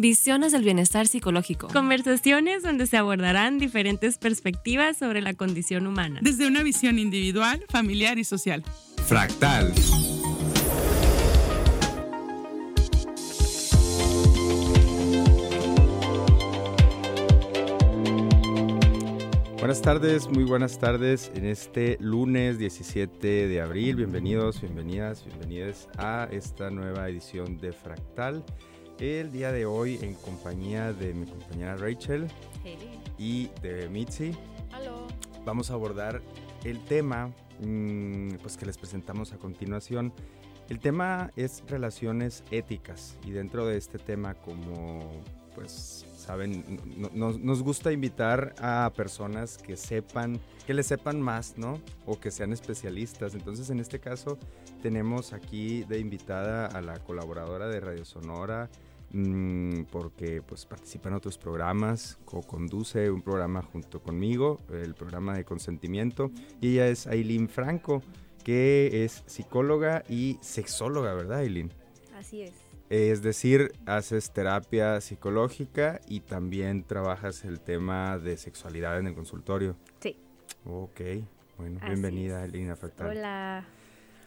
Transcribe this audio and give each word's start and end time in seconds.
Visiones 0.00 0.52
del 0.52 0.62
bienestar 0.62 1.08
psicológico. 1.08 1.66
Conversaciones 1.72 2.62
donde 2.62 2.86
se 2.86 2.96
abordarán 2.96 3.58
diferentes 3.58 4.16
perspectivas 4.16 4.96
sobre 4.96 5.20
la 5.22 5.34
condición 5.34 5.88
humana. 5.88 6.20
Desde 6.22 6.46
una 6.46 6.62
visión 6.62 7.00
individual, 7.00 7.64
familiar 7.68 8.16
y 8.16 8.22
social. 8.22 8.62
Fractal. 9.06 9.74
Buenas 19.58 19.82
tardes, 19.82 20.28
muy 20.28 20.44
buenas 20.44 20.78
tardes 20.78 21.32
en 21.34 21.44
este 21.44 21.98
lunes 21.98 22.60
17 22.60 23.48
de 23.48 23.60
abril. 23.60 23.96
Bienvenidos, 23.96 24.60
bienvenidas, 24.60 25.24
bienvenidas 25.24 25.88
a 25.98 26.28
esta 26.30 26.70
nueva 26.70 27.08
edición 27.08 27.58
de 27.58 27.72
Fractal. 27.72 28.44
El 29.00 29.30
día 29.30 29.52
de 29.52 29.64
hoy 29.64 29.96
en 30.02 30.14
compañía 30.14 30.92
de 30.92 31.14
mi 31.14 31.24
compañera 31.24 31.76
Rachel 31.76 32.26
y 33.16 33.48
de 33.62 33.88
Mitzi. 33.88 34.32
Vamos 35.44 35.70
a 35.70 35.74
abordar 35.74 36.20
el 36.64 36.84
tema 36.84 37.32
mm, 37.60 38.34
pues 38.42 38.56
que 38.56 38.66
les 38.66 38.76
presentamos 38.76 39.32
a 39.32 39.36
continuación. 39.36 40.12
El 40.68 40.80
tema 40.80 41.30
es 41.36 41.62
relaciones 41.68 42.42
éticas 42.50 43.16
y 43.24 43.30
dentro 43.30 43.66
de 43.66 43.76
este 43.76 43.98
tema 43.98 44.34
como 44.34 45.22
pues 45.54 46.04
saben, 46.16 46.64
nos 47.14 47.62
gusta 47.62 47.90
invitar 47.90 48.54
a 48.60 48.92
personas 48.94 49.58
que 49.58 49.76
sepan, 49.76 50.38
que 50.66 50.74
le 50.74 50.84
sepan 50.84 51.20
más, 51.20 51.54
¿no? 51.56 51.80
O 52.06 52.20
que 52.20 52.30
sean 52.30 52.52
especialistas. 52.52 53.34
Entonces, 53.34 53.68
en 53.70 53.80
este 53.80 53.98
caso, 53.98 54.38
tenemos 54.82 55.32
aquí 55.32 55.82
de 55.84 55.98
invitada 55.98 56.66
a 56.66 56.80
la 56.80 56.98
colaboradora 57.00 57.66
de 57.66 57.80
Radio 57.80 58.04
Sonora, 58.04 58.70
porque 59.90 60.42
pues 60.42 60.66
participa 60.66 61.08
en 61.08 61.14
otros 61.14 61.38
programas, 61.38 62.18
co-conduce 62.24 63.10
un 63.10 63.22
programa 63.22 63.62
junto 63.62 64.02
conmigo, 64.02 64.60
el 64.70 64.94
programa 64.94 65.34
de 65.36 65.44
consentimiento, 65.44 66.30
y 66.60 66.72
ella 66.72 66.88
es 66.88 67.06
Aileen 67.06 67.48
Franco, 67.48 68.02
que 68.44 69.04
es 69.04 69.22
psicóloga 69.26 70.04
y 70.08 70.38
sexóloga, 70.40 71.14
¿verdad, 71.14 71.38
Aileen? 71.38 71.72
Así 72.16 72.42
es. 72.42 72.52
Es 72.90 73.20
decir, 73.22 73.72
haces 73.84 74.32
terapia 74.32 75.00
psicológica 75.02 76.00
y 76.08 76.20
también 76.20 76.84
trabajas 76.84 77.44
el 77.44 77.60
tema 77.60 78.18
de 78.18 78.38
sexualidad 78.38 78.98
en 78.98 79.08
el 79.08 79.14
consultorio. 79.14 79.76
Sí. 80.00 80.16
Ok, 80.64 81.00
bueno, 81.58 81.80
bienvenida, 81.84 82.44
Elina 82.44 82.76
Fractal. 82.76 83.10
Hola, 83.10 83.66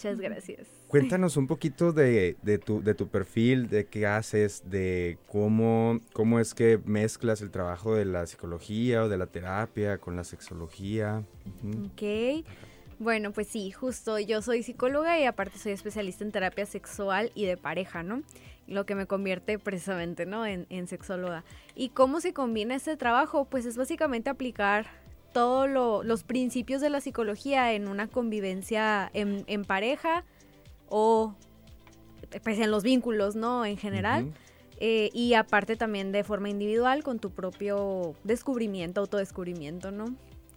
muchas 0.04 0.20
gracias. 0.20 0.68
Cuéntanos 0.88 1.38
un 1.38 1.48
poquito 1.48 1.92
de, 1.94 2.36
tu, 2.66 2.82
de 2.82 2.94
tu 2.94 3.08
perfil, 3.08 3.70
de 3.70 3.86
qué 3.86 4.08
haces, 4.08 4.64
de 4.70 5.18
cómo, 5.28 6.00
cómo 6.14 6.40
es 6.40 6.54
que 6.54 6.80
mezclas 6.86 7.42
el 7.42 7.52
trabajo 7.52 7.96
de 7.96 8.06
la 8.06 8.26
psicología 8.26 9.04
o 9.04 9.10
de 9.10 9.18
la 9.18 9.28
terapia 9.28 9.98
con 9.98 10.16
la 10.16 10.24
sexología. 10.24 11.24
Ok. 11.86 12.44
Bueno, 13.02 13.32
pues 13.32 13.48
sí, 13.48 13.72
justo 13.72 14.20
yo 14.20 14.44
soy 14.44 14.62
psicóloga 14.62 15.20
y 15.20 15.26
aparte 15.26 15.58
soy 15.58 15.72
especialista 15.72 16.24
en 16.24 16.32
terapia 16.32 16.68
sexual 16.68 17.32
y 17.34 17.46
de 17.46 17.58
pareja, 17.58 18.04
¿no? 18.04 18.22
Lo 18.68 18.86
que 18.86 18.94
me 18.94 19.08
convierte 19.08 19.58
precisamente, 19.58 20.28
¿no? 20.28 20.46
En, 20.46 20.88
sexóloga. 20.88 21.44
¿Y 21.74 21.90
cómo 21.90 22.22
se 22.22 22.32
combina 22.32 22.76
este 22.76 22.96
trabajo? 22.98 23.46
Pues 23.46 23.66
es 23.66 23.76
básicamente 23.76 24.30
aplicar 24.30 24.86
todos 25.34 25.70
los 26.06 26.24
principios 26.24 26.82
de 26.82 26.90
la 26.90 27.02
psicología 27.02 27.74
en 27.74 27.88
una 27.88 28.08
convivencia 28.08 29.10
en, 29.14 29.66
pareja 29.66 30.24
o 30.90 31.36
pues 32.44 32.60
en 32.60 32.72
los 32.72 32.84
vínculos, 32.84 33.36
¿no? 33.36 33.66
En 33.66 33.78
general. 33.78 34.32
Eh, 34.80 35.10
y 35.14 35.36
aparte 35.36 35.76
también 35.76 36.12
de 36.12 36.24
forma 36.24 36.50
individual 36.50 37.04
con 37.04 37.20
tu 37.20 37.30
propio 37.30 38.16
descubrimiento, 38.24 39.02
autodescubrimiento, 39.02 39.92
¿no? 39.92 40.16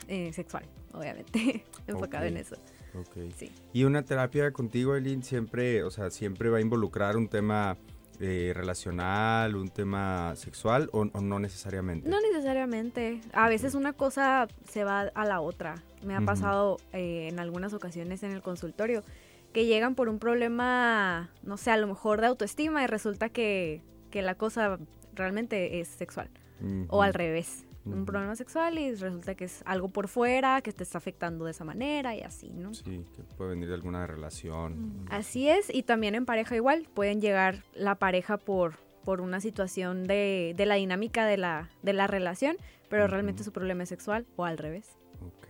Eh, 0.08 0.32
sexual 0.32 0.64
obviamente, 0.94 1.64
enfocado 1.86 2.24
en 2.24 2.36
eso. 2.36 2.56
Ok. 2.94 3.32
Sí. 3.36 3.50
Y 3.72 3.84
una 3.84 4.04
terapia 4.04 4.52
contigo, 4.52 4.94
Eileen, 4.94 5.22
siempre, 5.22 5.82
o 5.82 5.90
sea, 5.90 6.10
siempre 6.10 6.48
va 6.48 6.58
a 6.58 6.60
involucrar 6.60 7.16
un 7.16 7.28
tema 7.28 7.76
eh, 8.20 8.52
relacional, 8.54 9.56
un 9.56 9.68
tema 9.68 10.34
sexual 10.36 10.88
o, 10.92 11.04
no 11.04 11.38
necesariamente? 11.38 12.08
No 12.08 12.20
necesariamente. 12.20 13.20
A 13.32 13.48
veces 13.48 13.74
una 13.74 13.92
cosa 13.92 14.48
se 14.68 14.84
va 14.84 15.00
a 15.00 15.24
la 15.24 15.40
otra. 15.40 15.82
Me 16.04 16.14
ha 16.14 16.20
pasado 16.20 16.78
eh, 16.92 17.28
en 17.30 17.38
algunas 17.38 17.72
ocasiones 17.72 18.22
en 18.22 18.32
el 18.32 18.42
consultorio 18.42 19.02
que 19.52 19.66
llegan 19.66 19.94
por 19.94 20.08
un 20.08 20.18
problema, 20.18 21.30
no 21.42 21.56
sé, 21.56 21.70
a 21.70 21.76
lo 21.76 21.86
mejor 21.86 22.20
de 22.20 22.26
autoestima 22.26 22.82
y 22.82 22.86
resulta 22.86 23.28
que, 23.28 23.82
que 24.10 24.20
la 24.22 24.34
cosa 24.34 24.78
realmente 25.14 25.80
es 25.80 25.88
sexual. 25.88 26.28
O 26.88 27.02
al 27.02 27.12
revés 27.12 27.66
un 27.84 28.06
problema 28.06 28.34
sexual 28.34 28.78
y 28.78 28.94
resulta 28.94 29.34
que 29.34 29.44
es 29.44 29.62
algo 29.66 29.88
por 29.88 30.08
fuera 30.08 30.60
que 30.62 30.72
te 30.72 30.82
está 30.82 30.98
afectando 30.98 31.44
de 31.44 31.50
esa 31.50 31.64
manera 31.64 32.14
y 32.14 32.22
así, 32.22 32.50
¿no? 32.50 32.72
Sí, 32.74 33.04
que 33.14 33.22
puede 33.22 33.50
venir 33.50 33.68
de 33.68 33.74
alguna 33.74 34.06
relación. 34.06 35.06
Así 35.10 35.48
es, 35.48 35.72
y 35.72 35.82
también 35.82 36.14
en 36.14 36.24
pareja 36.24 36.56
igual, 36.56 36.88
pueden 36.94 37.20
llegar 37.20 37.62
la 37.74 37.96
pareja 37.96 38.38
por, 38.38 38.78
por 39.04 39.20
una 39.20 39.40
situación 39.40 40.04
de, 40.04 40.54
de 40.56 40.66
la 40.66 40.76
dinámica 40.76 41.26
de 41.26 41.36
la, 41.36 41.70
de 41.82 41.92
la 41.92 42.06
relación, 42.06 42.56
pero 42.88 43.06
realmente 43.06 43.44
su 43.44 43.52
problema 43.52 43.82
es 43.82 43.88
sexual 43.88 44.26
o 44.36 44.44
al 44.44 44.58
revés. 44.58 44.96
Ok. 45.20 45.48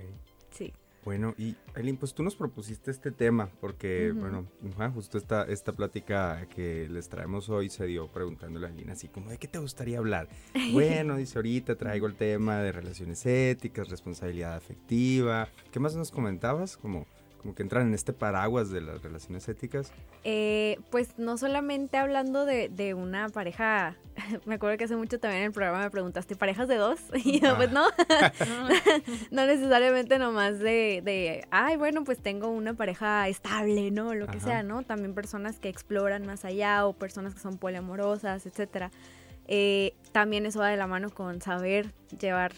Bueno, 1.04 1.34
y 1.36 1.54
Aileen, 1.74 1.96
pues 1.98 2.14
tú 2.14 2.22
nos 2.22 2.34
propusiste 2.34 2.90
este 2.90 3.10
tema, 3.10 3.50
porque, 3.60 4.12
bueno, 4.12 4.46
justo 4.94 5.18
esta, 5.18 5.44
esta 5.44 5.72
plática 5.72 6.46
que 6.54 6.88
les 6.88 7.08
traemos 7.08 7.50
hoy 7.50 7.68
se 7.68 7.84
dio 7.86 8.08
preguntándole 8.08 8.66
a 8.66 8.70
Aileen 8.70 8.90
así 8.90 9.08
como, 9.08 9.30
¿de 9.30 9.36
qué 9.36 9.46
te 9.46 9.58
gustaría 9.58 9.98
hablar? 9.98 10.28
bueno, 10.72 11.16
dice, 11.16 11.38
ahorita 11.38 11.76
traigo 11.76 12.06
el 12.06 12.14
tema 12.14 12.58
de 12.58 12.72
relaciones 12.72 13.24
éticas, 13.26 13.88
responsabilidad 13.88 14.54
afectiva. 14.54 15.48
¿Qué 15.70 15.78
más 15.78 15.94
nos 15.94 16.10
comentabas? 16.10 16.76
Como 16.76 17.06
como 17.44 17.54
que 17.54 17.62
entran 17.62 17.88
en 17.88 17.92
este 17.92 18.14
paraguas 18.14 18.70
de 18.70 18.80
las 18.80 19.02
relaciones 19.02 19.46
éticas? 19.50 19.92
Eh, 20.24 20.78
pues 20.90 21.18
no 21.18 21.36
solamente 21.36 21.98
hablando 21.98 22.46
de, 22.46 22.70
de, 22.70 22.94
una 22.94 23.28
pareja, 23.28 23.96
me 24.46 24.54
acuerdo 24.54 24.78
que 24.78 24.84
hace 24.84 24.96
mucho 24.96 25.20
también 25.20 25.42
en 25.42 25.46
el 25.48 25.52
programa 25.52 25.84
me 25.84 25.90
preguntaste, 25.90 26.36
¿parejas 26.36 26.68
de 26.68 26.76
dos? 26.76 27.00
Y 27.14 27.40
yo, 27.40 27.54
pues 27.56 27.70
no, 27.70 27.84
no 29.30 29.46
necesariamente 29.46 30.18
nomás 30.18 30.58
de, 30.58 31.02
de, 31.04 31.46
ay, 31.50 31.76
bueno, 31.76 32.02
pues 32.02 32.18
tengo 32.18 32.48
una 32.48 32.72
pareja 32.72 33.28
estable, 33.28 33.90
¿no? 33.90 34.14
Lo 34.14 34.26
que 34.26 34.40
sea, 34.40 34.62
¿no? 34.62 34.82
También 34.82 35.12
personas 35.12 35.58
que 35.58 35.68
exploran 35.68 36.24
más 36.24 36.46
allá 36.46 36.86
o 36.86 36.94
personas 36.94 37.34
que 37.34 37.40
son 37.40 37.58
poliamorosas, 37.58 38.46
etcétera. 38.46 38.90
Eh, 39.48 39.92
también 40.12 40.46
eso 40.46 40.60
va 40.60 40.68
de 40.68 40.78
la 40.78 40.86
mano 40.86 41.10
con 41.10 41.42
saber 41.42 41.92
llevar 42.18 42.52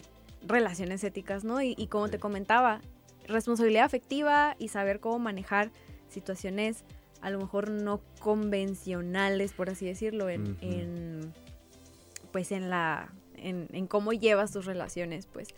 relaciones 0.47 1.03
éticas, 1.03 1.43
¿no? 1.43 1.61
Y, 1.61 1.75
y 1.77 1.87
como 1.87 2.07
te 2.07 2.19
comentaba, 2.19 2.79
responsabilidad 3.27 3.85
afectiva 3.85 4.55
y 4.57 4.69
saber 4.69 4.99
cómo 4.99 5.19
manejar 5.19 5.71
situaciones 6.09 6.83
a 7.21 7.29
lo 7.29 7.39
mejor 7.39 7.69
no 7.69 8.01
convencionales, 8.19 9.53
por 9.53 9.69
así 9.69 9.85
decirlo, 9.85 10.29
en, 10.29 11.33
pues 12.31 12.51
en 12.51 12.69
la 12.69 13.11
en, 13.37 13.87
cómo 13.87 14.13
llevas 14.13 14.51
tus 14.51 14.65
relaciones, 14.65 15.27
pues. 15.27 15.49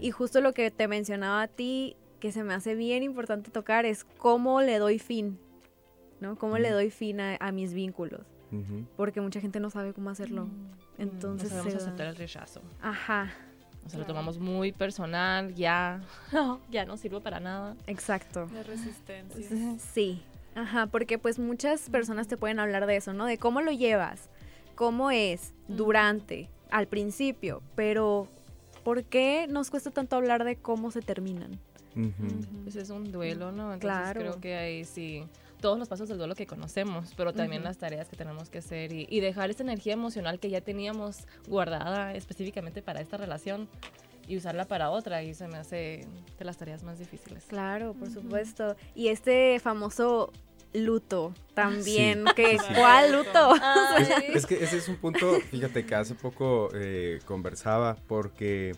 Y 0.00 0.10
justo 0.10 0.40
lo 0.40 0.52
que 0.52 0.70
te 0.70 0.88
mencionaba 0.88 1.42
a 1.42 1.48
ti, 1.48 1.96
que 2.20 2.32
se 2.32 2.44
me 2.44 2.54
hace 2.54 2.74
bien 2.74 3.02
importante 3.02 3.50
tocar, 3.50 3.84
es 3.84 4.04
cómo 4.04 4.62
le 4.62 4.78
doy 4.78 4.98
fin, 4.98 5.38
¿no? 6.20 6.36
Cómo 6.36 6.58
le 6.58 6.70
doy 6.70 6.90
fin 6.90 7.20
a, 7.20 7.52
mis 7.52 7.74
vínculos. 7.74 8.26
Porque 8.96 9.22
mucha 9.22 9.40
gente 9.40 9.60
no 9.60 9.70
sabe 9.70 9.94
cómo 9.94 10.10
hacerlo. 10.10 10.44
Mm. 10.44 10.70
Entonces. 10.98 11.50
No 11.50 11.62
sabemos 11.62 11.82
aceptar 11.82 12.08
el 12.08 12.16
rechazo. 12.16 12.60
Ajá. 12.82 13.32
O 13.84 13.88
sea, 13.88 13.98
lo 13.98 14.06
tomamos 14.06 14.38
muy 14.38 14.72
personal, 14.72 15.54
ya, 15.54 16.00
no, 16.32 16.60
ya 16.70 16.84
no 16.84 16.96
sirve 16.96 17.20
para 17.20 17.40
nada. 17.40 17.76
Exacto. 17.86 18.48
La 18.54 18.62
resistencia. 18.62 19.78
Sí, 19.92 20.22
ajá, 20.54 20.86
porque 20.86 21.18
pues 21.18 21.38
muchas 21.38 21.90
personas 21.90 22.28
te 22.28 22.36
pueden 22.36 22.60
hablar 22.60 22.86
de 22.86 22.96
eso, 22.96 23.12
¿no? 23.12 23.26
De 23.26 23.38
cómo 23.38 23.60
lo 23.60 23.72
llevas, 23.72 24.28
cómo 24.74 25.10
es, 25.10 25.52
durante, 25.68 26.48
al 26.70 26.86
principio, 26.86 27.62
pero 27.74 28.28
¿por 28.84 29.04
qué 29.04 29.46
nos 29.48 29.70
cuesta 29.70 29.90
tanto 29.90 30.16
hablar 30.16 30.44
de 30.44 30.56
cómo 30.56 30.90
se 30.90 31.02
terminan? 31.02 31.58
Pues 32.62 32.76
es 32.76 32.90
un 32.90 33.12
duelo, 33.12 33.52
¿no? 33.52 33.74
Entonces 33.74 33.80
claro. 33.80 34.20
creo 34.20 34.40
que 34.40 34.56
ahí 34.56 34.84
sí 34.84 35.26
todos 35.62 35.78
los 35.78 35.88
pasos 35.88 36.10
del 36.10 36.18
duelo 36.18 36.34
que 36.34 36.46
conocemos, 36.46 37.14
pero 37.16 37.32
también 37.32 37.64
las 37.64 37.78
tareas 37.78 38.08
que 38.08 38.16
tenemos 38.16 38.50
que 38.50 38.58
hacer 38.58 38.92
y, 38.92 39.20
dejar 39.20 39.48
esa 39.50 39.62
energía 39.62 39.94
emocional 39.94 40.40
que 40.40 40.50
ya 40.50 40.60
teníamos 40.60 41.26
guardada 41.46 42.12
específicamente 42.14 42.82
para 42.82 43.00
esta 43.00 43.16
relación 43.16 43.68
y 44.26 44.36
usarla 44.36 44.66
para 44.66 44.90
otra 44.90 45.22
y 45.22 45.32
se 45.32 45.46
me 45.46 45.56
hace 45.56 46.06
de 46.38 46.44
las 46.44 46.58
tareas 46.58 46.82
más 46.82 46.98
difíciles. 46.98 47.44
Claro, 47.46 47.94
por 47.94 48.10
supuesto. 48.10 48.76
Y 48.94 49.08
este 49.08 49.60
famoso 49.60 50.32
luto 50.74 51.32
también, 51.54 52.24
que 52.34 52.58
¿cuál 52.74 53.12
luto? 53.12 53.54
Es, 54.34 54.46
que 54.46 54.62
ese 54.62 54.78
es 54.78 54.88
un 54.88 54.96
punto, 54.96 55.40
fíjate 55.50 55.86
que 55.86 55.94
hace 55.94 56.14
poco 56.14 56.70
eh, 56.74 57.20
conversaba 57.24 57.96
porque 58.08 58.74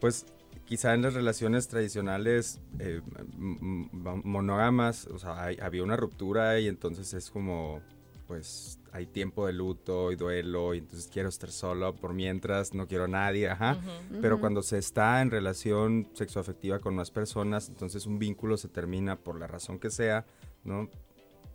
pues 0.00 0.26
quizá 0.66 0.94
en 0.94 1.02
las 1.02 1.14
relaciones 1.14 1.68
tradicionales 1.68 2.60
eh, 2.78 3.00
monógamas, 3.36 5.06
o 5.06 5.18
sea, 5.18 5.48
había 5.60 5.82
una 5.82 5.96
ruptura 5.96 6.58
y 6.60 6.68
entonces 6.68 7.12
es 7.14 7.30
como 7.30 7.82
pues 8.26 8.78
hay 8.92 9.06
tiempo 9.06 9.46
de 9.46 9.52
luto 9.52 10.10
y 10.10 10.16
duelo 10.16 10.74
y 10.74 10.78
entonces 10.78 11.10
quiero 11.12 11.28
estar 11.28 11.50
solo 11.50 11.94
por 11.94 12.14
mientras, 12.14 12.72
no 12.72 12.86
quiero 12.86 13.04
a 13.04 13.08
nadie, 13.08 13.50
ajá. 13.50 13.78
Pero 14.20 14.40
cuando 14.40 14.62
se 14.62 14.78
está 14.78 15.20
en 15.20 15.30
relación 15.30 16.08
sexoafectiva 16.14 16.78
con 16.78 16.94
más 16.94 17.10
personas, 17.10 17.68
entonces 17.68 18.06
un 18.06 18.18
vínculo 18.18 18.56
se 18.56 18.68
termina 18.68 19.16
por 19.16 19.38
la 19.38 19.46
razón 19.46 19.78
que 19.78 19.90
sea, 19.90 20.24
¿no? 20.64 20.88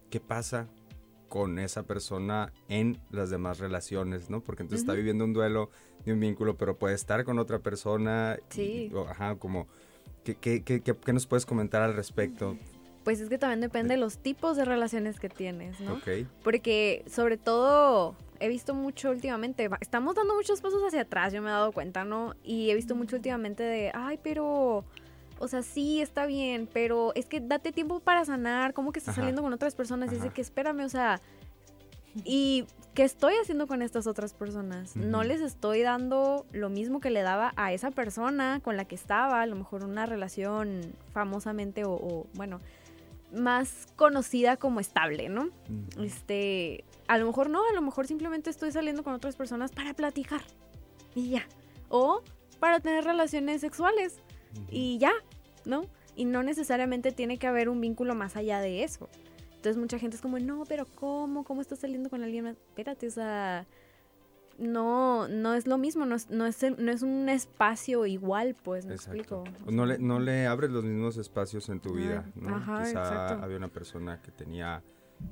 ¿Qué 0.09 0.19
pasa 0.19 0.67
con 1.29 1.59
esa 1.59 1.83
persona 1.83 2.51
en 2.67 2.99
las 3.11 3.29
demás 3.29 3.59
relaciones, 3.59 4.29
¿no? 4.29 4.41
Porque 4.41 4.63
entonces 4.63 4.81
está 4.81 4.93
viviendo 4.93 5.23
un 5.23 5.33
duelo 5.33 5.69
de 6.05 6.13
un 6.13 6.19
vínculo, 6.19 6.57
pero 6.57 6.77
puede 6.77 6.95
estar 6.95 7.23
con 7.23 7.39
otra 7.39 7.59
persona. 7.59 8.37
Sí. 8.49 8.91
ajá, 9.07 9.35
como, 9.35 9.67
¿qué, 10.23 10.35
qué, 10.35 10.63
qué, 10.63 10.81
¿qué, 10.81 11.13
nos 11.13 11.27
puedes 11.27 11.45
comentar 11.45 11.81
al 11.81 11.95
respecto? 11.95 12.57
Pues 13.03 13.21
es 13.21 13.29
que 13.29 13.37
también 13.37 13.61
depende 13.61 13.93
de 13.93 13.99
los 13.99 14.17
tipos 14.17 14.57
de 14.57 14.65
relaciones 14.65 15.19
que 15.19 15.29
tienes, 15.29 15.79
¿no? 15.79 15.93
Ok. 15.93 16.27
Porque 16.43 17.05
sobre 17.07 17.37
todo 17.37 18.15
he 18.39 18.47
visto 18.47 18.73
mucho 18.73 19.11
últimamente, 19.11 19.69
estamos 19.81 20.15
dando 20.15 20.35
muchos 20.35 20.61
pasos 20.61 20.81
hacia 20.83 21.01
atrás, 21.01 21.33
yo 21.33 21.41
me 21.41 21.49
he 21.49 21.51
dado 21.51 21.71
cuenta, 21.71 22.05
¿no? 22.05 22.35
Y 22.43 22.69
he 22.69 22.75
visto 22.75 22.95
mucho 22.95 23.15
últimamente 23.15 23.63
de, 23.63 23.91
ay, 23.93 24.19
pero 24.21 24.85
o 25.39 25.47
sea, 25.47 25.61
sí, 25.63 26.01
está 26.01 26.25
bien, 26.25 26.67
pero 26.71 27.13
es 27.15 27.25
que 27.25 27.39
date 27.39 27.71
tiempo 27.71 27.99
para 27.99 28.25
sanar, 28.25 28.73
como 28.73 28.91
que 28.91 28.99
estás 28.99 29.15
saliendo 29.15 29.41
con 29.41 29.53
otras 29.53 29.75
personas 29.75 30.11
y 30.11 30.15
dice 30.15 30.29
que 30.29 30.41
espérame, 30.41 30.81
o 30.81 30.89
sea, 30.89 31.21
¿y 32.23 32.65
qué 32.93 33.03
estoy 33.03 33.33
haciendo 33.41 33.67
con 33.67 33.81
estas 33.81 34.07
otras 34.07 34.33
personas? 34.33 34.95
No 34.95 35.23
les 35.23 35.41
estoy 35.41 35.81
dando 35.81 36.45
lo 36.51 36.69
mismo 36.69 36.99
que 36.99 37.09
le 37.09 37.21
daba 37.21 37.53
a 37.55 37.73
esa 37.73 37.91
persona 37.91 38.59
con 38.63 38.77
la 38.77 38.85
que 38.85 38.95
estaba, 38.95 39.41
a 39.41 39.45
lo 39.45 39.55
mejor 39.55 39.83
una 39.83 40.05
relación 40.05 40.81
famosamente 41.11 41.83
o, 41.85 42.27
bueno, 42.33 42.59
más 43.33 43.87
conocida 43.95 44.57
como 44.57 44.79
estable, 44.79 45.29
¿no? 45.29 45.49
Este, 45.99 46.83
a 47.07 47.17
lo 47.17 47.27
mejor 47.27 47.49
no, 47.49 47.61
a 47.69 47.73
lo 47.73 47.81
mejor 47.81 48.07
simplemente 48.07 48.49
estoy 48.49 48.71
saliendo 48.71 49.03
con 49.03 49.13
otras 49.13 49.35
personas 49.35 49.71
para 49.71 49.93
platicar 49.93 50.41
y 51.15 51.29
ya. 51.29 51.47
O 51.89 52.21
para 52.59 52.79
tener 52.79 53.03
relaciones 53.03 53.61
sexuales 53.61 54.19
y 54.69 54.97
ya, 54.97 55.11
¿no? 55.69 55.85
Y 56.15 56.25
no 56.25 56.43
necesariamente 56.43 57.11
tiene 57.11 57.37
que 57.37 57.47
haber 57.47 57.69
un 57.69 57.79
vínculo 57.79 58.15
más 58.15 58.35
allá 58.35 58.59
de 58.59 58.83
eso. 58.83 59.09
Entonces 59.55 59.77
mucha 59.77 59.99
gente 59.99 60.15
es 60.15 60.21
como, 60.21 60.39
no, 60.39 60.63
pero 60.67 60.85
¿cómo? 60.95 61.43
¿Cómo 61.43 61.61
estás 61.61 61.79
saliendo 61.79 62.09
con 62.09 62.23
alguien 62.23 62.45
más? 62.45 62.55
Espérate, 62.55 63.07
o 63.07 63.11
sea, 63.11 63.67
no, 64.57 65.27
no 65.27 65.53
es 65.53 65.67
lo 65.67 65.77
mismo, 65.77 66.05
no 66.05 66.15
es, 66.15 66.29
no 66.29 66.45
es, 66.45 66.61
no 66.77 66.91
es 66.91 67.01
un 67.01 67.29
espacio 67.29 68.05
igual, 68.05 68.55
pues, 68.63 68.85
me 68.85 68.95
explico. 68.95 69.43
no, 69.69 69.85
le, 69.85 69.97
no 69.97 70.19
le 70.19 70.47
abres 70.47 70.71
los 70.71 70.83
mismos 70.83 71.17
espacios 71.17 71.69
en 71.69 71.79
tu 71.79 71.93
vida, 71.93 72.25
¿no? 72.35 72.57
Quizá 72.57 73.41
había 73.41 73.57
una 73.57 73.69
persona 73.69 74.21
que 74.21 74.31
tenía, 74.31 74.83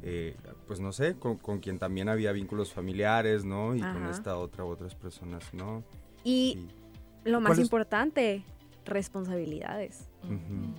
eh, 0.01 0.35
pues 0.65 0.79
no 0.79 0.91
sé, 0.91 1.15
con, 1.17 1.37
quien 1.59 1.79
también 1.79 2.09
había 2.09 2.31
vínculos 2.31 2.73
familiares, 2.73 3.43
¿no? 3.43 3.75
Y 3.75 3.81
con 3.81 4.05
esta 4.07 4.37
otra 4.37 4.65
u 4.65 4.69
otras 4.69 4.95
personas, 4.95 5.53
¿no? 5.53 5.83
Y 6.23 6.67
lo 7.23 7.41
más 7.41 7.59
importante, 7.59 8.43
responsabilidades, 8.87 10.09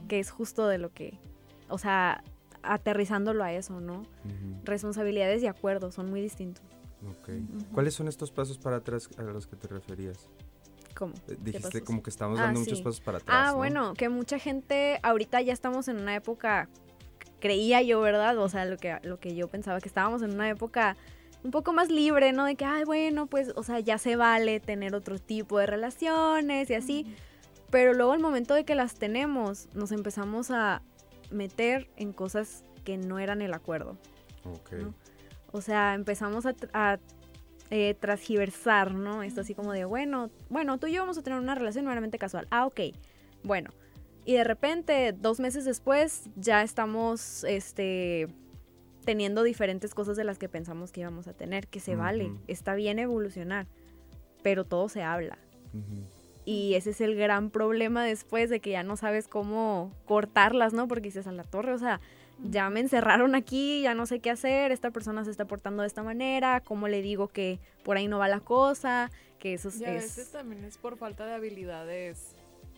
que 0.09 0.19
es 0.19 0.31
justo 0.31 0.67
de 0.67 0.79
lo 0.79 0.93
que, 0.93 1.19
o 1.69 1.79
sea, 1.79 2.25
aterrizándolo 2.63 3.45
a 3.45 3.53
eso, 3.53 3.81
¿no? 3.81 4.03
Responsabilidades 4.65 5.43
y 5.43 5.47
acuerdos 5.47 5.95
son 5.95 6.11
muy 6.11 6.21
distintos. 6.21 6.65
Ok. 7.07 7.31
¿Cuáles 7.73 7.95
son 7.95 8.09
estos 8.09 8.31
pasos 8.31 8.59
para 8.59 8.77
atrás 8.77 9.09
a 9.19 9.23
los 9.23 9.47
que 9.47 9.57
te 9.57 9.69
referías? 9.69 10.29
¿Cómo? 10.95 11.15
Eh, 11.29 11.37
dijiste 11.41 11.83
como 11.83 12.03
que 12.03 12.11
estamos 12.11 12.39
dando 12.39 12.59
ah, 12.59 12.63
muchos 12.65 12.81
pasos 12.81 13.01
para 13.01 13.19
atrás. 13.19 13.37
Ah, 13.49 13.53
bueno, 13.53 13.95
que 13.95 14.09
mucha 14.09 14.39
gente, 14.39 14.99
ahorita 15.03 15.41
ya 15.43 15.53
estamos 15.53 15.87
en 15.87 15.99
una 15.99 16.17
época, 16.17 16.69
creía 17.39 17.83
yo, 17.83 18.01
¿verdad? 18.01 18.37
O 18.39 18.49
sea, 18.49 18.65
lo 18.65 18.77
que, 18.79 18.99
lo 19.03 19.21
que 19.21 19.35
yo 19.37 19.47
pensaba, 19.47 19.81
que 19.81 19.89
estábamos 19.89 20.23
en 20.23 20.33
una 20.33 20.49
época 20.49 20.97
un 21.45 21.53
poco 21.53 21.73
más 21.73 21.89
libre, 21.89 22.33
¿no? 22.33 22.45
De 22.45 22.57
que, 22.57 22.65
ay, 22.65 22.85
bueno, 22.85 23.27
pues, 23.27 23.53
o 23.55 23.63
sea, 23.63 23.79
ya 23.79 23.99
se 23.99 24.17
vale 24.17 24.59
tener 24.59 24.95
otro 24.95 25.19
tipo 25.19 25.59
de 25.59 25.67
relaciones 25.67 26.69
y 26.71 26.75
así. 26.75 27.17
Pero 27.71 27.93
luego 27.93 28.13
al 28.13 28.21
momento 28.21 28.55
de 28.55 28.65
que 28.65 28.75
las 28.75 28.95
tenemos, 28.95 29.69
nos 29.75 29.93
empezamos 29.93 30.51
a 30.51 30.83
meter 31.31 31.89
en 31.97 32.13
cosas 32.13 32.65
que 32.85 32.97
no 32.97 33.19
eran 33.19 33.43
el 33.43 33.53
acuerdo. 33.53 33.97
O 35.53 35.61
sea, 35.61 35.95
empezamos 35.95 36.47
a, 36.47 36.99
eh, 37.71 37.95
transgiversar, 38.01 38.95
¿no? 38.95 39.23
Esto 39.23 39.43
así 39.43 39.55
como 39.55 39.73
de, 39.73 39.85
bueno, 39.85 40.31
bueno, 40.49 40.79
tú 40.79 40.87
y 40.87 40.93
yo 40.93 41.03
vamos 41.03 41.19
a 41.19 41.23
tener 41.23 41.39
una 41.39 41.55
relación 41.55 41.85
meramente 41.85 42.19
casual. 42.19 42.47
Ah, 42.51 42.67
ok. 42.67 42.81
Bueno. 43.43 43.71
Y 44.25 44.35
de 44.35 44.45
repente, 44.45 45.15
dos 45.15 45.41
meses 45.41 45.65
después, 45.65 46.29
ya 46.37 46.63
estamos, 46.63 47.45
este, 47.45 48.29
teniendo 49.07 49.43
diferentes 49.43 49.95
cosas 49.95 50.19
de 50.19 50.25
las 50.25 50.39
que 50.39 50.51
pensamos 50.51 50.93
que 50.93 51.01
íbamos 51.01 51.27
a 51.29 51.33
tener, 51.33 51.67
que 51.67 51.81
se 51.81 51.97
vale, 51.97 52.31
está 52.47 52.75
bien 52.75 52.99
evolucionar, 52.99 53.67
pero 54.43 54.65
todo 54.65 54.91
se 54.91 55.03
habla. 55.03 55.39
Y 56.49 56.77
ese 56.77 56.91
es 56.91 57.03
el 57.03 57.15
gran 57.15 57.51
problema 57.51 58.03
después 58.03 58.49
de 58.49 58.61
que 58.61 58.71
ya 58.71 58.83
no 58.83 58.97
sabes 58.97 59.29
cómo 59.29 59.93
cortarlas, 60.07 60.73
¿no? 60.73 60.89
Porque 60.89 61.09
dices 61.09 61.27
a 61.27 61.33
la 61.33 61.45
torre, 61.45 61.75
o 61.75 61.79
sea, 61.79 62.01
ya 62.43 62.71
me 62.71 62.81
encerraron 62.81 63.35
aquí, 63.35 63.83
ya 63.83 63.93
no 63.93 64.07
sé 64.07 64.21
qué 64.21 64.31
hacer, 64.31 64.73
esta 64.73 64.91
persona 64.91 65.27
se 65.27 65.31
está 65.31 65.45
portando 65.45 65.83
de 65.83 65.89
esta 65.89 66.03
manera, 66.03 66.63
¿cómo 66.65 66.89
le 66.89 67.03
digo 67.03 67.29
que 67.29 67.61
por 67.85 67.99
ahí 67.99 68.09
no 68.09 68.19
va 68.19 68.29
la 68.29 68.41
cosa? 68.41 69.11
Que 69.39 69.53
eso 69.53 69.69
y 69.79 69.85
a 69.85 69.91
veces 69.91 70.31
también 70.31 70.65
es 70.65 70.79
por 70.79 70.97
falta 70.97 71.27
de 71.27 71.35
habilidades, 71.35 72.35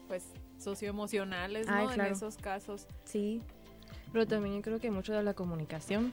pues, 0.08 0.25
socioemocionales, 0.58 1.69
¿no? 1.69 1.93
En 1.93 2.00
esos 2.00 2.38
casos. 2.38 2.88
Sí. 3.05 3.40
Pero 4.12 4.26
también 4.26 4.56
yo 4.56 4.62
creo 4.62 4.81
que 4.81 4.90
mucho 4.90 5.12
de 5.12 5.22
la 5.22 5.34
comunicación, 5.34 6.12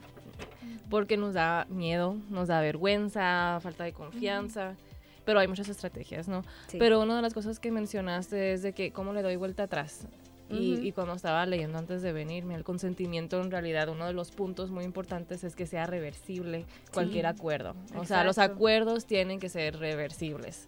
porque 0.90 1.16
nos 1.16 1.34
da 1.34 1.66
miedo, 1.70 2.14
nos 2.30 2.46
da 2.46 2.60
vergüenza, 2.60 3.58
falta 3.60 3.82
de 3.82 3.92
confianza 3.92 4.76
pero 5.28 5.40
hay 5.40 5.46
muchas 5.46 5.68
estrategias, 5.68 6.26
¿no? 6.26 6.42
Pero 6.78 7.02
una 7.02 7.16
de 7.16 7.20
las 7.20 7.34
cosas 7.34 7.60
que 7.60 7.70
mencionaste 7.70 8.54
es 8.54 8.62
de 8.62 8.72
que 8.72 8.92
cómo 8.92 9.12
le 9.12 9.20
doy 9.20 9.36
vuelta 9.36 9.64
atrás. 9.64 10.06
Y, 10.48 10.90
cuando 10.92 11.12
estaba 11.12 11.44
leyendo 11.44 11.76
antes 11.76 12.00
de 12.00 12.14
venirme, 12.14 12.54
el 12.54 12.64
consentimiento 12.64 13.38
en 13.42 13.50
realidad 13.50 13.90
uno 13.90 14.06
de 14.06 14.14
los 14.14 14.30
puntos 14.30 14.70
muy 14.70 14.84
importantes 14.84 15.44
es 15.44 15.54
que 15.54 15.66
sea 15.66 15.84
reversible 15.84 16.64
cualquier 16.94 17.26
acuerdo. 17.26 17.74
O 17.94 18.06
sea, 18.06 18.24
los 18.24 18.38
acuerdos 18.38 19.04
tienen 19.04 19.38
que 19.38 19.50
ser 19.50 19.78
reversibles. 19.78 20.64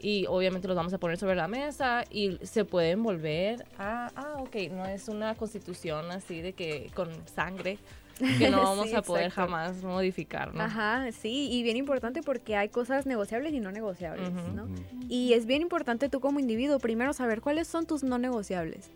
Y 0.00 0.26
obviamente 0.26 0.66
los 0.66 0.76
vamos 0.76 0.92
a 0.92 0.98
poner 0.98 1.16
sobre 1.16 1.36
la 1.36 1.46
mesa 1.46 2.02
y 2.10 2.38
se 2.42 2.64
pueden 2.64 3.04
volver 3.04 3.66
a, 3.78 4.10
ah, 4.16 4.38
ok, 4.40 4.56
no 4.72 4.84
es 4.86 5.06
una 5.06 5.36
constitución 5.36 6.10
así 6.10 6.40
de 6.40 6.54
que 6.54 6.90
con 6.92 7.08
sangre, 7.28 7.78
que 8.18 8.50
no 8.50 8.58
vamos 8.62 8.92
a 8.94 9.02
poder 9.02 9.30
jamás 9.30 9.82
modificar, 9.82 10.54
¿no? 10.54 10.62
Ajá, 10.62 11.10
sí, 11.12 11.48
y 11.50 11.62
bien 11.62 11.76
importante 11.76 12.22
porque 12.22 12.56
hay 12.56 12.68
cosas 12.68 13.06
negociables 13.06 13.52
y 13.52 13.60
no 13.60 13.72
negociables, 13.72 14.32
¿no? 14.54 14.68
Y 15.08 15.34
es 15.34 15.46
bien 15.46 15.62
importante 15.62 16.08
tú 16.08 16.20
como 16.20 16.40
individuo 16.40 16.78
primero 16.78 17.12
saber 17.12 17.40
cuáles 17.40 17.68
son 17.68 17.86
tus 17.86 18.02
no 18.02 18.18
negociables 18.18 18.90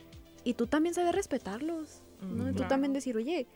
y 0.44 0.54
tú 0.54 0.66
también 0.66 0.94
saber 0.94 1.14
respetarlos, 1.14 2.02
¿no? 2.22 2.50
Y 2.50 2.52
tú 2.54 2.64
también 2.64 2.92
decir, 2.92 3.16
oye, 3.16 3.46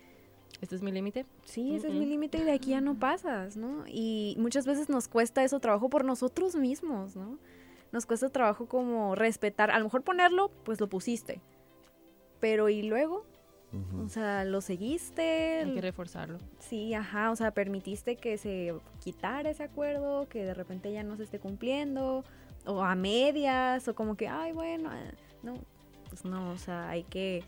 ¿este 0.61 0.76
es 0.76 0.83
mi 0.83 0.92
límite? 0.92 1.26
Sí, 1.44 1.75
ese 1.75 1.88
es 1.88 1.94
mi 1.94 2.06
límite 2.06 2.38
y 2.38 2.42
de 2.42 2.52
aquí 2.52 2.71
ya 2.71 2.80
no 2.80 2.99
pasas, 2.99 3.56
¿no? 3.56 3.85
Y 3.87 4.37
muchas 4.38 4.66
veces 4.66 4.88
nos 4.88 5.09
cuesta 5.09 5.44
eso 5.44 5.61
trabajo 5.61 5.88
por 5.88 6.04
nosotros 6.04 6.54
mismos, 6.56 7.16
¿no? 7.16 7.38
Nos 7.92 8.06
cuesta 8.06 8.28
trabajo 8.28 8.66
como 8.66 9.14
respetar, 9.14 9.71
a 9.71 9.78
lo 9.78 9.85
mejor 9.85 10.02
ponerlo, 10.02 10.50
pues 10.64 10.80
lo 10.80 10.88
pusiste, 10.88 11.40
pero 12.40 12.68
¿y 12.68 12.83
luego? 12.83 13.25
O 14.04 14.09
sea, 14.09 14.45
lo 14.45 14.61
seguiste. 14.61 15.62
Hay 15.64 15.75
que 15.75 15.81
reforzarlo. 15.81 16.38
Sí, 16.59 16.95
ajá. 16.95 17.31
O 17.31 17.37
sea, 17.37 17.50
permitiste 17.52 18.16
que 18.16 18.38
se 18.38 18.75
quitara 19.02 19.50
ese 19.50 19.64
acuerdo, 19.64 20.28
que 20.28 20.45
de 20.45 20.54
repente 20.54 20.93
ya 20.93 21.02
no 21.02 21.16
se 21.16 21.25
esté 21.25 21.38
cumpliendo, 21.38 22.25
o 22.66 22.83
a 22.83 22.95
medias, 22.95 23.87
o 23.88 23.95
como 23.95 24.16
que, 24.16 24.28
ay, 24.28 24.52
bueno, 24.52 24.93
eh, 24.93 25.12
no. 25.43 25.54
Pues 26.09 26.25
no, 26.25 26.50
o 26.50 26.59
sea, 26.59 26.88
hay 26.88 27.04
que 27.04 27.43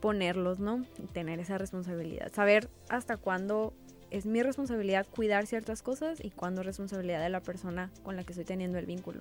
ponerlos, 0.00 0.58
¿no? 0.58 0.84
Y 1.02 1.06
tener 1.06 1.38
esa 1.40 1.58
responsabilidad. 1.58 2.32
Saber 2.32 2.68
hasta 2.88 3.16
cuándo 3.16 3.72
es 4.10 4.26
mi 4.26 4.42
responsabilidad 4.42 5.06
cuidar 5.06 5.46
ciertas 5.46 5.82
cosas 5.82 6.22
y 6.22 6.30
cuándo 6.30 6.60
es 6.60 6.66
responsabilidad 6.66 7.22
de 7.22 7.30
la 7.30 7.40
persona 7.40 7.90
con 8.02 8.16
la 8.16 8.24
que 8.24 8.32
estoy 8.32 8.44
teniendo 8.44 8.78
el 8.78 8.86
vínculo. 8.86 9.20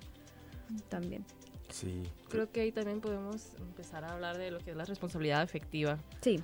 También. 0.89 1.25
Sí. 1.71 2.03
Creo 2.29 2.51
que 2.51 2.61
ahí 2.61 2.71
también 2.71 3.01
podemos 3.01 3.53
empezar 3.59 4.03
a 4.03 4.13
hablar 4.13 4.37
de 4.37 4.51
lo 4.51 4.59
que 4.59 4.71
es 4.71 4.77
la 4.77 4.85
responsabilidad 4.85 5.41
afectiva. 5.41 5.97
Sí. 6.21 6.41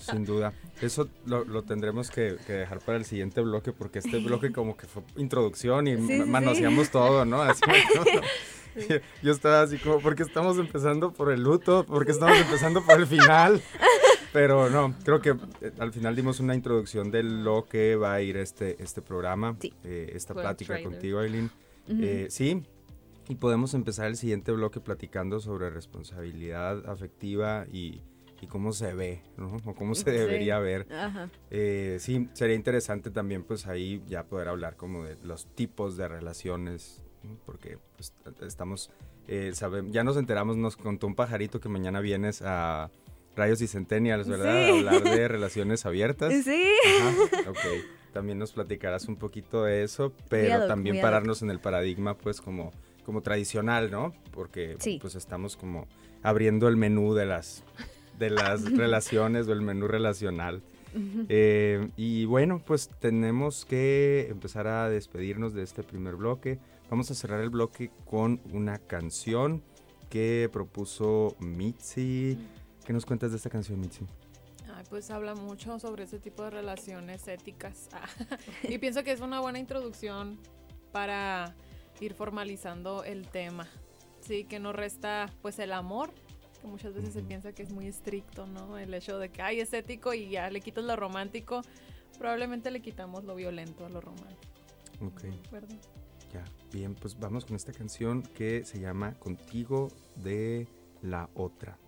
Sin 0.00 0.24
duda. 0.24 0.52
Eso 0.80 1.08
lo, 1.26 1.62
tendremos 1.62 2.10
que, 2.10 2.36
dejar 2.46 2.80
para 2.80 2.98
el 2.98 3.04
siguiente 3.04 3.40
bloque 3.40 3.72
porque 3.72 4.00
este 4.00 4.18
bloque 4.18 4.52
como 4.52 4.76
que 4.76 4.86
fue 4.86 5.02
introducción 5.16 5.86
y 5.86 5.96
manoseamos 5.96 6.90
todo, 6.90 7.24
¿no? 7.24 7.42
Así, 7.42 7.62
Yo 9.22 9.32
estaba 9.32 9.62
así 9.62 9.78
como, 9.78 10.00
porque 10.00 10.22
estamos 10.22 10.58
empezando 10.58 11.12
por 11.12 11.32
el 11.32 11.42
luto, 11.42 11.84
porque 11.86 12.12
estamos 12.12 12.38
empezando 12.38 12.84
por 12.84 12.98
el 12.98 13.06
final. 13.06 13.62
Pero 14.32 14.68
no, 14.68 14.94
creo 15.04 15.20
que 15.20 15.30
eh, 15.60 15.72
al 15.78 15.92
final 15.92 16.14
dimos 16.14 16.38
una 16.40 16.54
introducción 16.54 17.10
de 17.10 17.22
lo 17.22 17.66
que 17.66 17.96
va 17.96 18.14
a 18.14 18.20
ir 18.20 18.36
este, 18.36 18.82
este 18.82 19.00
programa, 19.00 19.56
eh, 19.84 20.12
esta 20.14 20.34
plática 20.34 20.82
contigo, 20.82 21.20
Aileen. 21.20 21.50
Eh, 21.88 22.26
sí, 22.28 22.62
y 23.28 23.34
podemos 23.34 23.74
empezar 23.74 24.06
el 24.06 24.16
siguiente 24.16 24.52
bloque 24.52 24.80
platicando 24.80 25.40
sobre 25.40 25.70
responsabilidad 25.70 26.88
afectiva 26.88 27.66
y, 27.70 28.02
y 28.40 28.46
cómo 28.46 28.72
se 28.72 28.94
ve, 28.94 29.22
¿no? 29.36 29.56
O 29.64 29.74
cómo 29.74 29.94
se 29.94 30.10
debería 30.10 30.58
ver. 30.58 30.86
Eh, 31.50 31.98
sí, 32.00 32.28
sería 32.32 32.56
interesante 32.56 33.10
también 33.10 33.42
pues 33.44 33.66
ahí 33.66 34.02
ya 34.06 34.24
poder 34.24 34.48
hablar 34.48 34.76
como 34.76 35.04
de 35.04 35.16
los 35.22 35.46
tipos 35.54 35.96
de 35.96 36.08
relaciones, 36.08 37.04
porque 37.44 37.78
pues 37.96 38.14
estamos, 38.46 38.90
eh, 39.26 39.52
ya 39.90 40.04
nos 40.04 40.16
enteramos, 40.16 40.56
nos 40.56 40.76
contó 40.76 41.06
un 41.06 41.14
pajarito 41.14 41.60
que 41.60 41.68
mañana 41.68 42.00
vienes 42.00 42.42
a 42.42 42.90
Rayos 43.36 43.60
y 43.60 43.68
Centennials, 43.68 44.26
¿verdad? 44.26 44.70
hablar 44.70 45.02
de 45.02 45.28
relaciones 45.28 45.86
abiertas. 45.86 46.32
Sí. 46.44 46.64
Ajá, 47.00 47.50
ok. 47.50 47.58
También 48.12 48.38
nos 48.38 48.52
platicarás 48.52 49.06
un 49.06 49.16
poquito 49.16 49.64
de 49.64 49.82
eso, 49.82 50.12
pero 50.28 50.66
también 50.66 51.00
pararnos 51.00 51.42
en 51.42 51.50
el 51.50 51.60
paradigma 51.60 52.14
pues 52.16 52.40
como, 52.40 52.72
como 53.08 53.22
tradicional, 53.22 53.90
¿no? 53.90 54.12
Porque 54.32 54.76
pues 55.00 55.14
estamos 55.14 55.56
como 55.56 55.86
abriendo 56.22 56.68
el 56.68 56.76
menú 56.76 57.14
de 57.14 57.24
las 57.24 57.64
de 58.18 58.28
las 58.28 58.70
relaciones 58.76 59.48
o 59.48 59.54
el 59.54 59.62
menú 59.62 59.88
relacional. 59.88 60.60
Eh, 61.30 61.88
y 61.96 62.26
bueno, 62.26 62.60
pues 62.66 62.90
tenemos 63.00 63.64
que 63.64 64.26
empezar 64.28 64.66
a 64.66 64.90
despedirnos 64.90 65.54
de 65.54 65.62
este 65.62 65.82
primer 65.82 66.16
bloque. 66.16 66.58
Vamos 66.90 67.10
a 67.10 67.14
cerrar 67.14 67.40
el 67.40 67.48
bloque 67.48 67.90
con 68.04 68.42
una 68.52 68.76
canción 68.76 69.62
que 70.10 70.50
propuso 70.52 71.34
Mitzi. 71.40 72.36
¿Qué 72.84 72.92
nos 72.92 73.06
cuentas 73.06 73.30
de 73.30 73.38
esta 73.38 73.48
canción, 73.48 73.80
Mitzi? 73.80 74.04
pues 74.90 75.10
habla 75.10 75.34
mucho 75.34 75.78
sobre 75.78 76.04
ese 76.04 76.18
tipo 76.18 76.42
de 76.44 76.50
relaciones 76.50 77.26
éticas. 77.26 77.88
y 78.62 78.76
pienso 78.78 79.02
que 79.02 79.12
es 79.12 79.20
una 79.20 79.40
buena 79.40 79.58
introducción 79.58 80.38
para 80.92 81.54
ir 82.00 82.14
formalizando 82.14 83.04
el 83.04 83.28
tema. 83.28 83.68
Sí, 84.20 84.44
que 84.44 84.58
no 84.58 84.72
resta 84.72 85.32
pues 85.42 85.58
el 85.58 85.72
amor, 85.72 86.10
que 86.60 86.66
muchas 86.66 86.94
veces 86.94 87.12
se 87.12 87.22
piensa 87.22 87.52
que 87.52 87.62
es 87.62 87.70
muy 87.70 87.86
estricto, 87.86 88.46
¿no? 88.46 88.78
El 88.78 88.92
hecho 88.94 89.18
de 89.18 89.30
que, 89.30 89.42
ay, 89.42 89.60
es 89.60 89.72
ético 89.72 90.12
y 90.14 90.28
ya 90.30 90.50
le 90.50 90.60
quitas 90.60 90.84
lo 90.84 90.96
romántico, 90.96 91.62
probablemente 92.18 92.70
le 92.70 92.80
quitamos 92.80 93.24
lo 93.24 93.34
violento 93.34 93.86
a 93.86 93.88
lo 93.88 94.00
romántico. 94.00 94.52
Ok. 95.00 95.24
Ya, 96.32 96.44
bien, 96.72 96.94
pues 96.94 97.18
vamos 97.18 97.44
con 97.44 97.56
esta 97.56 97.72
canción 97.72 98.22
que 98.22 98.64
se 98.64 98.80
llama 98.80 99.14
Contigo 99.14 99.88
de 100.16 100.66
la 101.00 101.30
Otra. 101.34 101.78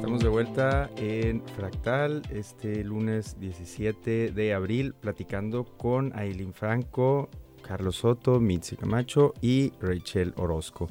Estamos 0.00 0.22
de 0.22 0.28
vuelta 0.30 0.90
en 0.96 1.42
Fractal 1.46 2.22
este 2.30 2.82
lunes 2.84 3.38
17 3.38 4.30
de 4.30 4.54
abril 4.54 4.94
platicando 4.94 5.64
con 5.76 6.18
Aileen 6.18 6.54
Franco, 6.54 7.28
Carlos 7.60 7.96
Soto, 7.96 8.40
Mitzi 8.40 8.76
Camacho 8.76 9.34
y 9.42 9.74
Rachel 9.78 10.32
Orozco. 10.38 10.88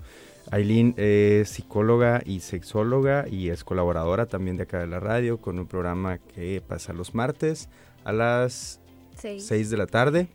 Aileen 0.51 0.94
es 0.96 1.50
psicóloga 1.50 2.22
y 2.24 2.42
sexóloga 2.42 3.25
y 3.28 3.50
es 3.50 3.63
colaboradora 3.63 4.28
también 4.28 4.58
de 4.58 4.63
acá 4.63 4.78
de 4.78 4.86
la 4.86 5.00
radio 5.00 5.42
con 5.42 5.58
un 5.58 5.66
programa 5.66 6.20
que 6.20 6.62
pasa 6.62 6.94
los 6.94 7.16
martes 7.16 7.68
a 8.04 8.13
las 8.13 8.80
6, 9.16 9.72
de 9.72 9.78
la 9.78 9.88
tarde, 9.88 10.28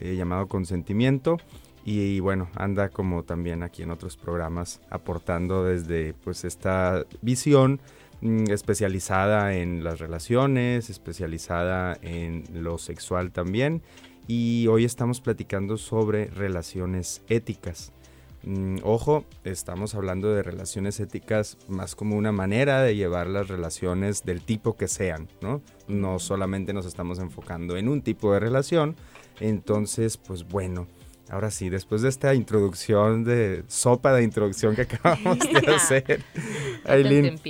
eh, 0.00 0.16
llamado 0.16 0.48
Consentimiento. 0.48 1.36
Y, 1.84 2.20
bueno, 2.20 2.48
anda 2.54 2.88
como 2.90 3.24
también 3.24 3.62
aquí 3.62 3.82
en 3.82 3.90
otros 3.90 4.16
programas 4.16 4.80
aportando 4.90 5.64
desde 5.64 6.14
pues 6.14 6.44
esta 6.44 7.04
visión 7.22 7.80
mm, 8.20 8.50
especializada 8.50 9.54
en 9.54 9.82
las 9.82 9.98
relaciones, 9.98 10.90
especializada 10.90 11.98
en 12.02 12.44
lo 12.54 12.78
sexual 12.78 13.32
también. 13.32 13.82
Y 14.28 14.68
hoy 14.68 14.84
estamos 14.84 15.20
platicando 15.20 15.76
sobre 15.76 16.26
relaciones 16.26 17.22
éticas. 17.28 17.92
Mm, 18.44 18.78
ojo, 18.82 19.24
estamos 19.44 19.94
hablando 19.94 20.32
de 20.32 20.42
relaciones 20.42 20.98
éticas 21.00 21.58
más 21.68 21.94
como 21.94 22.16
una 22.16 22.32
manera 22.32 22.82
de 22.82 22.96
llevar 22.96 23.28
las 23.28 23.48
relaciones 23.48 24.24
del 24.24 24.40
tipo 24.40 24.76
que 24.76 24.88
sean, 24.88 25.28
¿no? 25.40 25.62
No 25.86 26.18
solamente 26.18 26.72
nos 26.72 26.86
estamos 26.86 27.18
enfocando 27.20 27.76
en 27.76 27.88
un 27.88 28.02
tipo 28.02 28.32
de 28.32 28.40
relación. 28.40 28.96
Entonces, 29.40 30.16
pues 30.16 30.44
bueno, 30.44 30.86
ahora 31.30 31.50
sí, 31.50 31.68
después 31.68 32.02
de 32.02 32.08
esta 32.08 32.34
introducción 32.34 33.24
de 33.24 33.64
sopa 33.68 34.12
de 34.12 34.22
introducción 34.22 34.74
que 34.74 34.82
acabamos 34.82 35.38
de 35.38 35.70
hacer, 35.74 36.24
Aileen, 36.84 37.40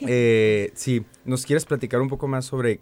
eh, 0.00 0.70
sí, 0.74 1.04
¿nos 1.24 1.46
quieres 1.46 1.64
platicar 1.64 2.00
un 2.00 2.08
poco 2.08 2.28
más 2.28 2.44
sobre 2.44 2.80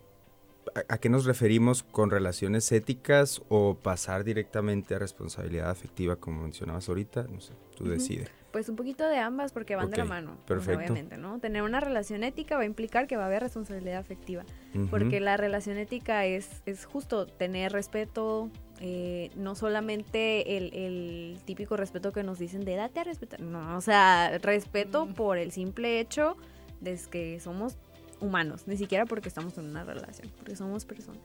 ¿A, 0.88 0.98
qué 0.98 1.08
nos 1.08 1.24
referimos 1.24 1.82
con 1.82 2.10
relaciones 2.10 2.70
éticas 2.72 3.42
o 3.48 3.76
pasar 3.76 4.24
directamente 4.24 4.94
a 4.94 4.98
responsabilidad 4.98 5.70
afectiva, 5.70 6.16
como 6.16 6.42
mencionabas 6.42 6.88
ahorita? 6.88 7.24
No 7.24 7.40
sé, 7.40 7.52
tú 7.76 7.84
decides. 7.84 8.30
Pues 8.52 8.68
un 8.68 8.76
poquito 8.76 9.06
de 9.06 9.18
ambas 9.18 9.52
porque 9.52 9.76
van 9.76 9.90
de 9.90 9.98
la 9.98 10.04
mano. 10.04 10.38
Perfecto. 10.46 10.78
obviamente, 10.78 11.18
¿no? 11.18 11.38
Tener 11.38 11.62
una 11.62 11.80
relación 11.80 12.24
ética 12.24 12.56
va 12.56 12.62
a 12.62 12.66
implicar 12.66 13.06
que 13.06 13.16
va 13.16 13.24
a 13.24 13.26
haber 13.26 13.42
responsabilidad 13.42 13.98
afectiva. 13.98 14.44
Porque 14.90 15.20
la 15.20 15.36
relación 15.36 15.76
ética 15.76 16.24
es, 16.24 16.62
es 16.66 16.84
justo 16.84 17.26
tener 17.26 17.72
respeto, 17.72 18.50
eh, 18.80 19.30
no 19.34 19.54
solamente 19.54 20.56
el, 20.56 20.72
el, 20.74 21.38
típico 21.44 21.76
respeto 21.76 22.12
que 22.12 22.22
nos 22.22 22.38
dicen 22.38 22.64
de 22.64 22.76
date 22.76 23.00
a 23.00 23.04
respetar. 23.04 23.40
No, 23.40 23.76
o 23.76 23.80
sea, 23.80 24.38
respeto 24.38 25.06
por 25.06 25.38
el 25.38 25.50
simple 25.50 26.00
hecho 26.00 26.36
de 26.80 26.98
que 27.10 27.40
somos 27.40 27.76
humanos, 28.20 28.64
ni 28.66 28.76
siquiera 28.76 29.06
porque 29.06 29.28
estamos 29.28 29.56
en 29.58 29.66
una 29.66 29.84
relación, 29.84 30.30
porque 30.36 30.56
somos 30.56 30.84
personas. 30.84 31.20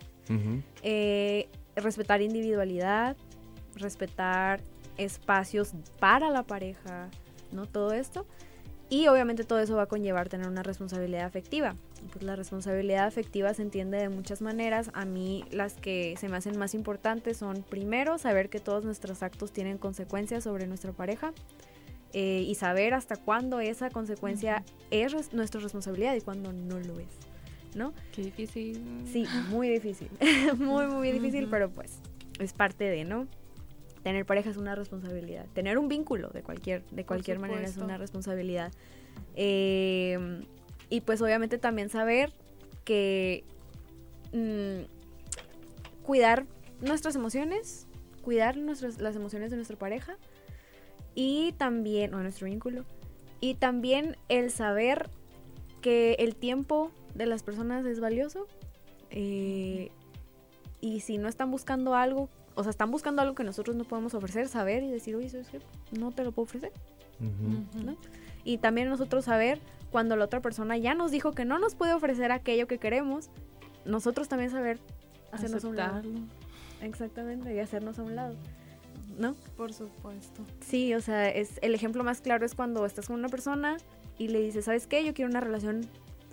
Eh, 0.81 1.47
respetar 1.75 2.21
individualidad, 2.21 3.17
respetar 3.75 4.61
espacios 4.97 5.73
para 5.99 6.29
la 6.29 6.43
pareja, 6.43 7.09
¿no? 7.51 7.65
Todo 7.65 7.93
esto. 7.93 8.25
Y 8.89 9.07
obviamente 9.07 9.43
todo 9.43 9.59
eso 9.59 9.75
va 9.75 9.83
a 9.83 9.87
conllevar 9.87 10.29
tener 10.29 10.47
una 10.47 10.63
responsabilidad 10.63 11.25
afectiva. 11.25 11.75
Pues 12.11 12.23
la 12.23 12.35
responsabilidad 12.35 13.05
afectiva 13.05 13.53
se 13.53 13.61
entiende 13.61 13.97
de 13.97 14.09
muchas 14.09 14.41
maneras. 14.41 14.91
A 14.93 15.05
mí 15.05 15.45
las 15.51 15.75
que 15.75 16.15
se 16.19 16.29
me 16.29 16.37
hacen 16.37 16.57
más 16.57 16.73
importantes 16.73 17.37
son 17.37 17.63
primero 17.63 18.17
saber 18.17 18.49
que 18.49 18.59
todos 18.59 18.83
nuestros 18.83 19.23
actos 19.23 19.51
tienen 19.51 19.77
consecuencias 19.77 20.43
sobre 20.43 20.67
nuestra 20.67 20.91
pareja. 20.91 21.33
Eh, 22.15 22.45
y 22.47 22.53
saber 22.53 22.93
hasta 22.93 23.15
cuándo 23.15 23.59
esa 23.59 23.89
consecuencia 23.89 24.63
es 24.91 25.33
nuestra 25.33 25.59
responsabilidad 25.61 26.13
y 26.13 26.21
cuándo 26.21 26.53
no 26.53 26.79
lo 26.79 26.99
es, 26.99 27.07
¿no? 27.75 27.91
Qué 28.11 28.21
difícil. 28.21 28.79
Sí, 29.11 29.25
muy 29.49 29.67
difícil, 29.67 30.09
muy, 30.59 30.85
muy 30.85 31.11
difícil, 31.11 31.47
pero 31.49 31.71
pues 31.71 31.97
es 32.37 32.53
parte 32.53 32.83
de, 32.83 33.03
¿no? 33.03 33.27
Tener 34.03 34.27
pareja 34.27 34.51
es 34.51 34.57
una 34.57 34.75
responsabilidad, 34.75 35.47
tener 35.53 35.79
un 35.79 35.87
vínculo 35.87 36.29
de 36.29 36.43
cualquier, 36.43 36.85
de 36.91 37.03
cualquier 37.03 37.39
manera 37.39 37.63
es 37.63 37.77
una 37.77 37.97
responsabilidad. 37.97 38.71
Eh, 39.35 40.45
y 40.93 41.01
pues 41.01 41.23
obviamente 41.23 41.57
también 41.57 41.89
saber 41.89 42.31
que 42.83 43.43
mm, 44.31 44.83
cuidar 46.03 46.45
nuestras 46.81 47.15
emociones, 47.15 47.87
cuidar 48.21 48.57
nuestras, 48.57 49.01
las 49.01 49.15
emociones 49.15 49.49
de 49.49 49.55
nuestra 49.55 49.75
pareja, 49.75 50.17
y 51.15 51.53
también, 51.53 52.13
o 52.13 52.21
nuestro 52.21 52.45
vínculo, 52.45 52.85
y 53.41 53.55
también 53.55 54.17
el 54.29 54.51
saber 54.51 55.09
que 55.81 56.13
el 56.19 56.35
tiempo 56.35 56.91
de 57.15 57.25
las 57.25 57.41
personas 57.41 57.87
es 57.87 57.99
valioso. 57.99 58.45
Eh, 59.09 59.89
y 60.79 60.99
si 60.99 61.17
no 61.17 61.27
están 61.27 61.49
buscando 61.49 61.95
algo, 61.95 62.29
o 62.53 62.61
sea, 62.61 62.69
están 62.69 62.91
buscando 62.91 63.23
algo 63.23 63.33
que 63.33 63.43
nosotros 63.43 63.75
no 63.75 63.83
podemos 63.83 64.13
ofrecer, 64.13 64.47
saber 64.47 64.83
y 64.83 64.91
decir, 64.91 65.15
oye, 65.15 65.27
¿sabes 65.29 65.49
qué? 65.49 65.59
No 65.99 66.11
te 66.11 66.23
lo 66.23 66.31
puedo 66.33 66.43
ofrecer. 66.43 66.71
Y 68.43 68.59
también 68.59 68.89
nosotros 68.89 69.25
saber 69.25 69.59
cuando 69.93 70.15
la 70.15 70.25
otra 70.25 70.41
persona 70.41 70.75
ya 70.75 70.95
nos 70.95 71.11
dijo 71.11 71.33
que 71.33 71.45
no 71.45 71.59
nos 71.59 71.75
puede 71.75 71.93
ofrecer 71.93 72.31
aquello 72.31 72.67
que 72.67 72.79
queremos, 72.79 73.29
nosotros 73.85 74.27
también 74.27 74.49
saber 74.49 74.79
hacernos 75.31 75.63
a 75.63 75.67
un 75.67 75.75
lado. 75.75 76.01
Exactamente, 76.81 77.53
y 77.53 77.59
hacernos 77.59 77.99
a 77.99 78.03
un 78.03 78.15
lado. 78.15 78.35
¿no? 79.19 79.35
Por 79.55 79.71
supuesto. 79.71 80.41
Sí, 80.61 80.95
o 80.95 81.01
sea, 81.01 81.29
es 81.29 81.59
el 81.61 81.75
ejemplo 81.75 82.03
más 82.03 82.21
claro 82.21 82.43
es 82.43 82.55
cuando 82.55 82.87
estás 82.87 83.05
con 83.05 83.19
una 83.19 83.29
persona 83.29 83.77
y 84.17 84.29
le 84.29 84.41
dices, 84.41 84.65
¿sabes 84.65 84.87
qué? 84.87 85.05
Yo 85.05 85.13
quiero 85.13 85.29
una 85.29 85.41
relación 85.41 85.87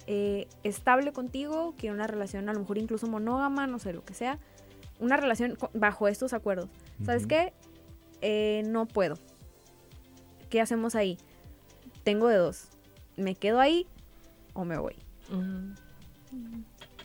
eh, 0.06 0.48
estable 0.64 1.12
contigo, 1.12 1.74
quiero 1.76 1.94
una 1.94 2.06
relación 2.06 2.48
a 2.48 2.54
lo 2.54 2.60
mejor 2.60 2.78
incluso 2.78 3.06
monógama, 3.08 3.66
no 3.66 3.78
sé, 3.78 3.92
lo 3.92 4.02
que 4.04 4.14
sea. 4.14 4.38
Una 4.98 5.18
relación 5.18 5.58
bajo 5.74 6.08
estos 6.08 6.32
acuerdos. 6.32 6.70
¿Sabes 7.04 7.26
qué? 7.26 7.52
Eh, 8.22 8.62
no 8.66 8.86
puedo. 8.86 9.16
¿Qué 10.48 10.62
hacemos 10.62 10.94
ahí? 10.94 11.18
Tengo 12.04 12.28
de 12.28 12.36
dos. 12.36 12.68
¿Me 13.20 13.34
quedo 13.34 13.60
ahí 13.60 13.86
o 14.54 14.64
me 14.64 14.78
voy? 14.78 14.96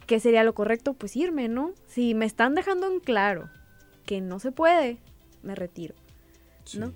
¿Qué 0.07 0.19
sería 0.19 0.43
lo 0.43 0.53
correcto? 0.53 0.93
Pues 0.93 1.15
irme, 1.15 1.47
¿no? 1.47 1.71
Si 1.87 2.13
me 2.13 2.25
están 2.25 2.55
dejando 2.55 2.87
en 2.87 2.99
claro 2.99 3.49
que 4.05 4.21
no 4.21 4.39
se 4.39 4.51
puede, 4.51 4.97
me 5.43 5.55
retiro, 5.55 5.95
¿no? 6.77 6.91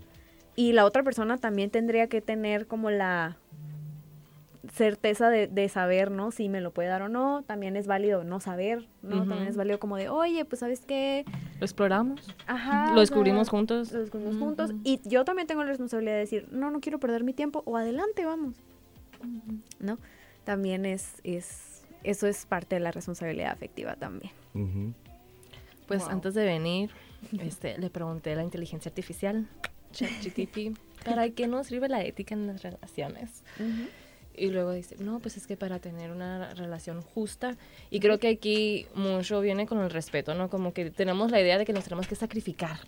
Y 0.56 0.74
la 0.74 0.86
otra 0.86 1.04
persona 1.04 1.38
también 1.38 1.70
tendría 1.70 2.08
que 2.08 2.22
tener 2.22 2.68
como 2.68 2.92
la 2.92 3.38
certeza 4.74 5.30
de, 5.30 5.70
saber, 5.70 6.12
¿no? 6.12 6.32
Si 6.32 6.50
me 6.50 6.62
lo 6.62 6.72
puede 6.72 6.90
dar 6.90 7.02
o 7.02 7.10
no. 7.10 7.44
También 7.44 7.76
es 7.76 7.88
válido 7.88 8.24
no 8.24 8.40
saber, 8.40 8.88
¿no? 9.02 9.26
También 9.26 9.48
es 9.48 9.56
válido 9.56 9.80
como 9.80 9.98
de, 9.98 10.10
oye, 10.10 10.46
pues 10.46 10.60
¿sabes 10.60 10.82
qué? 10.86 11.26
Lo 11.60 11.66
exploramos. 11.66 12.22
Ajá. 12.46 12.94
Lo 12.94 13.00
descubrimos 13.00 13.50
juntos. 13.50 13.92
Lo 13.92 14.02
descubrimos 14.02 14.38
juntos. 14.38 14.72
Y 14.84 15.00
yo 15.08 15.26
también 15.26 15.48
tengo 15.48 15.64
la 15.64 15.70
responsabilidad 15.70 16.14
de 16.14 16.20
decir, 16.20 16.48
no, 16.52 16.72
no 16.72 16.82
quiero 16.82 17.00
perder 17.00 17.24
mi 17.24 17.34
tiempo 17.34 17.64
o 17.66 17.78
adelante, 17.78 18.26
vamos. 18.26 18.56
¿No? 19.80 19.98
También 20.44 20.86
es, 20.86 21.16
es, 21.24 21.84
eso 22.04 22.28
es 22.28 22.46
parte 22.46 22.76
de 22.76 22.82
la 22.82 22.92
responsabilidad 22.92 23.52
afectiva 23.52 23.96
también. 23.96 24.32
Pues 25.88 26.04
antes 26.08 26.34
de 26.34 26.46
venir, 26.46 26.92
este, 27.40 27.78
le 27.78 27.90
pregunté 27.90 28.34
a 28.34 28.36
la 28.36 28.44
inteligencia 28.44 28.90
artificial, 28.90 29.48
ChatGTP, 29.92 30.78
¿para 31.06 31.30
qué 31.30 31.48
nos 31.48 31.68
sirve 31.68 31.90
la 31.90 32.04
ética 32.04 32.36
en 32.36 32.48
las 32.48 32.62
relaciones? 32.62 33.44
Y 34.36 34.52
luego 34.52 34.72
dice, 34.72 34.96
no, 35.00 35.20
pues 35.20 35.36
es 35.36 35.48
que 35.48 35.58
para 35.58 35.80
tener 35.80 36.12
una 36.12 36.54
relación 36.54 37.02
justa, 37.02 37.58
y 37.90 38.00
creo 38.00 38.20
que 38.20 38.30
aquí 38.30 38.86
mucho 38.96 39.42
viene 39.42 39.66
con 39.66 39.80
el 39.80 39.90
respeto, 39.90 40.34
¿no? 40.34 40.50
Como 40.50 40.74
que 40.74 40.92
tenemos 40.92 41.32
la 41.32 41.42
idea 41.42 41.58
de 41.58 41.66
que 41.66 41.74
nos 41.74 41.84
tenemos 41.84 42.08
que 42.08 42.16
sacrificar 42.16 42.80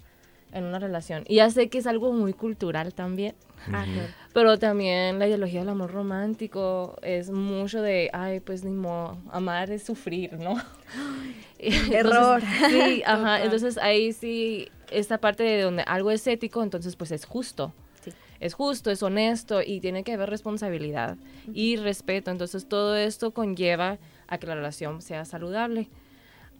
en 0.51 0.63
una 0.63 0.79
relación. 0.79 1.23
Y 1.27 1.35
ya 1.35 1.49
sé 1.49 1.69
que 1.69 1.77
es 1.77 1.87
algo 1.87 2.11
muy 2.13 2.33
cultural 2.33 2.93
también. 2.93 3.35
Pero 4.33 4.57
también 4.57 5.19
la 5.19 5.27
ideología 5.27 5.59
del 5.59 5.69
amor 5.69 5.91
romántico 5.91 6.97
es 7.01 7.29
mucho 7.29 7.81
de, 7.81 8.09
ay, 8.13 8.39
pues 8.39 8.63
ni 8.63 8.71
modo, 8.71 9.17
amar 9.31 9.69
es 9.69 9.83
sufrir, 9.83 10.33
¿no? 10.33 10.55
Error. 11.59 12.41
sí, 12.69 13.03
ajá. 13.05 13.43
Entonces 13.43 13.77
ahí 13.77 14.13
sí, 14.13 14.69
esta 14.89 15.19
parte 15.19 15.43
de 15.43 15.61
donde 15.61 15.83
algo 15.83 16.11
es 16.11 16.25
ético, 16.25 16.63
entonces 16.63 16.95
pues 16.95 17.11
es 17.11 17.25
justo. 17.25 17.73
Es 18.39 18.55
justo, 18.55 18.89
es 18.89 19.03
honesto 19.03 19.61
y 19.61 19.79
tiene 19.81 20.03
que 20.03 20.13
haber 20.13 20.27
responsabilidad 20.31 21.15
y 21.53 21.75
respeto. 21.75 22.31
Entonces 22.31 22.67
todo 22.67 22.95
esto 22.95 23.31
conlleva 23.31 23.99
a 24.27 24.39
que 24.39 24.47
la 24.47 24.55
relación 24.55 25.03
sea 25.03 25.25
saludable. 25.25 25.89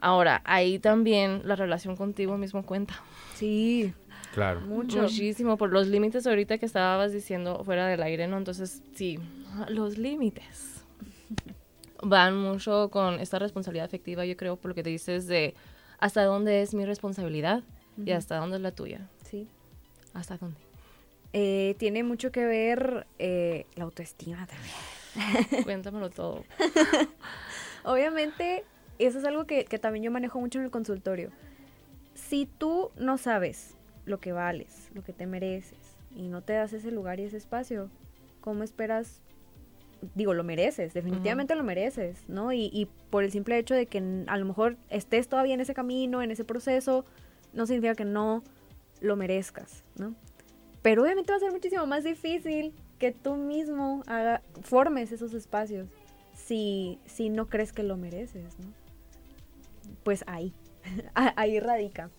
Ahora, 0.02 0.42
ahí 0.46 0.80
también 0.80 1.42
la 1.46 1.56
relación 1.56 1.96
contigo 1.96 2.38
mismo 2.38 2.66
cuenta. 2.66 3.02
Sí. 3.36 3.94
Claro. 4.34 4.62
Mucho. 4.62 5.04
Muchísimo, 5.04 5.58
por 5.58 5.72
los 5.72 5.88
límites 5.88 6.26
ahorita 6.26 6.58
que 6.58 6.66
estabas 6.66 7.14
diciendo 7.14 7.64
fuera 7.64 7.88
del 7.88 8.02
aire, 8.02 8.28
¿no? 8.28 8.38
Entonces, 8.38 8.82
sí, 8.96 9.20
los 9.70 9.98
límites 9.98 10.84
van 12.02 12.36
mucho 12.36 12.90
con 12.90 13.20
esta 13.20 13.40
responsabilidad 13.40 13.86
afectiva, 13.86 14.26
yo 14.26 14.36
creo, 14.36 14.56
por 14.56 14.70
lo 14.70 14.76
que 14.76 14.84
te 14.84 14.90
dices 14.90 15.28
de 15.28 15.54
hasta 16.00 16.24
dónde 16.24 16.62
es 16.62 16.74
mi 16.74 16.86
responsabilidad 16.86 17.64
y 18.04 18.12
hasta 18.12 18.38
dónde 18.38 18.56
es 18.56 18.62
la 18.62 18.72
tuya. 18.72 19.08
Sí. 19.24 19.48
¿Hasta 20.14 20.38
dónde? 20.38 20.58
Eh, 21.34 21.76
tiene 21.78 22.04
mucho 22.04 22.32
que 22.32 22.46
ver 22.46 23.06
eh, 23.20 23.66
la 23.76 23.84
autoestima 23.84 24.48
también. 24.48 25.64
Cuéntamelo 25.64 26.10
todo. 26.10 26.44
Obviamente, 27.84 28.66
eso 29.06 29.20
es 29.20 29.26
algo 29.26 29.46
que, 29.46 29.66
que 29.66 29.80
también 29.80 30.04
yo 30.04 30.12
manejo 30.12 30.40
mucho 30.40 30.60
en 30.60 30.66
el 30.66 30.72
consultorio. 30.72 31.30
Si 32.14 32.46
tú 32.46 32.92
no 32.98 33.18
sabes 33.18 33.76
lo 34.06 34.20
que 34.20 34.32
vales, 34.32 34.90
lo 34.94 35.04
que 35.04 35.14
te 35.14 35.26
mereces, 35.26 35.78
y 36.16 36.28
no 36.28 36.42
te 36.42 36.54
das 36.54 36.74
ese 36.74 36.92
lugar 36.92 37.20
y 37.20 37.24
ese 37.24 37.38
espacio, 37.38 37.90
¿cómo 38.42 38.64
esperas? 38.64 39.22
Digo, 40.16 40.34
lo 40.34 40.44
mereces, 40.44 40.94
definitivamente 40.94 41.56
lo 41.56 41.64
mereces, 41.64 42.28
¿no? 42.28 42.52
Y, 42.52 42.70
y, 42.74 42.88
por 43.10 43.24
el 43.24 43.32
simple 43.32 43.58
hecho 43.58 43.76
de 43.76 43.86
que 43.86 44.24
a 44.28 44.38
lo 44.38 44.46
mejor 44.46 44.78
estés 44.90 45.28
todavía 45.28 45.54
en 45.54 45.62
ese 45.62 45.74
camino, 45.74 46.22
en 46.22 46.32
ese 46.32 46.44
proceso, 46.44 47.06
no 47.54 47.68
significa 47.68 47.96
que 47.96 48.06
no 48.06 48.44
lo 49.00 49.16
merezcas, 49.16 49.84
¿no? 49.98 50.16
Pero 50.82 51.04
obviamente 51.04 51.32
va 51.32 51.38
a 51.38 51.40
ser 51.40 51.52
muchísimo 51.52 51.86
más 51.86 52.04
difícil 52.04 52.74
que 52.98 53.12
tú 53.12 53.36
mismo 53.36 54.04
haga, 54.08 54.42
formes 54.64 55.12
esos 55.12 55.34
espacios 55.34 55.88
si, 56.34 57.00
si 57.06 57.30
no 57.30 57.48
crees 57.48 57.72
que 57.72 57.84
lo 57.84 57.98
mereces, 57.98 58.58
¿no? 58.60 58.81
Pues 60.04 60.24
ahí, 60.28 60.54
ahí 61.14 61.60
radica. 61.60 62.10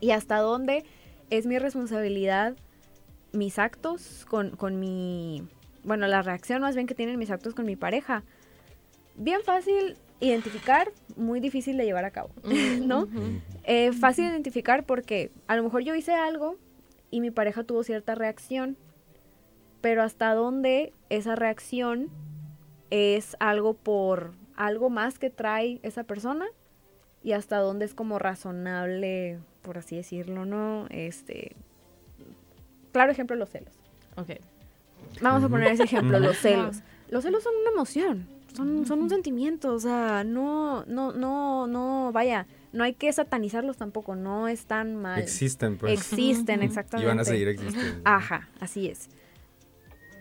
Y 0.00 0.12
hasta 0.12 0.38
dónde 0.38 0.84
es 1.30 1.46
mi 1.46 1.58
responsabilidad 1.58 2.56
mis 3.32 3.58
actos 3.58 4.26
con, 4.28 4.50
con 4.56 4.80
mi, 4.80 5.46
bueno, 5.84 6.06
la 6.06 6.22
reacción 6.22 6.62
más 6.62 6.74
bien 6.74 6.86
que 6.86 6.94
tienen 6.94 7.18
mis 7.18 7.30
actos 7.30 7.54
con 7.54 7.66
mi 7.66 7.76
pareja. 7.76 8.24
Bien 9.16 9.40
fácil 9.44 9.96
identificar, 10.20 10.92
muy 11.16 11.40
difícil 11.40 11.76
de 11.76 11.84
llevar 11.84 12.04
a 12.04 12.10
cabo, 12.10 12.30
¿no? 12.82 13.08
Eh, 13.64 13.92
fácil 13.92 14.26
identificar 14.26 14.84
porque 14.84 15.30
a 15.46 15.56
lo 15.56 15.62
mejor 15.62 15.82
yo 15.82 15.94
hice 15.94 16.12
algo 16.12 16.56
y 17.10 17.20
mi 17.20 17.30
pareja 17.30 17.64
tuvo 17.64 17.82
cierta 17.84 18.14
reacción, 18.14 18.76
pero 19.80 20.02
hasta 20.02 20.34
dónde 20.34 20.92
esa 21.08 21.36
reacción 21.36 22.08
es 22.90 23.36
algo 23.40 23.74
por 23.74 24.34
algo 24.56 24.90
más 24.90 25.18
que 25.18 25.30
trae 25.30 25.80
esa 25.82 26.04
persona 26.04 26.46
y 27.22 27.32
hasta 27.32 27.58
dónde 27.58 27.84
es 27.84 27.94
como 27.94 28.18
razonable, 28.18 29.38
por 29.62 29.78
así 29.78 29.96
decirlo, 29.96 30.44
¿no? 30.44 30.86
Este, 30.90 31.56
claro 32.92 33.12
ejemplo, 33.12 33.36
los 33.36 33.50
celos. 33.50 33.72
Ok. 34.16 34.30
Vamos 35.20 35.42
a 35.42 35.48
poner 35.48 35.72
ese 35.72 35.84
ejemplo, 35.84 36.18
los 36.18 36.38
celos. 36.38 36.78
Los 37.10 37.24
celos 37.24 37.42
son 37.42 37.52
una 37.60 37.70
emoción, 37.70 38.28
son, 38.54 38.86
son 38.86 39.02
un 39.02 39.10
sentimiento, 39.10 39.74
o 39.74 39.80
sea, 39.80 40.22
no, 40.24 40.84
no, 40.86 41.12
no, 41.12 41.66
no, 41.66 42.12
vaya, 42.12 42.46
no 42.72 42.84
hay 42.84 42.94
que 42.94 43.12
satanizarlos 43.12 43.76
tampoco, 43.76 44.14
no 44.14 44.46
es 44.46 44.66
tan 44.66 44.96
mal. 44.96 45.20
Existen, 45.20 45.76
pues. 45.76 45.92
Existen, 45.92 46.62
exactamente. 46.62 47.06
Y 47.06 47.08
van 47.08 47.18
a 47.18 47.24
seguir 47.24 47.48
existiendo. 47.48 48.00
Ajá, 48.04 48.48
así 48.60 48.86
es. 48.88 49.08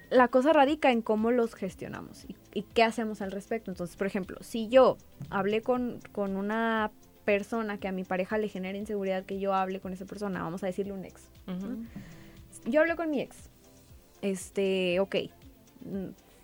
La 0.10 0.28
cosa 0.28 0.54
radica 0.54 0.92
en 0.92 1.02
cómo 1.02 1.32
los 1.32 1.54
gestionamos 1.54 2.26
y, 2.28 2.36
y 2.54 2.64
qué 2.64 2.84
hacemos 2.84 3.22
al 3.22 3.32
respecto. 3.32 3.72
Entonces, 3.72 3.96
por 3.96 4.08
ejemplo, 4.08 4.38
si 4.42 4.68
yo 4.68 4.98
hablé 5.30 5.62
con, 5.62 6.00
con 6.12 6.36
una 6.36 6.92
persona 7.26 7.78
que 7.78 7.88
a 7.88 7.92
mi 7.92 8.04
pareja 8.04 8.38
le 8.40 8.48
genera 8.48 8.78
inseguridad 8.78 9.24
que 9.24 9.40
yo 9.40 9.54
hable 9.54 9.80
con 9.80 9.94
esa 9.94 10.06
persona, 10.06 10.42
vamos 10.42 10.64
a 10.64 10.66
decirle 10.68 10.94
un 10.94 11.06
ex. 11.06 11.30
Uh 11.48 11.52
-huh. 11.52 11.88
Yo 12.66 12.82
hablé 12.82 12.96
con 12.96 13.12
mi 13.12 13.22
ex. 13.22 13.50
Este, 14.22 15.00
ok, 15.00 15.16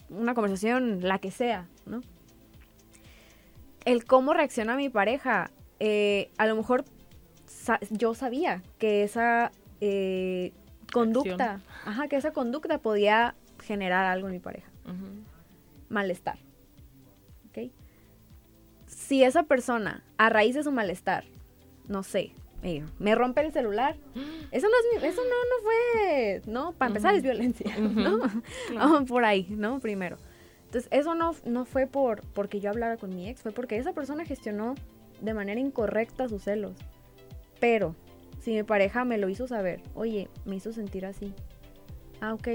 una 0.10 0.34
conversación, 0.36 1.01
la 1.01 1.17
que 1.19 1.32
sea, 1.32 1.67
¿no? 1.86 2.01
El 3.84 4.06
cómo 4.06 4.34
reacciona 4.34 4.75
mi 4.75 4.89
pareja, 4.89 5.51
eh, 5.80 6.30
a 6.38 6.45
lo 6.47 6.56
mejor 6.56 6.86
sa 7.47 7.80
yo 7.89 8.13
sabía 8.13 8.63
que 8.78 9.04
esa 9.04 9.51
eh, 9.82 10.54
conducta, 10.93 11.62
ajá, 11.86 12.08
que 12.08 12.15
esa 12.15 12.32
conducta 12.32 12.78
podía 12.78 13.36
generar 13.65 14.06
algo 14.06 14.28
en 14.28 14.34
mi 14.34 14.39
pareja. 14.39 14.69
Uh 14.86 14.89
-huh. 14.89 15.23
Malestar. 15.89 16.38
¿Ok? 17.49 17.71
Si 18.88 19.23
esa 19.23 19.43
persona, 19.43 20.04
a 20.17 20.30
raíz 20.30 20.56
de 20.56 20.63
su 20.63 20.71
malestar, 20.71 21.25
no 21.88 22.04
sé, 22.04 22.32
me 22.99 23.15
rompe 23.15 23.41
el 23.41 23.51
celular, 23.51 23.95
eso 24.51 24.67
no 24.67 24.73
es 24.95 25.01
mi, 25.01 25.08
eso 25.08 25.21
no, 25.21 25.30
no 25.30 25.63
fue, 25.63 26.41
no, 26.47 26.71
para 26.73 26.89
empezar 26.89 27.12
uh 27.12 27.15
-huh. 27.15 27.17
es 27.17 27.23
violencia, 27.23 27.71
uh 27.78 27.82
-huh. 27.89 28.71
¿no? 28.73 29.06
Por 29.06 29.25
ahí, 29.25 29.47
¿no? 29.49 29.80
Primero. 29.80 30.17
Entonces, 30.65 30.89
eso 30.91 31.15
no, 31.15 31.36
no 31.45 31.65
fue 31.65 31.88
por 31.88 32.21
porque 32.34 32.60
yo 32.60 32.69
hablara 32.69 32.97
con 32.97 33.15
mi 33.15 33.30
ex, 33.30 33.41
fue 33.41 33.51
porque 33.51 33.78
esa 33.78 33.93
persona 33.93 34.25
gestionó 34.25 34.75
de 35.21 35.34
manera 35.34 35.60
incorrecta 35.60 36.28
sus 36.28 36.43
celos. 36.43 36.73
Pero, 37.60 37.95
si 38.41 38.51
mi 38.51 38.63
pareja 38.63 39.06
me 39.06 39.17
lo 39.17 39.30
hizo 39.30 39.47
saber, 39.47 39.82
oye, 39.93 40.28
me 40.43 40.56
hizo 40.56 40.73
sentir 40.73 41.06
así. 41.06 41.34
Ah, 42.19 42.34
ok, 42.34 42.47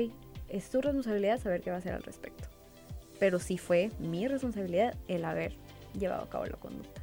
es 0.51 0.71
tu 0.71 0.81
responsabilidad 0.81 1.41
saber 1.41 1.61
qué 1.61 1.71
va 1.71 1.77
a 1.77 1.79
hacer 1.79 1.95
al 1.95 2.03
respecto. 2.03 2.49
Pero 3.19 3.39
sí 3.39 3.59
fue 3.59 3.91
mi 3.99 4.27
responsabilidad 4.27 4.95
el 5.09 5.25
haber 5.25 5.55
llevado 5.99 6.25
a 6.25 6.29
cabo 6.29 6.47
la 6.47 6.57
conducta. 6.57 7.01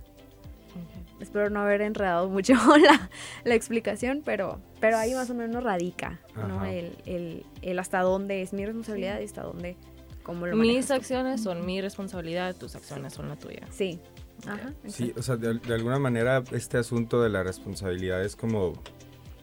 Okay. 0.70 1.22
Espero 1.22 1.50
no 1.50 1.62
haber 1.62 1.82
enredado 1.82 2.30
mucho 2.30 2.54
la, 2.78 3.10
la, 3.44 3.56
explicación, 3.56 4.22
pero, 4.24 4.60
pero 4.80 4.98
ahí 4.98 5.14
más 5.14 5.30
o 5.30 5.34
menos 5.34 5.64
radica 5.64 6.20
¿no? 6.36 6.66
el, 6.66 6.96
el, 7.06 7.46
el, 7.62 7.80
hasta 7.80 8.02
dónde 8.02 8.42
es 8.42 8.54
mi 8.54 8.66
responsabilidad 8.66 9.18
sí. 9.18 9.24
y 9.24 9.26
hasta 9.26 9.44
dónde, 9.44 9.76
cómo 10.22 10.46
lo 10.46 10.56
Mis 10.56 10.92
acciones 10.92 11.42
son 11.42 11.66
mi 11.66 11.82
responsabilidad, 11.82 12.56
tus 12.56 12.76
acciones 12.76 13.14
son 13.14 13.30
la 13.30 13.38
tuya. 13.38 13.66
Sí. 13.72 14.00
Ajá, 14.46 14.72
sí, 14.88 15.14
o 15.18 15.24
sea, 15.24 15.36
de, 15.36 15.56
de, 15.56 15.74
alguna 15.74 15.98
manera 15.98 16.44
este 16.52 16.78
asunto 16.78 17.24
de 17.24 17.30
la 17.30 17.42
responsabilidad 17.42 18.24
es 18.24 18.36
como 18.36 18.74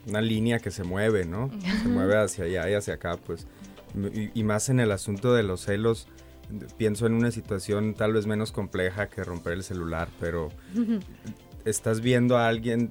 una 0.06 0.20
línea 0.20 0.58
que 0.58 0.70
se 0.70 0.84
mueve, 0.84 1.24
¿no? 1.24 1.50
Se 1.82 1.88
mueve 1.88 2.16
hacia 2.16 2.44
allá 2.44 2.70
y 2.70 2.74
hacia 2.74 2.94
acá, 2.94 3.16
pues. 3.16 3.46
Y, 3.94 4.30
y 4.38 4.44
más 4.44 4.68
en 4.68 4.80
el 4.80 4.92
asunto 4.92 5.34
de 5.34 5.42
los 5.42 5.62
celos, 5.62 6.08
pienso 6.76 7.06
en 7.06 7.14
una 7.14 7.30
situación 7.30 7.94
tal 7.94 8.12
vez 8.12 8.26
menos 8.26 8.52
compleja 8.52 9.08
que 9.08 9.24
romper 9.24 9.54
el 9.54 9.62
celular, 9.62 10.08
pero 10.20 10.50
estás 11.64 12.00
viendo 12.00 12.36
a 12.36 12.48
alguien, 12.48 12.90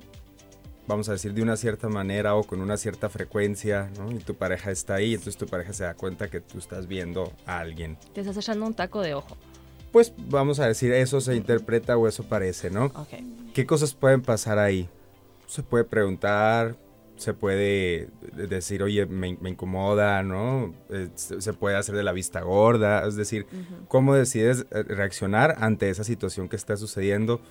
vamos 0.87 1.09
a 1.09 1.13
decir, 1.13 1.33
de 1.33 1.41
una 1.41 1.57
cierta 1.57 1.89
manera 1.89 2.35
o 2.35 2.43
con 2.43 2.61
una 2.61 2.77
cierta 2.77 3.09
frecuencia, 3.09 3.91
¿no? 3.97 4.11
Y 4.11 4.19
tu 4.19 4.35
pareja 4.35 4.71
está 4.71 4.95
ahí, 4.95 5.13
entonces 5.13 5.37
tu 5.37 5.45
pareja 5.45 5.73
se 5.73 5.83
da 5.83 5.93
cuenta 5.93 6.29
que 6.29 6.39
tú 6.39 6.57
estás 6.57 6.87
viendo 6.87 7.33
a 7.45 7.59
alguien. 7.59 7.97
Te 8.13 8.21
estás 8.21 8.37
echando 8.37 8.65
un 8.65 8.73
taco 8.73 9.01
de 9.01 9.13
ojo. 9.13 9.37
Pues 9.91 10.13
vamos 10.17 10.59
a 10.59 10.67
decir, 10.67 10.91
eso 10.91 11.21
se 11.21 11.35
interpreta 11.35 11.97
o 11.97 12.07
eso 12.07 12.23
parece, 12.23 12.71
¿no? 12.71 12.85
Okay. 12.85 13.51
¿Qué 13.53 13.67
cosas 13.67 13.93
pueden 13.93 14.23
pasar 14.23 14.57
ahí? 14.57 14.89
Se 15.45 15.61
puede 15.61 15.83
preguntar, 15.83 16.75
se 17.23 17.33
puede 17.33 18.09
decir, 18.35 18.83
oye, 18.83 19.05
me, 19.05 19.37
me 19.39 19.49
incomoda, 19.49 20.21
¿no? 20.23 20.73
Eh, 20.89 21.09
se 21.15 21.53
puede 21.53 21.77
hacer 21.77 21.95
de 21.95 22.03
la 22.03 22.11
vista 22.11 22.41
gorda, 22.41 23.07
es 23.07 23.15
decir, 23.15 23.47
uh 23.51 23.55
-huh. 23.55 23.87
¿cómo 23.87 24.13
decides 24.13 24.65
eh, 24.71 24.83
reaccionar 24.83 25.55
ante 25.59 25.89
esa 25.89 26.03
situación 26.03 26.49
que 26.49 26.55
está 26.55 26.75
sucediendo? 26.77 27.41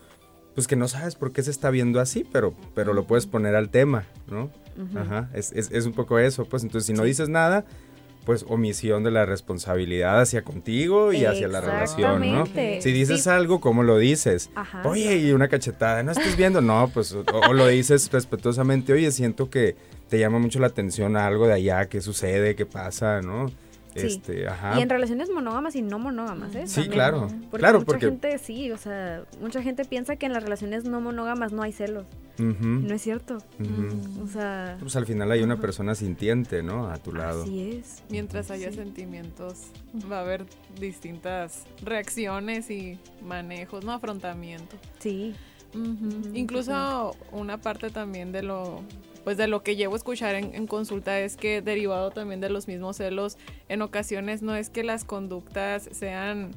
Pues 0.55 0.67
que 0.67 0.77
no 0.77 0.87
sabes 0.87 1.15
por 1.15 1.33
qué 1.33 1.43
se 1.43 1.51
está 1.51 1.71
viendo 1.71 1.99
así, 2.01 2.25
pero, 2.31 2.55
pero 2.75 2.93
lo 2.93 3.07
puedes 3.07 3.27
poner 3.27 3.55
al 3.57 3.71
tema, 3.71 4.05
¿no? 4.31 4.45
Uh 4.77 4.83
-huh. 4.83 4.99
Ajá, 5.01 5.31
es, 5.33 5.53
es, 5.53 5.71
es, 5.73 5.87
un 5.87 5.93
poco 5.95 6.19
eso, 6.19 6.45
pues 6.45 6.63
entonces 6.63 6.87
si 6.87 6.93
no 6.93 7.03
sí. 7.03 7.09
dices 7.09 7.29
nada, 7.29 7.65
pues 8.25 8.45
omisión 8.49 9.03
de 9.05 9.11
la 9.11 9.27
responsabilidad 9.27 10.21
hacia 10.21 10.43
contigo 10.43 11.13
y 11.13 11.25
hacia 11.25 11.49
la 11.49 11.61
relación, 11.61 12.33
¿no? 12.33 12.47
Si 12.47 12.93
dices 12.93 13.27
algo, 13.27 13.61
¿cómo 13.61 13.83
lo 13.83 13.99
dices? 13.99 14.51
Oye, 14.85 15.17
y 15.17 15.33
una 15.33 15.49
cachetada, 15.49 16.03
¿no 16.03 16.13
estás 16.13 16.37
viendo? 16.37 16.61
No, 16.61 16.91
pues, 16.93 17.13
o, 17.13 17.53
lo 17.53 17.67
dices 17.67 18.11
respetuosamente, 18.13 18.93
oye, 18.93 19.11
siento 19.11 19.51
que 19.51 19.77
te 20.09 20.19
llama 20.19 20.39
mucho 20.39 20.59
la 20.61 20.69
atención 20.69 21.17
algo 21.17 21.47
de 21.47 21.55
allá, 21.55 21.89
qué 21.89 22.01
sucede, 22.01 22.55
qué 22.55 22.67
pasa, 22.67 23.23
¿no? 23.23 23.51
Este, 23.95 24.47
y 24.77 24.81
en 24.81 24.89
relaciones 24.89 25.31
monógamas 25.31 25.77
y 25.77 25.83
no 25.83 25.99
monógamas, 25.99 26.55
¿eh? 26.55 26.67
Sí, 26.67 26.89
claro. 26.89 27.29
Porque 27.51 27.59
claro, 27.59 27.81
mucha 27.81 27.99
gente, 27.99 28.39
sí, 28.39 28.71
o 28.71 28.79
sea, 28.79 29.25
mucha 29.41 29.63
gente 29.63 29.85
piensa 29.85 30.17
que 30.17 30.27
en 30.27 30.33
las 30.33 30.43
relaciones 30.43 30.85
no 30.85 31.01
monógamas 31.01 31.53
no 31.53 31.63
hay 31.63 31.73
celos. 31.73 32.07
No 32.39 32.95
es 32.95 33.03
cierto. 33.03 33.39
O 34.23 34.27
sea... 34.27 34.77
Pues 34.81 34.97
al 34.97 35.07
final 35.07 35.31
hay 35.31 35.43
una 35.43 35.61
persona 35.61 35.95
sintiente, 35.95 36.63
¿no? 36.63 36.89
A 36.89 36.97
tu 36.99 37.13
lado. 37.13 37.43
Así 37.43 37.71
es. 37.79 38.03
Mientras 38.11 38.51
haya 38.51 38.73
sentimientos, 38.73 39.67
va 40.11 40.19
a 40.19 40.21
haber 40.23 40.47
distintas 40.81 41.65
reacciones 41.83 42.71
y 42.71 42.99
manejos, 43.23 43.85
¿no? 43.85 43.93
Afrontamiento. 43.93 44.77
Sí. 44.99 45.35
Incluso 46.35 47.17
una 47.31 47.59
parte 47.59 47.91
también 47.91 48.33
de 48.33 48.43
lo 48.43 48.83
pues 49.25 49.37
de 49.37 49.47
lo 49.47 49.63
que 49.63 49.77
llevo 49.77 49.95
a 49.95 49.97
escuchar 49.97 50.35
en, 50.35 50.67
consulta 50.67 51.21
es 51.21 51.37
que 51.37 51.63
derivado 51.63 52.11
también 52.11 52.41
de 52.41 52.51
los 52.51 52.67
mismos 52.67 52.97
celos, 52.97 53.39
en 53.69 53.83
ocasiones 53.83 54.43
no 54.43 54.57
es 54.57 54.69
que 54.69 54.83
las 54.83 55.05
conductas 55.05 55.89
sean 55.93 56.51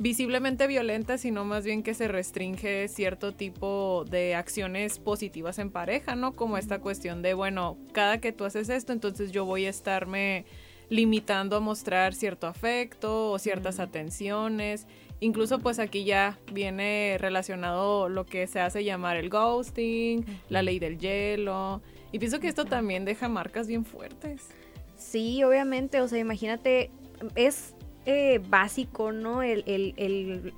visiblemente 0.00 0.66
violentas, 0.66 1.20
sino 1.20 1.44
más 1.44 1.64
bien 1.64 1.82
que 1.82 1.94
se 1.94 2.08
restringe 2.08 2.88
cierto 2.88 3.32
tipo 3.32 4.04
de 4.08 4.34
acciones 4.34 4.98
positivas 4.98 5.58
en 5.58 5.70
pareja, 5.70 6.14
¿no? 6.14 6.34
Como 6.34 6.56
esta 6.56 6.80
cuestión 6.80 7.22
de, 7.22 7.34
bueno, 7.34 7.76
cada 7.92 8.18
que 8.18 8.32
tú 8.32 8.44
haces 8.44 8.68
esto, 8.68 8.92
entonces 8.92 9.32
yo 9.32 9.44
voy 9.44 9.66
a 9.66 9.70
estarme 9.70 10.44
limitando 10.88 11.56
a 11.56 11.60
mostrar 11.60 12.14
cierto 12.14 12.46
afecto 12.46 13.30
o 13.30 13.38
ciertas 13.38 13.78
atenciones. 13.80 14.86
Incluso 15.20 15.58
pues 15.58 15.78
aquí 15.78 16.04
ya 16.04 16.38
viene 16.52 17.16
relacionado 17.18 18.08
lo 18.08 18.24
que 18.24 18.46
se 18.46 18.60
hace 18.60 18.84
llamar 18.84 19.16
el 19.16 19.30
ghosting, 19.30 20.24
la 20.48 20.62
ley 20.62 20.78
del 20.78 20.98
hielo, 20.98 21.82
y 22.12 22.18
pienso 22.18 22.38
que 22.40 22.48
esto 22.48 22.64
también 22.64 23.04
deja 23.04 23.28
marcas 23.28 23.66
bien 23.66 23.84
fuertes. 23.84 24.48
Sí, 24.96 25.42
obviamente, 25.42 26.00
o 26.00 26.08
sea, 26.08 26.18
imagínate, 26.18 26.90
es 27.34 27.74
eh, 28.06 28.40
básico, 28.48 29.12
¿no? 29.12 29.42
El, 29.42 29.64
el, 29.66 30.52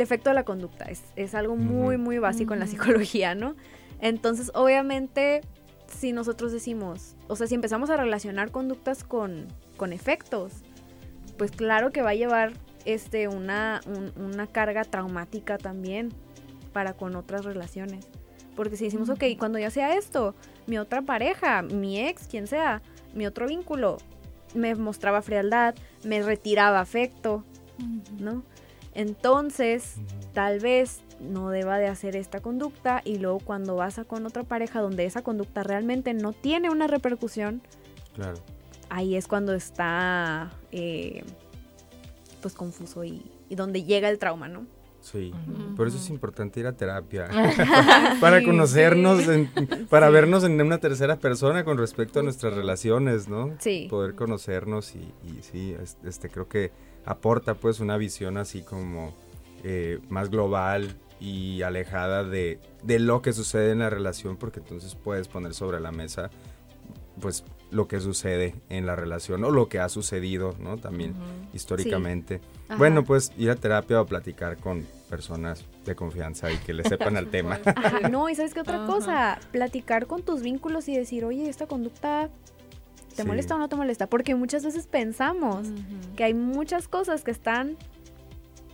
efecto 0.00 0.30
de 0.30 0.34
la 0.34 0.44
conducta, 0.44 0.86
es, 1.16 1.34
algo 1.34 1.56
muy, 1.56 1.96
muy 1.96 2.18
básico 2.18 2.52
en 2.52 2.60
la 2.60 2.66
psicología, 2.66 3.34
¿no? 3.34 3.54
Entonces, 4.00 4.50
obviamente, 4.54 5.40
si 5.86 6.12
nosotros 6.12 6.52
decimos, 6.52 7.16
o 7.28 7.36
sea, 7.36 7.46
si 7.46 7.54
empezamos 7.54 7.90
a 7.90 7.96
relacionar 7.96 8.50
conductas 8.50 9.04
con, 9.04 9.46
con 9.76 9.92
efectos, 9.92 10.52
pues 11.38 11.52
claro 11.52 11.90
que 11.90 12.02
va 12.02 12.10
a 12.10 12.14
llevar 12.14 12.52
este, 12.84 13.28
una, 13.28 13.80
una 14.16 14.46
carga 14.46 14.84
traumática 14.84 15.58
también 15.58 16.10
para 16.72 16.94
con 16.94 17.16
otras 17.16 17.44
relaciones. 17.44 18.06
Porque 18.56 18.76
si 18.76 18.84
decimos, 18.84 19.08
ok, 19.08 19.24
cuando 19.38 19.58
yo 19.58 19.66
hacía 19.66 19.96
esto, 19.96 20.34
mi 20.66 20.78
otra 20.78 21.02
pareja, 21.02 21.62
mi 21.62 22.00
ex, 22.00 22.26
quien 22.28 22.46
sea, 22.46 22.82
mi 23.14 23.26
otro 23.26 23.46
vínculo, 23.46 23.98
me 24.54 24.74
mostraba 24.74 25.22
frialdad, 25.22 25.74
me 26.04 26.22
retiraba 26.22 26.80
afecto, 26.80 27.44
¿no? 28.18 28.42
Entonces, 28.94 29.96
tal 30.32 30.60
vez 30.60 31.00
no 31.20 31.50
deba 31.50 31.78
de 31.78 31.88
hacer 31.88 32.16
esta 32.16 32.40
conducta 32.40 33.02
y 33.04 33.18
luego 33.18 33.40
cuando 33.40 33.76
vas 33.76 33.98
a 33.98 34.04
con 34.04 34.24
otra 34.26 34.44
pareja 34.44 34.80
donde 34.80 35.04
esa 35.04 35.22
conducta 35.22 35.62
realmente 35.62 36.14
no 36.14 36.32
tiene 36.32 36.70
una 36.70 36.86
repercusión, 36.86 37.62
claro. 38.14 38.36
ahí 38.90 39.16
es 39.16 39.26
cuando 39.26 39.54
está 39.54 40.52
eh, 40.70 41.24
pues 42.44 42.54
confuso 42.54 43.04
y 43.04 43.22
donde 43.48 43.84
llega 43.84 44.10
el 44.10 44.18
trauma, 44.18 44.48
¿no? 44.48 44.66
Sí, 45.04 45.34
por 45.76 45.86
eso 45.86 45.98
es 45.98 46.08
importante 46.08 46.60
ir 46.60 46.66
a 46.66 46.72
terapia, 46.72 47.28
para 48.20 48.42
conocernos, 48.42 49.22
para 49.90 50.08
vernos 50.08 50.44
en 50.44 50.58
una 50.58 50.78
tercera 50.78 51.16
persona 51.16 51.62
con 51.62 51.76
respecto 51.76 52.20
a 52.20 52.22
nuestras 52.22 52.54
relaciones, 52.54 53.28
¿no? 53.28 53.54
Sí. 53.58 53.86
Poder 53.90 54.14
conocernos 54.14 54.94
y, 54.94 55.00
y 55.26 55.42
sí, 55.42 55.76
este 56.04 56.30
creo 56.30 56.48
que 56.48 56.72
aporta 57.04 57.54
pues 57.54 57.80
una 57.80 57.98
visión 57.98 58.38
así 58.38 58.62
como 58.62 59.14
eh, 59.62 60.00
más 60.08 60.30
global 60.30 60.96
y 61.20 61.60
alejada 61.60 62.24
de, 62.24 62.58
de 62.82 62.98
lo 62.98 63.20
que 63.20 63.34
sucede 63.34 63.72
en 63.72 63.80
la 63.80 63.90
relación, 63.90 64.38
porque 64.38 64.60
entonces 64.60 64.94
puedes 64.94 65.28
poner 65.28 65.52
sobre 65.52 65.80
la 65.80 65.92
mesa 65.92 66.30
pues 67.20 67.44
lo 67.74 67.88
que 67.88 68.00
sucede 68.00 68.54
en 68.68 68.86
la 68.86 68.94
relación 68.94 69.42
o 69.44 69.50
lo 69.50 69.68
que 69.68 69.80
ha 69.80 69.88
sucedido, 69.88 70.54
¿no? 70.60 70.76
También 70.76 71.14
históricamente. 71.52 72.40
Bueno, 72.78 73.04
pues 73.04 73.32
ir 73.36 73.50
a 73.50 73.56
terapia 73.56 74.00
o 74.00 74.06
platicar 74.06 74.56
con 74.58 74.86
personas 75.10 75.64
de 75.84 75.94
confianza 75.94 76.52
y 76.52 76.56
que 76.58 76.72
le 76.72 76.84
sepan 76.84 77.16
al 77.16 77.28
tema. 77.28 77.58
no, 78.10 78.28
y 78.28 78.34
sabes 78.34 78.54
qué 78.54 78.60
otra 78.60 78.86
cosa, 78.86 79.38
platicar 79.50 80.06
con 80.06 80.22
tus 80.22 80.42
vínculos 80.42 80.88
y 80.88 80.96
decir, 80.96 81.24
oye, 81.24 81.48
esta 81.48 81.66
conducta 81.66 82.30
¿Te 83.16 83.22
molesta 83.22 83.54
o 83.54 83.58
no 83.58 83.68
te 83.68 83.76
molesta? 83.76 84.08
Porque 84.08 84.34
muchas 84.34 84.64
veces 84.64 84.88
pensamos 84.88 85.68
que 86.16 86.24
hay 86.24 86.34
muchas 86.34 86.88
cosas 86.88 87.22
que 87.22 87.30
están 87.30 87.76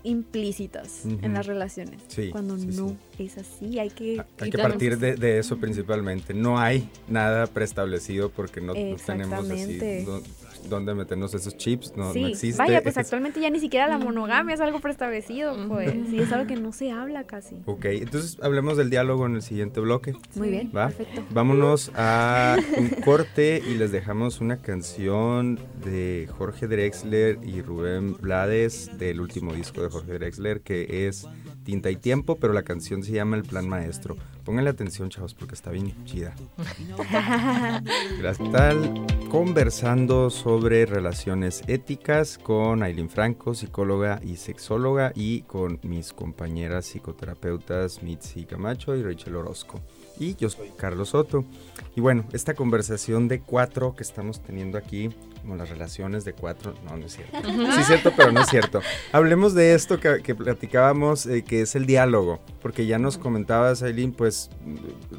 implícitas 0.03 1.05
en 1.05 1.35
las 1.35 1.47
relaciones. 1.47 2.03
cuando 2.33 2.57
no 2.57 2.97
es 3.19 3.39
así, 3.39 3.79
hay 3.79 3.91
que... 3.91 4.25
Hay 4.39 4.51
que 4.51 4.59
partir 4.59 4.99
de, 4.99 5.39
eso 5.39 5.59
principalmente. 5.59 6.35
No 6.35 6.59
hay 6.59 6.89
nada 7.09 7.47
preestablecido 7.47 8.31
porque 8.31 8.61
no, 8.61 8.75
no 8.75 8.97
tenemos 8.97 9.51
así 9.51 10.07
dónde 10.69 10.95
meternos 10.95 11.35
esos 11.35 11.57
chips, 11.57 11.93
no, 11.97 12.13
existe. 12.13 12.63
Vaya, 12.63 12.83
pues 12.83 12.97
actualmente 12.97 13.41
ya 13.41 13.51
ni 13.51 13.61
siquiera 13.61 13.89
la 13.89 13.99
monogamia 13.99 14.55
es 14.55 14.61
algo 14.61 14.81
preestablecido, 14.81 15.57
pues. 15.69 15.93
Sí, 16.09 16.19
es 16.19 16.33
algo 16.33 16.47
que 16.47 16.57
no 16.57 16.73
se 16.73 16.91
habla 16.91 17.25
casi. 17.25 17.57
Ok, 17.67 17.85
entonces 17.87 18.39
hablemos 18.43 18.77
del 18.77 18.91
diálogo 18.91 19.27
en 19.27 19.37
el 19.37 19.43
siguiente 19.43 19.81
bloque. 19.81 20.15
Muy 20.35 20.51
bien, 20.51 20.71
perfecto. 20.71 21.25
Vámonos 21.31 21.91
a 21.95 22.57
un 22.77 22.89
corte 23.05 23.63
y 23.67 23.75
les 23.75 23.93
dejamos 23.93 24.41
una 24.41 24.59
canción 24.59 25.59
de 25.85 26.29
Jorge 26.37 26.67
Drexler 26.67 27.39
y 27.43 27.63
Rubén 27.63 28.17
Blades 28.17 28.91
del 28.99 29.21
último 29.21 29.53
disco 29.55 29.83
de 29.83 29.89
Jorge 29.89 30.13
Drexler 30.15 30.61
que 30.61 31.07
es 31.07 31.27
Tinta 31.71 31.89
y 31.89 31.95
Tiempo, 31.95 32.35
pero 32.35 32.53
la 32.53 32.65
canción 32.65 33.05
se 33.05 33.13
llama 33.13 33.37
El 33.37 33.45
Plan 33.45 33.69
Maestro. 33.69 34.17
Pónganle 34.45 34.71
atención, 34.71 35.09
chavos, 35.09 35.35
porque 35.35 35.55
está 35.55 35.71
bien 35.71 35.95
chida. 36.05 36.35
Tal 38.53 39.07
conversando 39.31 40.29
sobre 40.31 40.85
relaciones 40.85 41.63
éticas 41.69 42.39
con 42.39 42.83
Aileen 42.83 43.09
Franco, 43.09 43.55
psicóloga 43.55 44.21
y 44.25 44.35
sexóloga, 44.35 45.13
y 45.15 45.43
con 45.43 45.79
mis 45.85 46.13
compañeras 46.13 46.87
psicoterapeutas 46.87 48.03
Mitzi 48.03 48.47
Camacho 48.47 48.97
y 48.97 49.05
Rachel 49.05 49.37
Orozco. 49.37 49.81
Y 50.19 50.35
yo 50.35 50.51
soy 50.51 50.71
Carlos 50.77 51.11
Soto. 51.11 51.45
Y 51.95 52.01
bueno, 52.01 52.25
esta 52.33 52.55
conversación 52.55 53.29
de 53.29 53.43
cuatro 53.43 53.95
que 53.95 54.03
estamos 54.03 54.43
teniendo 54.43 54.77
aquí 54.77 55.11
como 55.41 55.57
las 55.57 55.69
relaciones 55.69 56.25
de 56.25 56.33
cuatro. 56.33 56.75
No, 56.85 56.97
no 56.97 57.07
es 57.07 57.13
cierto. 57.13 57.39
Sí 57.71 57.81
es 57.81 57.87
cierto, 57.87 58.13
pero 58.17 58.33
no 58.33 58.41
es 58.41 58.49
cierto. 58.49 58.81
Hablemos 59.13 59.55
de 59.55 59.75
esto 59.75 60.01
que, 60.01 60.35
platicábamos, 60.35 61.27
eh, 61.27 61.43
que 61.43 61.63
es 61.63 61.75
el 61.75 61.87
diálogo, 61.87 62.41
porque 62.63 62.87
ya 62.87 62.99
nos 62.99 63.19
comentabas, 63.19 63.83
Aileen, 63.83 64.13
pues 64.13 64.51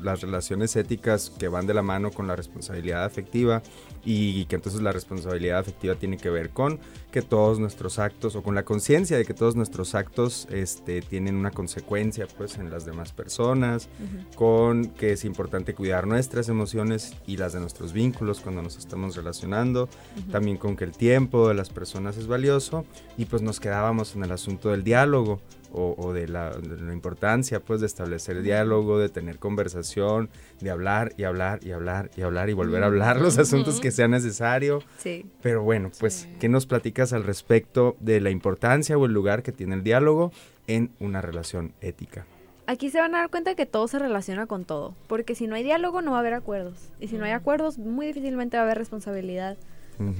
las 0.01 0.21
relaciones 0.21 0.75
éticas 0.75 1.31
que 1.37 1.47
van 1.47 1.67
de 1.67 1.73
la 1.73 1.81
mano 1.81 2.11
con 2.11 2.27
la 2.27 2.35
responsabilidad 2.35 3.05
afectiva 3.05 3.61
y 4.03 4.45
que 4.45 4.55
entonces 4.55 4.81
la 4.81 4.91
responsabilidad 4.91 5.59
afectiva 5.59 5.95
tiene 5.95 6.17
que 6.17 6.29
ver 6.29 6.49
con 6.49 6.79
que 7.11 7.21
todos 7.21 7.59
nuestros 7.59 7.99
actos 7.99 8.35
o 8.35 8.43
con 8.43 8.55
la 8.55 8.63
conciencia 8.63 9.17
de 9.17 9.25
que 9.25 9.33
todos 9.33 9.55
nuestros 9.55 9.95
actos 9.95 10.47
este, 10.49 11.01
tienen 11.01 11.35
una 11.35 11.51
consecuencia 11.51 12.27
pues 12.37 12.57
en 12.57 12.69
las 12.69 12.85
demás 12.85 13.11
personas, 13.11 13.89
con 14.35 14.85
que 14.85 15.11
es 15.13 15.25
importante 15.25 15.73
cuidar 15.73 16.07
nuestras 16.07 16.49
emociones 16.49 17.13
y 17.27 17.37
las 17.37 17.53
de 17.53 17.59
nuestros 17.59 17.93
vínculos 17.93 18.39
cuando 18.39 18.61
nos 18.61 18.77
estamos 18.77 19.15
relacionando, 19.15 19.89
también 20.31 20.57
con 20.57 20.75
que 20.75 20.85
el 20.85 20.91
tiempo 20.91 21.47
de 21.47 21.53
las 21.53 21.69
personas 21.69 22.17
es 22.17 22.27
valioso 22.27 22.85
y 23.17 23.25
pues 23.25 23.41
nos 23.41 23.59
quedábamos 23.59 24.15
en 24.15 24.23
el 24.23 24.31
asunto 24.31 24.69
del 24.69 24.83
diálogo 24.83 25.41
o, 25.73 26.13
de, 26.13 26.27
la, 26.27 26.51
importancia 26.91 27.59
pues 27.59 27.81
de 27.81 27.87
establecer 27.87 28.41
diálogo, 28.41 28.99
de 28.99 29.09
tener 29.09 29.39
conversación, 29.39 30.29
de 30.59 30.71
hablar 30.71 31.13
y 31.17 31.23
hablar 31.23 31.59
y 31.63 31.71
hablar 31.71 32.11
y 32.15 32.21
hablar 32.21 32.49
y 32.49 32.53
volver 32.53 32.83
a 32.83 32.87
hablar 32.87 33.21
los 33.21 33.37
asuntos 33.37 33.79
que 33.79 33.91
sea 33.91 34.07
necesario. 34.07 34.83
Sí. 34.97 35.25
Pero 35.41 35.63
bueno, 35.63 35.91
pues, 35.99 36.27
¿qué 36.39 36.49
nos 36.49 36.65
platicas 36.65 37.13
al 37.13 37.23
respecto 37.23 37.95
de 37.99 38.21
la 38.21 38.29
importancia 38.29 38.97
o 38.97 39.05
el 39.05 39.13
lugar 39.13 39.43
que 39.43 39.51
tiene 39.51 39.75
el 39.75 39.83
diálogo 39.83 40.31
en 40.67 40.91
una 40.99 41.21
relación 41.21 41.73
ética? 41.81 42.25
Aquí 42.67 42.89
se 42.89 42.99
van 42.99 43.15
a 43.15 43.19
dar 43.19 43.29
cuenta 43.29 43.55
que 43.55 43.65
todo 43.65 43.87
se 43.87 43.99
relaciona 43.99 44.45
con 44.45 44.65
todo, 44.65 44.95
porque 45.07 45.35
si 45.35 45.47
no 45.47 45.55
hay 45.55 45.63
diálogo 45.63 46.01
no 46.01 46.11
va 46.11 46.17
a 46.17 46.19
haber 46.21 46.33
acuerdos, 46.33 46.91
y 46.99 47.07
si 47.07 47.17
no 47.17 47.25
hay 47.25 47.31
acuerdos 47.31 47.77
muy 47.77 48.05
difícilmente 48.05 48.55
va 48.55 48.63
a 48.63 48.65
haber 48.65 48.77
responsabilidad 48.77 49.57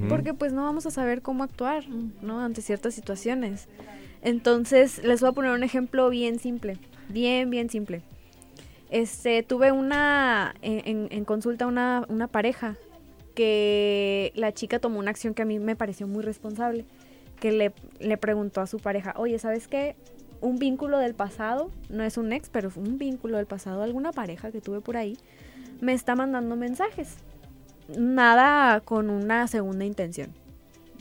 porque 0.09 0.33
pues 0.33 0.53
no 0.53 0.63
vamos 0.63 0.85
a 0.85 0.91
saber 0.91 1.21
cómo 1.21 1.43
actuar, 1.43 1.83
¿no? 2.21 2.39
Ante 2.39 2.61
ciertas 2.61 2.93
situaciones. 2.93 3.67
Entonces, 4.21 5.03
les 5.03 5.21
voy 5.21 5.29
a 5.29 5.33
poner 5.33 5.51
un 5.51 5.63
ejemplo 5.63 6.09
bien 6.09 6.39
simple, 6.39 6.77
bien, 7.09 7.49
bien 7.49 7.69
simple. 7.69 8.01
Este, 8.89 9.41
tuve 9.41 9.71
una, 9.71 10.53
en, 10.61 11.25
consulta 11.25 11.65
una, 11.65 12.05
una 12.09 12.27
pareja 12.27 12.75
que 13.33 14.31
la 14.35 14.51
chica 14.53 14.79
tomó 14.79 14.99
una 14.99 15.11
acción 15.11 15.33
que 15.33 15.41
a 15.41 15.45
mí 15.45 15.59
me 15.59 15.75
pareció 15.75 16.07
muy 16.07 16.23
responsable, 16.23 16.85
que 17.39 17.51
le, 17.51 17.73
le 17.99 18.17
preguntó 18.17 18.61
a 18.61 18.67
su 18.67 18.79
pareja, 18.79 19.13
oye, 19.17 19.39
¿sabes 19.39 19.67
qué? 19.67 19.95
Un 20.41 20.59
vínculo 20.59 20.97
del 20.97 21.13
pasado, 21.13 21.71
no 21.89 22.03
es 22.03 22.17
un 22.17 22.33
ex, 22.33 22.49
pero 22.49 22.69
un 22.75 22.97
vínculo 22.97 23.37
del 23.37 23.45
pasado, 23.45 23.81
alguna 23.81 24.11
pareja 24.11 24.51
que 24.51 24.59
tuve 24.59 24.81
por 24.81 24.97
ahí, 24.97 25.17
me 25.79 25.93
está 25.93 26.15
mandando 26.15 26.55
mensajes. 26.55 27.15
Nada 27.97 28.81
con 28.81 29.09
una 29.09 29.47
segunda 29.47 29.85
intención. 29.85 30.31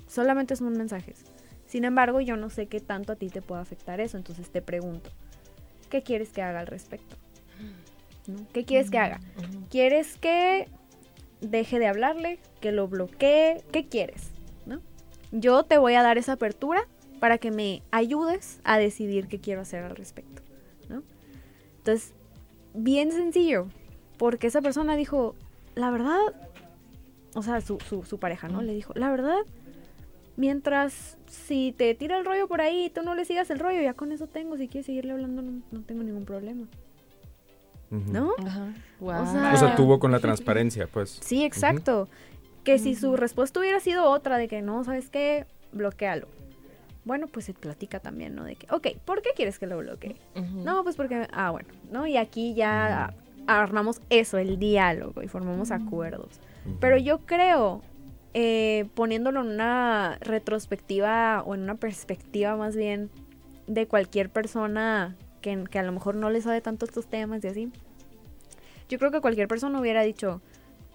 Solamente 0.08 0.56
son 0.56 0.72
mensajes. 0.76 1.24
Sin 1.70 1.84
embargo, 1.84 2.20
yo 2.20 2.36
no 2.36 2.50
sé 2.50 2.66
qué 2.66 2.80
tanto 2.80 3.12
a 3.12 3.16
ti 3.16 3.28
te 3.28 3.42
puede 3.42 3.62
afectar 3.62 4.00
eso, 4.00 4.16
entonces 4.16 4.50
te 4.50 4.60
pregunto, 4.60 5.08
¿qué 5.88 6.02
quieres 6.02 6.30
que 6.30 6.42
haga 6.42 6.58
al 6.58 6.66
respecto? 6.66 7.14
¿Qué 8.52 8.64
quieres 8.64 8.90
que 8.90 8.98
haga? 8.98 9.20
¿Quieres 9.70 10.18
que 10.18 10.66
deje 11.40 11.78
de 11.78 11.86
hablarle, 11.86 12.40
que 12.60 12.72
lo 12.72 12.88
bloquee? 12.88 13.62
¿Qué 13.70 13.86
quieres? 13.86 14.30
¿No? 14.66 14.80
Yo 15.30 15.62
te 15.62 15.78
voy 15.78 15.94
a 15.94 16.02
dar 16.02 16.18
esa 16.18 16.32
apertura 16.32 16.88
para 17.20 17.38
que 17.38 17.52
me 17.52 17.82
ayudes 17.92 18.58
a 18.64 18.76
decidir 18.76 19.28
qué 19.28 19.38
quiero 19.38 19.60
hacer 19.60 19.84
al 19.84 19.94
respecto. 19.94 20.42
¿no? 20.88 21.04
Entonces, 21.78 22.14
bien 22.74 23.12
sencillo, 23.12 23.68
porque 24.18 24.48
esa 24.48 24.60
persona 24.60 24.96
dijo, 24.96 25.36
la 25.76 25.92
verdad, 25.92 26.18
o 27.34 27.44
sea, 27.44 27.60
su, 27.60 27.78
su, 27.80 28.18
pareja, 28.18 28.48
¿no? 28.48 28.60
Le 28.60 28.74
dijo, 28.74 28.92
la 28.96 29.08
verdad, 29.08 29.38
mientras 30.36 31.16
si 31.26 31.72
te 31.76 31.94
tira 31.94 32.18
el 32.18 32.24
rollo 32.24 32.48
por 32.48 32.60
ahí 32.60 32.86
y 32.86 32.90
tú 32.90 33.02
no 33.02 33.14
le 33.14 33.24
sigas 33.24 33.50
el 33.50 33.58
rollo, 33.58 33.80
ya 33.80 33.94
con 33.94 34.12
eso 34.12 34.26
tengo, 34.26 34.56
si 34.56 34.68
quieres 34.68 34.86
seguirle 34.86 35.12
hablando, 35.12 35.42
no 35.42 35.82
tengo 35.82 36.02
ningún 36.02 36.24
problema. 36.24 36.66
¿no? 37.90 38.34
O, 39.00 39.56
sea, 39.56 39.74
tuvo 39.76 39.98
con 39.98 40.12
la 40.12 40.20
transparencia, 40.20 40.86
pues. 40.86 41.18
Sí, 41.20 41.44
exacto. 41.44 42.08
Que 42.64 42.78
si 42.78 42.94
su 42.94 43.16
respuesta 43.16 43.58
hubiera 43.58 43.80
sido 43.80 44.04
otra, 44.04 44.38
de 44.38 44.46
que 44.46 44.62
no, 44.62 44.84
¿sabes 44.84 45.10
qué? 45.10 45.46
Bloquealo. 45.72 46.28
Bueno, 47.04 47.26
pues 47.26 47.46
se 47.46 47.54
platica 47.54 47.98
también, 47.98 48.34
¿no? 48.34 48.44
De 48.44 48.54
que, 48.54 48.66
ok, 48.72 48.88
¿por 49.04 49.22
qué 49.22 49.30
quieres 49.34 49.58
que 49.58 49.66
lo 49.66 49.78
bloquee? 49.78 50.16
No, 50.34 50.84
pues 50.84 50.96
porque, 50.96 51.26
ah, 51.32 51.50
bueno, 51.50 51.68
¿no? 51.90 52.06
Y 52.06 52.16
aquí 52.16 52.54
ya 52.54 53.14
armamos 53.46 54.00
eso, 54.10 54.38
el 54.38 54.58
diálogo, 54.58 55.22
y 55.22 55.28
formamos 55.28 55.70
acuerdos. 55.70 56.38
Pero 56.78 56.98
yo 56.98 57.18
creo, 57.18 57.82
eh, 58.32 58.88
poniéndolo 58.94 59.40
en 59.40 59.48
una 59.48 60.18
retrospectiva 60.20 61.42
o 61.44 61.54
en 61.54 61.62
una 61.62 61.74
perspectiva 61.74 62.56
más 62.56 62.76
bien 62.76 63.10
de 63.66 63.86
cualquier 63.86 64.30
persona 64.30 65.16
que, 65.40 65.78
a 65.78 65.82
lo 65.82 65.92
mejor 65.92 66.14
no 66.14 66.30
le 66.30 66.40
sabe 66.40 66.60
tanto 66.60 66.84
estos 66.84 67.06
temas 67.06 67.42
y 67.44 67.48
así. 67.48 67.72
Yo 68.88 68.98
creo 68.98 69.10
que 69.10 69.20
cualquier 69.20 69.48
persona 69.48 69.80
hubiera 69.80 70.02
dicho, 70.02 70.40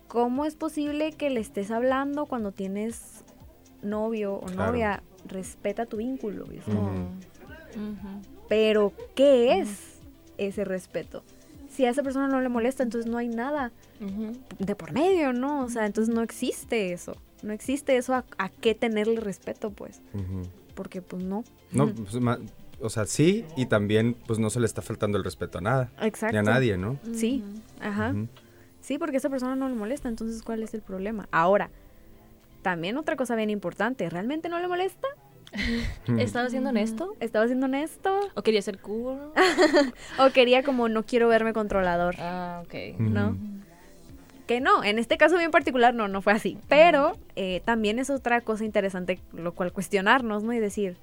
¿cómo 0.08 0.46
es 0.46 0.56
posible 0.56 1.12
que 1.12 1.30
le 1.30 1.40
estés 1.40 1.72
hablando 1.72 2.26
cuando 2.26 2.52
tienes 2.52 3.24
novio 3.82 4.36
o 4.36 4.50
novia? 4.50 5.02
Respeta 5.28 5.86
tu 5.86 5.98
vínculo. 5.98 6.46
Pero, 8.48 8.94
¿qué 9.16 9.60
es 9.60 10.00
ese 10.38 10.64
respeto? 10.66 11.24
Si 11.70 11.86
a 11.86 11.90
esa 11.90 12.04
persona 12.04 12.28
no 12.28 12.40
le 12.40 12.50
molesta, 12.50 12.84
entonces 12.84 13.10
no 13.10 13.18
hay 13.18 13.28
nada 13.28 13.72
de 14.60 14.76
por 14.76 14.92
medio, 14.94 15.34
¿no? 15.34 15.64
O 15.64 15.70
sea, 15.70 15.86
entonces 15.86 16.14
no 16.14 16.22
existe 16.22 16.94
eso. 16.94 17.16
No 17.46 17.54
existe 17.54 17.96
eso 17.96 18.14
a, 18.14 18.50
qué 18.62 18.74
tenerle 18.76 19.20
respeto, 19.20 19.70
pues. 19.70 20.02
Porque, 20.74 21.02
pues, 21.02 21.24
no. 21.24 21.44
No, 21.72 21.94
pues, 21.94 22.16
o 22.82 22.90
sea, 22.90 23.06
sí, 23.06 23.46
y 23.56 23.68
también 23.68 24.16
pues 24.28 24.40
no 24.40 24.50
se 24.50 24.60
le 24.60 24.66
está 24.66 24.82
faltando 24.82 25.18
el 25.18 25.24
respeto 25.24 25.60
a 25.60 25.62
nada. 25.62 25.92
Exacto. 26.02 26.34
Ni 26.34 26.40
a 26.40 26.44
nadie, 26.44 26.78
¿no? 26.78 26.98
Sí, 27.14 27.44
ajá. 27.80 28.14
Sí, 28.82 28.98
porque 28.98 29.18
a 29.18 29.20
esa 29.20 29.30
persona 29.30 29.56
no 29.56 29.70
le 29.70 29.76
molesta, 29.76 30.10
entonces 30.10 30.44
¿cuál 30.44 30.62
es 30.62 30.74
el 30.74 30.82
problema? 30.82 31.28
Ahora, 31.32 31.70
también 32.62 32.98
otra 32.98 33.16
cosa 33.16 33.36
bien 33.36 33.50
importante, 33.50 34.10
¿realmente 34.10 34.50
no 34.50 34.60
le 34.60 34.68
molesta? 34.68 35.08
¿Estaba 36.20 36.50
siendo 36.50 36.70
honesto? 36.70 37.16
¿Estaba 37.20 37.46
siendo 37.48 37.66
honesto? 37.66 38.20
¿O 38.36 38.42
quería 38.42 38.62
ser 38.62 38.80
cool? 38.80 39.18
¿O 40.20 40.30
quería 40.32 40.64
como 40.64 40.90
no 40.90 41.04
quiero 41.04 41.28
verme 41.28 41.54
controlador? 41.54 42.16
Ah, 42.20 42.62
ok. 42.66 43.00
¿No? 43.00 43.38
Que 44.48 44.62
no, 44.62 44.84
en 44.84 45.00
este 45.00 45.18
caso 45.18 45.38
bien 45.38 45.52
particular 45.52 45.94
no, 45.94 46.08
no 46.08 46.22
fue 46.22 46.34
así. 46.34 46.58
Pero 46.68 47.18
eh, 47.36 47.62
también 47.66 48.00
es 48.00 48.10
otra 48.10 48.42
cosa 48.42 48.64
interesante, 48.64 49.20
lo 49.34 49.54
cual 49.54 49.74
cuestionarnos, 49.74 50.44
¿no? 50.44 50.54
Y 50.54 50.60
decir, 50.60 50.98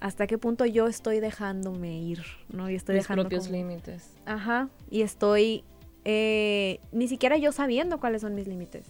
hasta 0.00 0.26
qué 0.26 0.38
punto 0.38 0.64
yo 0.64 0.86
estoy 0.86 1.20
dejándome 1.20 1.98
ir, 1.98 2.22
¿no? 2.48 2.70
Y 2.70 2.74
estoy 2.74 2.94
Mis 2.94 3.04
dejando 3.04 3.24
propios 3.24 3.50
límites. 3.50 4.10
Ajá, 4.24 4.68
y 4.90 5.02
estoy 5.02 5.64
eh, 6.04 6.78
ni 6.92 7.08
siquiera 7.08 7.36
yo 7.36 7.50
sabiendo 7.50 7.98
cuáles 7.98 8.22
son 8.22 8.34
mis 8.34 8.46
límites. 8.46 8.86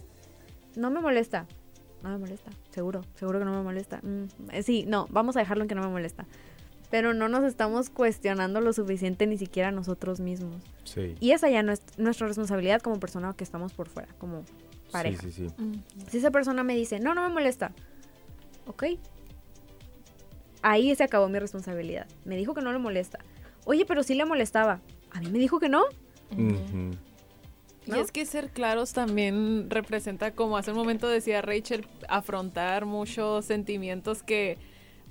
No 0.75 0.91
me 0.91 1.01
molesta, 1.01 1.47
no 2.03 2.09
me 2.09 2.17
molesta, 2.19 2.51
seguro, 2.69 3.01
seguro 3.15 3.39
que 3.39 3.45
no 3.45 3.51
me 3.51 3.63
molesta. 3.63 3.99
Mm, 4.03 4.51
eh, 4.51 4.63
sí, 4.63 4.85
no, 4.87 5.07
vamos 5.09 5.35
a 5.35 5.39
dejarlo 5.39 5.63
en 5.63 5.67
que 5.67 5.75
no 5.75 5.81
me 5.81 5.87
molesta. 5.87 6.25
Pero 6.89 7.13
no 7.13 7.27
nos 7.27 7.43
estamos 7.43 7.89
cuestionando 7.89 8.61
lo 8.61 8.71
suficiente 8.71 9.27
ni 9.27 9.37
siquiera 9.37 9.71
nosotros 9.71 10.19
mismos. 10.19 10.63
Sí. 10.85 11.15
Y 11.19 11.31
esa 11.31 11.49
ya 11.49 11.61
no 11.63 11.73
es 11.73 11.81
nuestra 11.97 12.27
responsabilidad 12.27 12.81
como 12.81 12.99
persona 12.99 13.33
que 13.33 13.43
estamos 13.43 13.73
por 13.73 13.89
fuera, 13.89 14.07
como 14.17 14.43
pareja. 14.91 15.21
Sí, 15.21 15.31
sí, 15.31 15.49
sí. 15.49 15.83
Si 16.09 16.17
esa 16.17 16.31
persona 16.31 16.63
me 16.63 16.75
dice, 16.75 16.99
no, 16.99 17.13
no 17.13 17.27
me 17.27 17.33
molesta, 17.33 17.73
ok, 18.67 18.85
ahí 20.61 20.95
se 20.95 21.03
acabó 21.03 21.27
mi 21.27 21.39
responsabilidad. 21.39 22.07
Me 22.23 22.37
dijo 22.37 22.53
que 22.53 22.61
no 22.61 22.71
le 22.71 22.79
molesta. 22.79 23.19
Oye, 23.65 23.85
pero 23.85 24.01
sí 24.03 24.15
le 24.15 24.23
molestaba. 24.25 24.79
A 25.11 25.19
mí 25.19 25.29
me 25.29 25.39
dijo 25.39 25.59
que 25.59 25.67
no. 25.67 25.83
Y 27.85 27.99
es 27.99 28.11
que 28.11 28.25
ser 28.25 28.49
claros 28.49 28.93
también 28.93 29.69
representa, 29.69 30.31
como 30.31 30.57
hace 30.57 30.71
un 30.71 30.77
momento 30.77 31.07
decía 31.07 31.41
Rachel, 31.41 31.85
afrontar 32.07 32.85
muchos 32.85 33.45
sentimientos 33.45 34.23
que 34.23 34.57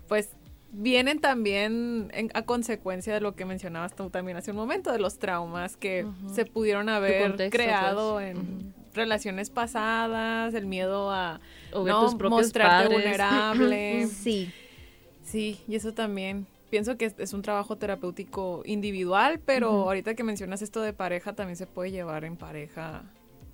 pues 0.09 0.31
vienen 0.72 1.20
también 1.20 2.11
a 2.35 2.42
consecuencia 2.42 3.14
de 3.14 3.20
lo 3.20 3.35
que 3.35 3.44
mencionabas 3.44 3.94
tú 3.94 4.11
también 4.11 4.37
hace 4.37 4.50
un 4.50 4.57
momento, 4.57 4.92
de 4.92 4.98
los 4.98 5.18
traumas 5.18 5.76
que 5.76 6.07
se 6.33 6.44
pudieron 6.44 6.88
haber 6.88 7.37
pues. 7.37 7.50
creado 7.50 8.20
en 8.20 8.74
relaciones 8.94 9.50
pasadas, 9.50 10.55
el 10.55 10.66
miedo 10.66 11.11
a 11.11 11.40
no, 11.72 12.11
mostrarte 12.31 12.92
vulnerable. 12.92 14.07
sí. 14.12 14.50
Sí, 15.22 15.61
y 15.68 15.74
eso 15.76 15.92
también. 15.92 16.46
Pienso 16.70 16.96
que 16.96 17.12
es, 17.16 17.33
un 17.33 17.42
trabajo 17.42 17.76
terapéutico 17.76 18.62
individual, 18.64 19.38
pero 19.44 19.70
ahorita 19.70 20.14
que 20.14 20.24
mencionas 20.24 20.62
esto 20.62 20.83
de 20.83 20.92
pareja, 20.92 21.33
también 21.33 21.57
se 21.57 21.66
puede 21.66 21.92
llevar 21.92 22.24
en 22.24 22.37
pareja. 22.37 23.05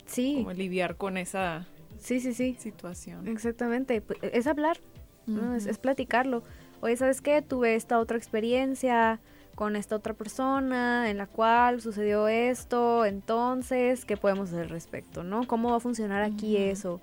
Sí. 0.07 0.37
Como 0.39 0.53
lidiar 0.53 0.97
con 0.97 1.19
esa 1.19 1.67
sí, 1.99 2.21
sí, 2.21 2.33
sí. 2.33 2.57
situación. 2.59 3.29
Exactamente. 3.29 4.03
Es 4.23 4.47
hablar, 4.47 4.79
es, 5.57 5.79
platicarlo. 5.79 6.43
Oye, 6.83 6.97
¿sabes 6.99 7.23
qué? 7.23 7.41
Tuve 7.41 7.75
esta 7.75 7.99
otra 7.99 8.19
experiencia 8.19 9.19
con 9.55 9.77
esta 9.77 9.97
otra 9.97 10.13
persona 10.13 11.09
en 11.09 11.17
la 11.17 11.27
cual 11.27 11.81
sucedió 11.81 12.29
esto, 12.29 13.07
entonces, 13.07 14.05
¿qué 14.05 14.19
podemos 14.19 14.51
hacer 14.51 14.65
al 14.65 14.69
respecto? 14.69 15.25
¿No? 15.25 15.47
¿Cómo 15.47 15.71
va 15.71 15.77
a 15.77 15.81
funcionar 15.81 16.23
aquí 16.23 16.57
eso? 16.59 17.01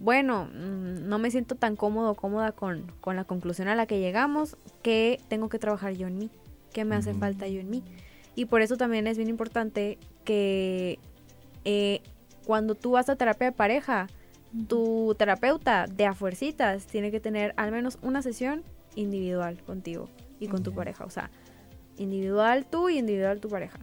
bueno, 0.00 0.46
mm, 0.46 1.08
no 1.08 1.18
me 1.18 1.30
siento 1.30 1.54
tan 1.54 1.76
cómodo 1.76 2.12
o 2.12 2.14
cómoda 2.14 2.52
con, 2.52 2.86
la 3.04 3.24
conclusión 3.24 3.68
a 3.68 3.74
la 3.74 3.86
que 3.86 4.00
llegamos, 4.00 4.56
que 4.82 5.20
tengo 5.28 5.48
que 5.48 5.58
trabajar 5.58 5.92
yo 5.92 6.06
en 6.06 6.18
mí, 6.18 6.30
que 6.72 6.84
me 6.84 6.96
hace 6.96 7.12
falta 7.14 7.46
yo 7.48 7.60
en 7.60 7.68
mí. 7.68 7.82
Y 8.34 8.46
por 8.46 8.62
eso 8.62 8.76
también 8.76 9.06
es 9.06 9.18
bien 9.18 9.28
importante 9.28 9.98
que 10.24 10.98
eh, 11.64 12.00
cuando 12.46 12.74
tú 12.74 12.92
vas 12.92 13.10
a 13.10 13.16
terapia 13.16 13.50
de 13.50 13.56
pareja, 13.56 14.06
tu 14.68 15.14
terapeuta 15.18 15.86
de 15.86 16.06
a 16.06 16.14
fuercitas 16.14 16.86
tiene 16.86 17.10
que 17.10 17.20
tener 17.20 17.52
al 17.56 17.70
menos 17.70 17.98
una 18.02 18.22
sesión 18.22 18.62
individual 18.94 19.62
contigo 19.62 20.08
y 20.38 20.48
con 20.48 20.62
tu 20.62 20.72
pareja. 20.72 21.04
O 21.04 21.10
sea, 21.10 21.30
individual 21.96 22.66
tú 22.66 22.88
y 22.88 22.98
individual 22.98 23.40
tu 23.40 23.48
pareja. 23.48 23.78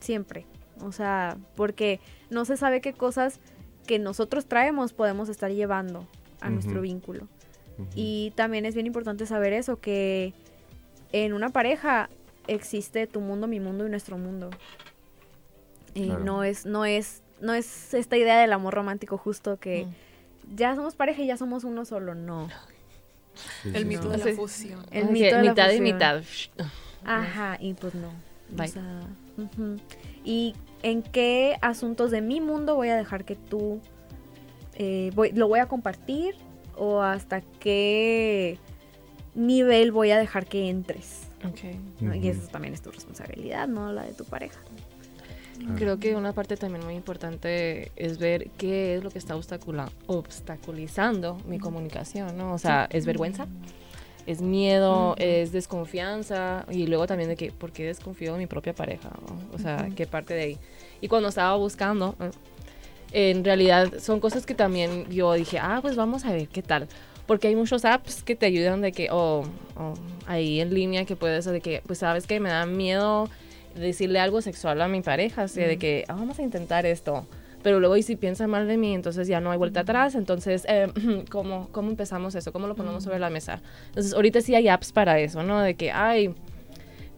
Siempre. 0.00 0.46
O 0.80 0.92
sea, 0.92 1.36
porque 1.54 2.00
no 2.30 2.44
se 2.44 2.56
sabe 2.56 2.80
qué 2.80 2.92
cosas 2.92 3.40
que 3.86 3.98
nosotros 3.98 4.46
traemos 4.46 4.92
podemos 4.92 5.28
estar 5.28 5.50
llevando 5.50 6.06
a 6.40 6.50
nuestro 6.50 6.80
vínculo. 6.80 7.28
Y 7.94 8.32
también 8.36 8.64
es 8.64 8.74
bien 8.74 8.86
importante 8.86 9.26
saber 9.26 9.52
eso, 9.52 9.80
que 9.80 10.32
en 11.12 11.34
una 11.34 11.50
pareja 11.50 12.08
existe 12.46 13.06
tu 13.06 13.20
mundo, 13.20 13.46
mi 13.46 13.60
mundo 13.60 13.86
y 13.86 13.90
nuestro 13.90 14.16
mundo. 14.16 14.50
Y 15.94 16.08
no 16.08 16.42
es, 16.42 16.66
no 16.66 16.84
es, 16.84 17.22
no 17.40 17.54
es 17.54 17.94
esta 17.94 18.16
idea 18.16 18.38
del 18.40 18.52
amor 18.52 18.74
romántico 18.74 19.18
justo 19.18 19.58
que 19.58 19.86
ya 20.54 20.74
somos 20.74 20.94
pareja 20.94 21.22
y 21.22 21.26
ya 21.26 21.36
somos 21.36 21.64
uno 21.64 21.84
solo, 21.84 22.14
no. 22.14 22.48
El 23.64 23.86
mito 23.86 24.08
de 24.08 24.18
la 24.18 24.34
fusión. 24.34 24.84
El 24.90 25.10
mito 25.10 25.36
de 25.36 25.48
mitad 25.48 25.70
y 25.70 25.80
mitad. 25.80 26.22
Ajá, 27.04 27.56
y 27.60 27.74
pues 27.74 27.94
no. 27.94 28.10
Y 30.24 30.54
en 30.82 31.02
qué 31.02 31.56
asuntos 31.62 32.10
de 32.10 32.20
mi 32.20 32.40
mundo 32.40 32.74
voy 32.74 32.88
a 32.88 32.96
dejar 32.96 33.24
que 33.24 33.36
tú 33.36 33.80
eh, 34.74 35.10
lo 35.34 35.48
voy 35.48 35.60
a 35.60 35.66
compartir 35.66 36.34
o 36.76 37.00
hasta 37.00 37.40
qué 37.40 38.58
nivel 39.34 39.92
voy 39.92 40.10
a 40.10 40.18
dejar 40.18 40.46
que 40.46 40.68
entres. 40.68 41.22
Y 42.12 42.28
eso 42.28 42.48
también 42.48 42.74
es 42.74 42.82
tu 42.82 42.90
responsabilidad, 42.90 43.68
no 43.68 43.92
la 43.92 44.02
de 44.02 44.12
tu 44.12 44.24
pareja. 44.24 44.58
Creo 45.76 45.98
que 45.98 46.14
una 46.14 46.32
parte 46.32 46.56
también 46.56 46.84
muy 46.84 46.94
importante 46.94 47.90
es 47.96 48.18
ver 48.18 48.50
qué 48.58 48.96
es 48.96 49.04
lo 49.04 49.10
que 49.10 49.18
está 49.18 49.34
obstaculizando 50.06 51.38
mi 51.46 51.58
comunicación, 51.58 52.36
¿no? 52.36 52.54
O 52.54 52.58
sea, 52.58 52.88
¿es 52.90 53.06
vergüenza? 53.06 53.46
¿Es 54.26 54.40
miedo? 54.40 55.14
¿Es 55.18 55.52
desconfianza? 55.52 56.66
Y 56.70 56.86
luego 56.86 57.06
también 57.06 57.28
de 57.28 57.36
que, 57.36 57.52
¿por 57.52 57.72
qué 57.72 57.84
desconfío 57.84 58.32
de 58.32 58.38
mi 58.38 58.46
propia 58.46 58.74
pareja? 58.74 59.10
O 59.54 59.58
sea, 59.58 59.88
¿qué 59.94 60.06
parte 60.06 60.34
de 60.34 60.42
ahí? 60.42 60.58
Y 61.00 61.08
cuando 61.08 61.28
estaba 61.28 61.56
buscando, 61.56 62.16
en 63.12 63.44
realidad 63.44 63.94
son 64.00 64.20
cosas 64.20 64.46
que 64.46 64.54
también 64.54 65.08
yo 65.10 65.32
dije, 65.34 65.58
ah, 65.60 65.78
pues 65.80 65.96
vamos 65.96 66.24
a 66.24 66.32
ver 66.32 66.48
qué 66.48 66.62
tal. 66.62 66.88
Porque 67.26 67.48
hay 67.48 67.56
muchos 67.56 67.84
apps 67.84 68.22
que 68.22 68.36
te 68.36 68.46
ayudan 68.46 68.80
de 68.80 68.92
que, 68.92 69.08
o 69.10 69.44
ahí 70.26 70.60
en 70.60 70.74
línea 70.74 71.04
que 71.04 71.16
puedes, 71.16 71.44
de 71.44 71.60
que, 71.60 71.82
pues 71.86 72.00
sabes 72.00 72.26
que 72.26 72.40
me 72.40 72.50
da 72.50 72.66
miedo 72.66 73.28
decirle 73.78 74.20
algo 74.20 74.40
sexual 74.40 74.80
a 74.82 74.88
mi 74.88 75.02
pareja, 75.02 75.42
así 75.42 75.60
de 75.60 75.78
que 75.78 76.04
ah, 76.08 76.14
vamos 76.14 76.38
a 76.38 76.42
intentar 76.42 76.86
esto. 76.86 77.26
Pero 77.62 77.80
luego, 77.80 77.96
y 77.96 78.02
si 78.02 78.14
piensa 78.14 78.46
mal 78.46 78.68
de 78.68 78.76
mí, 78.76 78.94
entonces 78.94 79.26
ya 79.26 79.40
no 79.40 79.50
hay 79.50 79.58
vuelta 79.58 79.80
atrás. 79.80 80.14
Entonces, 80.14 80.64
eh, 80.68 80.86
¿cómo, 81.30 81.68
¿cómo 81.72 81.90
empezamos 81.90 82.34
eso? 82.34 82.52
¿Cómo 82.52 82.68
lo 82.68 82.76
ponemos 82.76 83.02
sobre 83.02 83.18
la 83.18 83.30
mesa? 83.30 83.60
Entonces, 83.88 84.14
ahorita 84.14 84.40
sí 84.40 84.54
hay 84.54 84.68
apps 84.68 84.92
para 84.92 85.18
eso, 85.18 85.42
¿no? 85.42 85.60
De 85.60 85.74
que, 85.74 85.90
ay, 85.90 86.32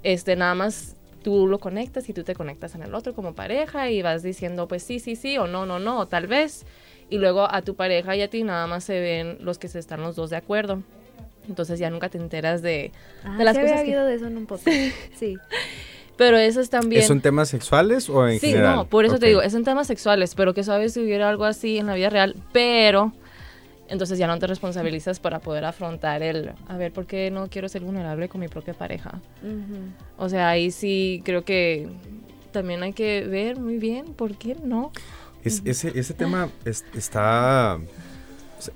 este, 0.02 0.36
nada 0.36 0.54
más 0.54 0.96
tú 1.22 1.46
lo 1.46 1.58
conectas 1.58 2.08
y 2.08 2.14
tú 2.14 2.24
te 2.24 2.34
conectas 2.34 2.74
en 2.74 2.82
el 2.82 2.94
otro 2.94 3.12
como 3.12 3.34
pareja 3.34 3.90
y 3.90 4.00
vas 4.00 4.22
diciendo, 4.22 4.68
pues 4.68 4.82
sí, 4.82 5.00
sí, 5.00 5.16
sí, 5.16 5.36
o 5.36 5.46
no, 5.46 5.66
no, 5.66 5.78
no, 5.78 5.98
o 5.98 6.06
tal 6.06 6.26
vez. 6.26 6.64
Y 7.10 7.18
luego 7.18 7.46
a 7.50 7.62
tu 7.62 7.74
pareja 7.74 8.16
y 8.16 8.22
a 8.22 8.30
ti 8.30 8.42
nada 8.42 8.66
más 8.66 8.84
se 8.84 9.00
ven 9.00 9.38
los 9.40 9.58
que 9.58 9.68
se 9.68 9.78
están 9.78 10.00
los 10.00 10.16
dos 10.16 10.30
de 10.30 10.36
acuerdo. 10.36 10.82
Entonces 11.48 11.78
ya 11.78 11.90
nunca 11.90 12.08
te 12.08 12.18
enteras 12.18 12.62
de, 12.62 12.92
de 13.36 13.44
las 13.44 13.58
cosas. 13.58 13.80
Había 13.80 14.04
de 14.04 14.14
eso 14.14 14.26
en 14.26 14.36
un 14.36 14.46
podcast. 14.46 14.76
Sí. 15.18 15.36
Pero 16.18 16.36
eso 16.36 16.60
es 16.60 16.68
también... 16.68 17.04
¿Son 17.04 17.20
temas 17.20 17.48
sexuales 17.48 18.10
o 18.10 18.28
en 18.28 18.40
general? 18.40 18.72
Sí, 18.72 18.76
no, 18.76 18.84
por 18.88 19.04
eso 19.04 19.18
te 19.20 19.26
digo, 19.26 19.40
es 19.40 19.54
en 19.54 19.62
temas 19.62 19.86
sexuales, 19.86 20.34
pero 20.34 20.52
que 20.52 20.64
sabes 20.64 20.92
si 20.92 21.00
hubiera 21.00 21.28
algo 21.28 21.44
así 21.44 21.78
en 21.78 21.86
la 21.86 21.94
vida 21.94 22.10
real, 22.10 22.34
pero 22.52 23.12
entonces 23.88 24.18
ya 24.18 24.26
no 24.26 24.36
te 24.38 24.48
responsabilizas 24.48 25.20
para 25.20 25.38
poder 25.38 25.64
afrontar 25.64 26.24
el, 26.24 26.50
a 26.66 26.76
ver, 26.76 26.92
¿por 26.92 27.06
qué 27.06 27.30
no 27.30 27.48
quiero 27.48 27.68
ser 27.68 27.82
vulnerable 27.82 28.28
con 28.28 28.40
mi 28.40 28.48
propia 28.48 28.74
pareja? 28.74 29.20
O 30.18 30.28
sea, 30.28 30.48
ahí 30.48 30.72
sí 30.72 31.22
creo 31.24 31.44
que 31.44 31.88
también 32.50 32.82
hay 32.82 32.92
que 32.92 33.24
ver 33.24 33.56
muy 33.56 33.78
bien 33.78 34.06
por 34.06 34.36
qué 34.36 34.56
no. 34.62 34.90
Es, 35.44 35.62
ese, 35.64 35.96
ese 35.98 36.14
tema 36.14 36.50
está... 36.64 37.78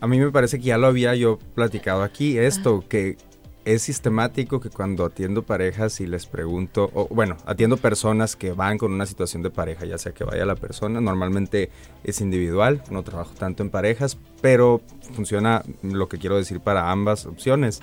A 0.01 0.07
mí 0.07 0.21
me 0.21 0.31
parece 0.31 0.59
que 0.59 0.67
ya 0.67 0.79
lo 0.79 0.87
había 0.87 1.17
yo 1.17 1.41
platicado 1.57 2.05
aquí, 2.05 2.39
esto, 2.39 2.85
que 2.89 3.17
es 3.65 3.83
sistemático 3.83 4.61
que 4.61 4.71
cuando 4.71 5.05
atiendo 5.05 5.43
parejas 5.43 6.01
y 6.01 6.07
les 6.07 6.27
pregunto, 6.27 6.91
o 6.95 7.07
bueno, 7.09 7.37
atiendo 7.47 7.77
personas 7.77 8.35
que 8.35 8.53
van 8.53 8.79
con 8.79 8.93
una 8.93 9.07
situación 9.07 9.43
de 9.43 9.51
pareja, 9.51 9.87
ya 9.87 9.99
sea 9.99 10.13
que 10.13 10.25
vaya 10.25 10.45
la 10.45 10.57
persona, 10.57 11.01
normalmente 11.01 11.71
es 12.03 12.21
individual, 12.21 12.83
no 12.91 13.03
trabajo 13.03 13.35
tanto 13.35 13.63
en 13.63 13.71
parejas, 13.71 14.19
pero 14.41 14.81
funciona 15.15 15.63
lo 15.83 16.09
que 16.09 16.19
quiero 16.19 16.37
decir 16.37 16.61
para 16.61 16.91
ambas 16.91 17.27
opciones. 17.27 17.81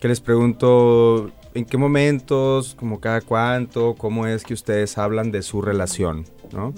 Que 0.00 0.08
les 0.08 0.20
pregunto 0.20 1.30
en 1.54 1.64
qué 1.64 1.76
momentos, 1.76 2.74
como 2.74 3.00
cada 3.00 3.20
cuánto, 3.20 3.94
cómo 3.94 4.26
es 4.26 4.42
que 4.42 4.54
ustedes 4.54 4.98
hablan 4.98 5.30
de 5.30 5.42
su 5.42 5.62
relación, 5.62 6.24
¿no? 6.52 6.74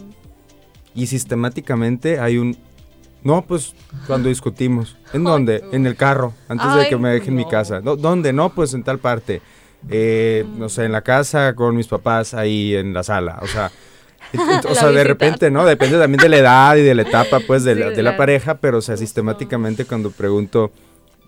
Y 0.94 1.06
sistemáticamente 1.06 2.20
hay 2.20 2.38
un 2.38 2.56
no, 3.24 3.42
pues 3.42 3.74
cuando 4.06 4.28
discutimos. 4.28 4.96
¿En 5.14 5.24
dónde? 5.24 5.64
En 5.72 5.86
el 5.86 5.96
carro, 5.96 6.34
antes 6.46 6.74
de 6.74 6.88
que 6.88 6.96
me 6.98 7.08
dejen 7.08 7.34
mi 7.34 7.48
casa. 7.48 7.80
¿Dónde? 7.80 8.32
No, 8.32 8.50
pues 8.50 8.74
en 8.74 8.84
tal 8.84 8.98
parte. 8.98 9.40
Eh, 9.88 10.46
no 10.56 10.68
sé, 10.68 10.84
en 10.84 10.92
la 10.92 11.02
casa 11.02 11.54
con 11.54 11.74
mis 11.74 11.88
papás 11.88 12.34
ahí 12.34 12.74
en 12.74 12.92
la 12.92 13.02
sala. 13.02 13.38
O 13.42 13.46
sea, 13.46 13.70
o 14.68 14.74
sea, 14.74 14.90
de 14.90 15.04
repente, 15.04 15.50
¿no? 15.50 15.64
Depende 15.64 15.98
también 15.98 16.20
de 16.20 16.28
la 16.28 16.36
edad 16.36 16.76
y 16.76 16.82
de 16.82 16.94
la 16.94 17.02
etapa, 17.02 17.40
pues, 17.46 17.64
de, 17.64 17.74
la, 17.74 17.90
de 17.90 18.02
la 18.02 18.16
pareja, 18.16 18.56
pero, 18.56 18.78
o 18.78 18.82
sea, 18.82 18.96
sistemáticamente 18.96 19.84
cuando 19.86 20.10
pregunto, 20.10 20.70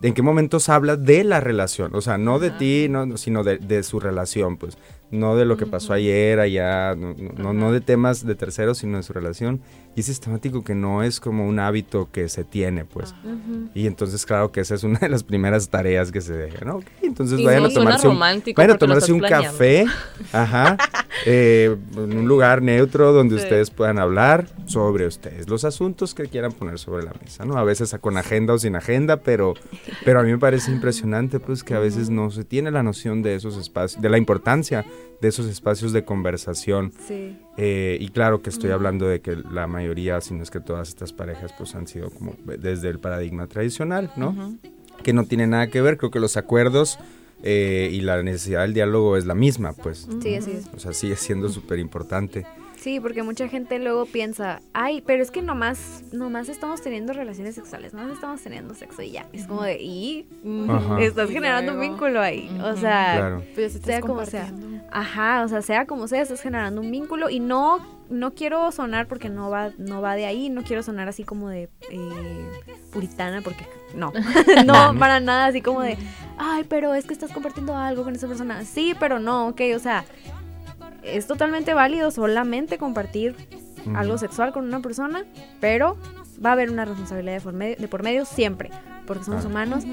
¿en 0.02 0.12
qué 0.12 0.22
momentos 0.22 0.68
habla 0.68 0.96
de 0.96 1.24
la 1.24 1.40
relación? 1.40 1.94
O 1.94 2.02
sea, 2.02 2.18
no 2.18 2.38
de 2.38 2.50
ti, 2.50 2.88
no, 2.90 3.16
sino 3.16 3.42
de, 3.42 3.59
de, 3.59 3.82
su 3.82 4.00
relación, 4.00 4.56
pues 4.56 4.76
no 5.11 5.37
de 5.37 5.45
lo 5.45 5.57
que 5.57 5.66
pasó 5.66 5.92
ayer, 5.92 6.40
allá, 6.40 6.95
no, 6.97 7.53
no, 7.53 7.73
de 7.73 7.81
temas 7.81 8.27
de 8.27 8.35
terceros, 8.35 8.79
sino 8.79 8.97
de 8.97 9.03
su 9.03 9.12
relación. 9.12 9.61
Y 9.95 10.01
es 10.01 10.07
sistemático 10.07 10.62
que 10.62 10.75
no 10.75 11.03
es 11.03 11.21
como 11.21 11.47
un 11.47 11.59
hábito 11.59 12.09
que 12.12 12.29
se 12.29 12.45
tiene, 12.45 12.85
pues. 12.85 13.14
Y 13.75 13.87
entonces, 13.87 14.27
claro 14.27 14.53
que 14.53 14.61
esa 14.61 14.75
es 14.75 14.85
una 14.85 14.99
de 14.99 15.09
las 15.09 15.23
primeras 15.23 15.71
tareas 15.71 16.12
que 16.12 16.21
se 16.21 16.35
deja, 16.35 16.64
¿no? 16.64 16.81
entonces 17.03 17.42
vayan, 17.42 17.64
a 17.64 17.71
tomarse 17.71 18.09
un, 18.09 18.19
vayan 18.19 18.71
a 18.73 18.79
tomarse 18.79 19.12
un 19.12 19.21
café, 19.21 19.87
ajá, 20.33 20.77
eh, 21.25 21.75
en 21.97 22.19
un 22.19 22.29
lugar 22.29 22.61
neutro 22.61 23.12
donde 23.12 23.37
ustedes 23.37 23.71
puedan 23.71 23.99
hablar 23.99 24.49
sobre 24.66 25.07
ustedes, 25.07 25.49
los 25.49 25.64
asuntos 25.64 26.14
que 26.14 26.25
quieran 26.25 26.53
poner 26.53 26.79
sobre 26.79 27.05
la 27.05 27.14
mesa, 27.23 27.47
¿no? 27.47 27.57
A 27.57 27.64
veces 27.64 27.97
con 28.01 28.19
agenda 28.19 28.53
o 28.53 28.59
sin 28.59 28.77
agenda, 28.77 29.19
pero, 29.19 29.55
pero 30.05 30.21
a 30.21 30.23
mí 30.23 30.31
me 30.31 30.38
parece 30.38 30.71
impresionante, 30.71 31.40
pues, 31.40 31.64
que 31.64 31.75
a 31.75 31.79
veces 31.79 32.11
no 32.11 32.31
se 32.31 32.45
tiene 32.45 32.71
la 32.71 32.83
noción 32.83 33.23
de 33.23 33.35
esos 33.35 33.57
espacios, 33.57 34.03
de 34.03 34.11
la 34.11 34.19
importancia 34.19 34.85
de 35.20 35.28
esos 35.28 35.46
espacios 35.46 35.92
de 35.92 36.04
conversación. 36.04 36.92
Eh, 37.56 37.98
y 38.00 38.09
claro 38.09 38.42
que 38.42 38.50
estoy 38.50 38.70
hablando 38.70 39.06
de 39.06 39.20
que 39.20 39.37
la 39.37 39.66
mayoría, 39.66 40.20
si 40.20 40.35
no 40.35 40.42
es 40.42 40.50
que 40.50 40.61
todas 40.61 40.88
estas 40.88 41.12
parejas, 41.12 41.52
pues 41.56 41.74
han 41.74 41.87
sido 41.87 42.11
como 42.11 42.35
desde 42.44 42.88
el 42.88 42.98
paradigma 42.98 43.46
tradicional, 43.46 44.11
¿no? 44.16 44.56
Que 45.02 45.12
no 45.12 45.24
tiene 45.24 45.46
nada 45.46 45.68
que 45.68 45.80
ver, 45.80 45.96
creo 45.96 46.11
que 46.11 46.20
los 46.20 46.37
acuerdos 46.37 46.98
eh, 47.42 47.90
y 47.92 48.00
la 48.00 48.22
necesidad 48.22 48.62
del 48.62 48.74
diálogo 48.74 49.16
es 49.16 49.26
la 49.26 49.35
misma, 49.35 49.72
pues. 49.72 50.09
Sí, 50.22 50.35
así 50.35 50.52
es. 50.52 50.66
O 50.74 50.78
sea, 50.78 50.92
sigue 50.92 51.16
siendo 51.16 51.48
súper 51.48 51.78
importante. 51.78 52.46
Sí, 52.87 53.01
porque 53.01 53.25
mucha 53.25 53.49
gente 53.49 53.81
luego 53.81 54.07
piensa, 54.07 54.62
ay, 54.72 55.03
pero 55.05 55.20
es 55.20 55.33
que 55.33 55.42
nomás, 55.42 56.05
nomás 56.12 56.49
estamos 56.49 56.81
teniendo 56.83 57.12
relaciones 57.12 57.57
sexuales, 57.57 57.92
nomás 57.92 58.12
estamos 58.12 58.40
teniendo 58.40 58.77
sexo 58.77 59.03
y 59.03 59.11
ya. 59.11 59.27
Es 59.33 59.49
como 59.49 59.64
de, 59.64 59.83
y 59.83 60.29
estás 61.01 61.29
generando 61.29 61.72
un 61.72 61.81
vínculo 61.81 62.20
ahí. 62.20 62.49
O 62.62 62.77
sea, 62.77 63.40
pues, 63.57 63.72
sea 63.85 64.01
como 64.01 64.25
sea. 64.25 64.53
Ajá, 64.92 65.42
o 65.42 65.49
sea, 65.49 65.62
sea 65.62 65.87
como 65.87 66.07
sea, 66.07 66.22
estás 66.22 66.40
generando 66.40 66.81
un 66.81 66.92
vínculo 66.92 67.29
y 67.29 67.40
no, 67.40 67.85
no 68.09 68.35
quiero 68.35 68.70
sonar 68.70 69.09
porque 69.09 69.31
no 69.31 69.51
va, 69.51 69.72
no 69.79 70.01
va 70.01 70.14
de 70.14 70.27
ahí, 70.27 70.49
no 70.49 70.62
quiero 70.62 70.85
sonar 70.85 71.09
así 71.09 71.25
como 71.25 71.49
de 71.49 71.68
eh, 71.90 72.51
puritana 72.92 73.40
porque 73.42 73.66
no, 73.96 74.12
no, 74.64 74.96
para 74.96 75.18
nada, 75.18 75.46
así 75.46 75.61
como 75.61 75.81
de, 75.81 75.99
ay, 76.38 76.62
pero 76.68 76.94
es 76.94 77.05
que 77.05 77.14
estás 77.14 77.33
compartiendo 77.33 77.77
algo 77.77 78.05
con 78.05 78.14
esa 78.14 78.29
persona. 78.29 78.64
Sí, 78.64 78.94
pero 79.01 79.18
no, 79.18 79.49
ok, 79.49 79.61
o 79.75 79.81
sea, 79.81 80.05
es 81.07 81.27
totalmente 81.27 81.75
válido 81.75 82.11
solamente 82.11 82.79
compartir 82.79 83.35
algo 83.95 84.19
sexual 84.19 84.53
con 84.53 84.64
una 84.64 84.81
persona, 84.81 85.25
pero 85.61 85.97
va 86.45 86.51
a 86.51 86.53
haber 86.55 86.71
una 86.71 86.85
responsabilidad 86.85 87.35
de 87.35 87.40
por 87.40 87.53
medio, 87.53 87.77
de 87.77 87.88
por 87.88 88.03
medio 88.03 88.25
siempre, 88.25 88.71
porque 89.07 89.25
somos 89.25 89.45
humanos, 89.45 89.85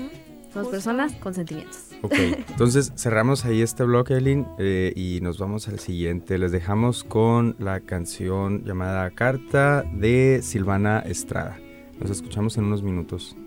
somos 0.51 0.69
personas 0.69 1.13
con 1.15 1.33
sentimientos. 1.33 1.89
Ok, 2.01 2.15
entonces 2.49 2.91
cerramos 2.95 3.45
ahí 3.45 3.61
este 3.61 3.83
bloque, 3.83 4.15
Eileen, 4.15 4.47
eh, 4.57 4.93
y 4.95 5.19
nos 5.21 5.37
vamos 5.37 5.67
al 5.67 5.79
siguiente. 5.79 6.37
Les 6.37 6.51
dejamos 6.51 7.03
con 7.03 7.55
la 7.59 7.81
canción 7.81 8.63
llamada 8.65 9.09
Carta 9.11 9.83
de 9.93 10.39
Silvana 10.41 10.99
Estrada. 10.99 11.59
Nos 11.99 12.09
escuchamos 12.09 12.57
en 12.57 12.65
unos 12.65 12.81
minutos 12.81 13.37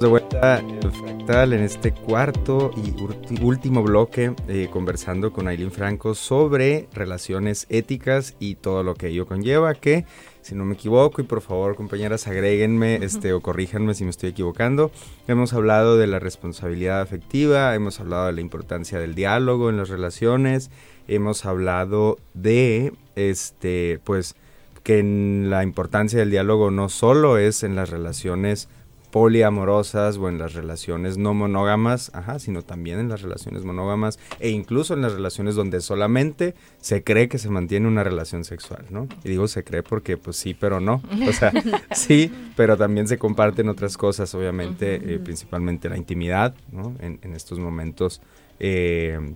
de 0.00 0.06
vuelta 0.08 0.58
en 0.58 0.92
Fractal 0.92 1.54
en 1.54 1.62
este 1.62 1.92
cuarto 1.92 2.70
y 2.76 3.42
último 3.42 3.82
bloque 3.82 4.34
eh, 4.46 4.68
conversando 4.70 5.32
con 5.32 5.48
Aileen 5.48 5.70
Franco 5.70 6.14
sobre 6.14 6.86
relaciones 6.92 7.66
éticas 7.70 8.34
y 8.38 8.56
todo 8.56 8.82
lo 8.82 8.94
que 8.94 9.08
ello 9.08 9.26
conlleva 9.26 9.74
que 9.74 10.04
si 10.42 10.54
no 10.54 10.66
me 10.66 10.74
equivoco 10.74 11.22
y 11.22 11.24
por 11.24 11.40
favor 11.40 11.76
compañeras 11.76 12.26
agréguenme 12.26 12.96
este, 12.96 13.32
o 13.32 13.40
corríjanme 13.40 13.94
si 13.94 14.04
me 14.04 14.10
estoy 14.10 14.30
equivocando 14.30 14.90
hemos 15.28 15.54
hablado 15.54 15.96
de 15.96 16.06
la 16.06 16.18
responsabilidad 16.18 17.00
afectiva 17.00 17.74
hemos 17.74 17.98
hablado 17.98 18.26
de 18.26 18.32
la 18.32 18.42
importancia 18.42 18.98
del 18.98 19.14
diálogo 19.14 19.70
en 19.70 19.78
las 19.78 19.88
relaciones 19.88 20.70
hemos 21.08 21.46
hablado 21.46 22.18
de 22.34 22.92
este 23.14 23.98
pues 24.04 24.34
que 24.82 25.02
la 25.02 25.62
importancia 25.62 26.18
del 26.18 26.30
diálogo 26.30 26.70
no 26.70 26.90
solo 26.90 27.38
es 27.38 27.62
en 27.62 27.76
las 27.76 27.88
relaciones 27.88 28.68
poliamorosas 29.10 30.18
o 30.18 30.28
en 30.28 30.38
las 30.38 30.54
relaciones 30.54 31.16
no 31.16 31.34
monógamas, 31.34 32.10
ajá, 32.14 32.38
sino 32.38 32.62
también 32.62 32.98
en 32.98 33.08
las 33.08 33.22
relaciones 33.22 33.64
monógamas 33.64 34.18
e 34.40 34.50
incluso 34.50 34.94
en 34.94 35.02
las 35.02 35.12
relaciones 35.12 35.54
donde 35.54 35.80
solamente 35.80 36.54
se 36.80 37.02
cree 37.02 37.28
que 37.28 37.38
se 37.38 37.48
mantiene 37.48 37.88
una 37.88 38.04
relación 38.04 38.44
sexual, 38.44 38.84
¿no? 38.90 39.08
Y 39.24 39.30
digo 39.30 39.48
se 39.48 39.64
cree 39.64 39.82
porque 39.82 40.16
pues 40.16 40.36
sí, 40.36 40.54
pero 40.54 40.80
no. 40.80 41.02
O 41.26 41.32
sea, 41.32 41.52
sí, 41.92 42.32
pero 42.56 42.76
también 42.76 43.08
se 43.08 43.18
comparten 43.18 43.68
otras 43.68 43.96
cosas, 43.96 44.34
obviamente, 44.34 45.14
eh, 45.14 45.18
principalmente 45.18 45.88
la 45.88 45.96
intimidad, 45.96 46.54
¿no? 46.72 46.94
En, 47.00 47.16
estos 47.36 47.58
momentos, 47.58 48.22
eh, 48.60 49.34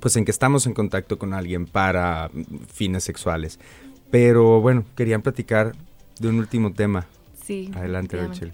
pues 0.00 0.16
en 0.16 0.24
que 0.24 0.30
estamos 0.30 0.66
en 0.66 0.74
contacto 0.74 1.18
con 1.18 1.34
alguien 1.34 1.66
para 1.66 2.30
fines 2.72 3.04
sexuales. 3.04 3.58
Pero 4.10 4.60
bueno, 4.60 4.84
querían 4.96 5.22
platicar 5.22 5.72
de 6.18 6.28
un 6.28 6.38
último 6.38 6.72
tema. 6.72 7.06
Sí. 7.44 7.70
Adelante, 7.74 8.16
Rachel. 8.16 8.52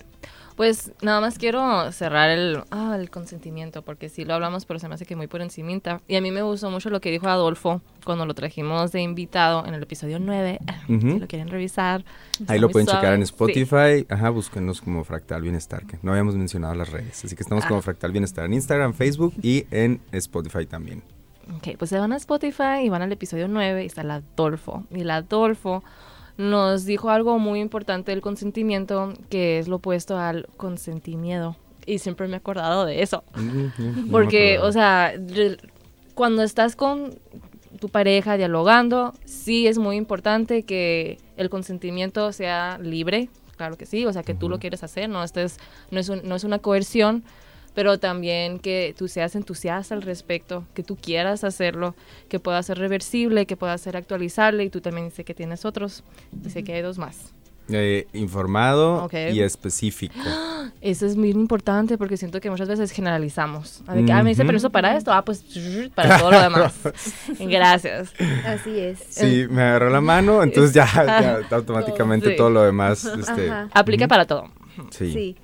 Pues 0.56 0.92
nada 1.00 1.20
más 1.20 1.38
quiero 1.38 1.90
cerrar 1.92 2.30
el, 2.30 2.62
ah, 2.70 2.96
el 2.98 3.10
consentimiento, 3.10 3.82
porque 3.82 4.08
sí 4.08 4.24
lo 4.24 4.34
hablamos, 4.34 4.66
pero 4.66 4.78
se 4.78 4.88
me 4.88 4.94
hace 4.94 5.06
que 5.06 5.16
muy 5.16 5.26
por 5.26 5.40
encimita. 5.40 6.00
Y 6.08 6.16
a 6.16 6.20
mí 6.20 6.30
me 6.30 6.42
gustó 6.42 6.70
mucho 6.70 6.90
lo 6.90 7.00
que 7.00 7.10
dijo 7.10 7.28
Adolfo 7.28 7.80
cuando 8.04 8.26
lo 8.26 8.34
trajimos 8.34 8.92
de 8.92 9.00
invitado 9.00 9.64
en 9.66 9.74
el 9.74 9.82
episodio 9.82 10.18
9. 10.18 10.58
Si 10.86 11.18
lo 11.18 11.26
quieren 11.26 11.48
revisar. 11.48 12.04
Ahí 12.48 12.58
lo 12.58 12.68
pueden 12.68 12.86
checar 12.86 13.14
en 13.14 13.22
Spotify. 13.22 14.06
Ajá, 14.08 14.30
búsquenos 14.30 14.80
como 14.80 15.04
Fractal 15.04 15.42
Bienestar, 15.42 15.86
que 15.86 15.98
no 16.02 16.12
habíamos 16.12 16.36
mencionado 16.36 16.74
las 16.74 16.90
redes. 16.90 17.24
Así 17.24 17.34
que 17.34 17.42
estamos 17.42 17.64
como 17.64 17.80
ah. 17.80 17.82
Fractal 17.82 18.12
Bienestar 18.12 18.44
en 18.44 18.54
Instagram, 18.54 18.92
Facebook 18.94 19.34
y 19.42 19.66
en 19.70 20.00
Spotify 20.12 20.66
también. 20.66 21.02
Ok, 21.56 21.76
pues 21.78 21.90
se 21.90 21.98
van 21.98 22.12
a 22.12 22.16
Spotify 22.16 22.84
y 22.84 22.88
van 22.88 23.02
al 23.02 23.12
episodio 23.12 23.48
9 23.48 23.82
y 23.82 23.86
está 23.86 24.02
el 24.02 24.10
Adolfo. 24.10 24.84
Y 24.90 25.00
el 25.00 25.10
Adolfo 25.10 25.82
nos 26.42 26.84
dijo 26.84 27.10
algo 27.10 27.38
muy 27.38 27.60
importante 27.60 28.10
del 28.10 28.20
consentimiento, 28.20 29.12
que 29.30 29.58
es 29.58 29.68
lo 29.68 29.76
opuesto 29.76 30.18
al 30.18 30.46
consentimiento. 30.56 31.56
Y 31.86 31.98
siempre 31.98 32.28
me 32.28 32.34
he 32.34 32.36
acordado 32.36 32.84
de 32.84 33.02
eso. 33.02 33.24
Porque, 34.10 34.58
o 34.58 34.70
sea, 34.72 35.14
cuando 36.14 36.42
estás 36.42 36.76
con 36.76 37.18
tu 37.80 37.88
pareja 37.88 38.36
dialogando, 38.36 39.14
sí 39.24 39.66
es 39.66 39.78
muy 39.78 39.96
importante 39.96 40.62
que 40.64 41.18
el 41.36 41.50
consentimiento 41.50 42.32
sea 42.32 42.78
libre, 42.78 43.28
claro 43.56 43.76
que 43.76 43.86
sí, 43.86 44.06
o 44.06 44.12
sea, 44.12 44.22
que 44.22 44.34
tú 44.34 44.48
lo 44.48 44.58
quieres 44.58 44.82
hacer, 44.84 45.08
no, 45.08 45.24
estés, 45.24 45.58
no, 45.90 45.98
es 45.98 46.08
no 46.08 46.36
es 46.36 46.44
una 46.44 46.58
coerción, 46.60 47.24
pero 47.74 47.98
también 47.98 48.58
que 48.58 48.94
tú 48.96 49.08
seas 49.08 49.34
entusiasta 49.34 49.94
al 49.94 50.02
respecto, 50.02 50.64
que 50.74 50.82
tú 50.82 50.96
quieras 50.96 51.44
hacerlo, 51.44 51.94
que 52.28 52.38
pueda 52.38 52.62
ser 52.62 52.78
reversible, 52.78 53.46
que 53.46 53.56
pueda 53.56 53.76
ser 53.78 53.96
actualizable 53.96 54.64
y 54.64 54.70
tú 54.70 54.80
también 54.80 55.10
sé 55.10 55.24
que 55.24 55.34
tienes 55.34 55.64
otros 55.64 56.04
y 56.44 56.50
sé 56.50 56.64
que 56.64 56.74
hay 56.74 56.82
dos 56.82 56.98
más. 56.98 57.32
Eh, 57.68 58.06
informado 58.12 59.08
y 59.12 59.40
específico. 59.40 60.14
Eso 60.80 61.06
es 61.06 61.16
muy 61.16 61.30
importante 61.30 61.96
porque 61.96 62.16
siento 62.16 62.40
que 62.40 62.50
muchas 62.50 62.68
veces 62.68 62.90
generalizamos. 62.90 63.82
A 63.86 63.92
ah, 63.92 64.22
me 64.22 64.30
dice 64.30 64.44
permiso 64.44 64.70
para 64.70 64.96
esto, 64.96 65.12
ah, 65.12 65.24
pues 65.24 65.44
para 65.94 66.18
todo 66.18 66.32
lo 66.32 66.40
demás. 66.40 66.74
Gracias. 67.38 68.12
Así 68.44 68.78
es. 68.78 68.98
Sí, 69.08 69.46
me 69.48 69.62
agarró 69.62 69.90
la 69.90 70.00
mano, 70.00 70.42
entonces 70.42 70.74
ya, 70.74 70.86
automáticamente 71.50 72.32
todo 72.32 72.50
lo 72.50 72.62
demás. 72.62 73.04
Este, 73.04 73.50
Aplica 73.72 74.08
para 74.08 74.26
todo. 74.26 74.50
Sí. 74.90 75.12
sí. 75.12 75.36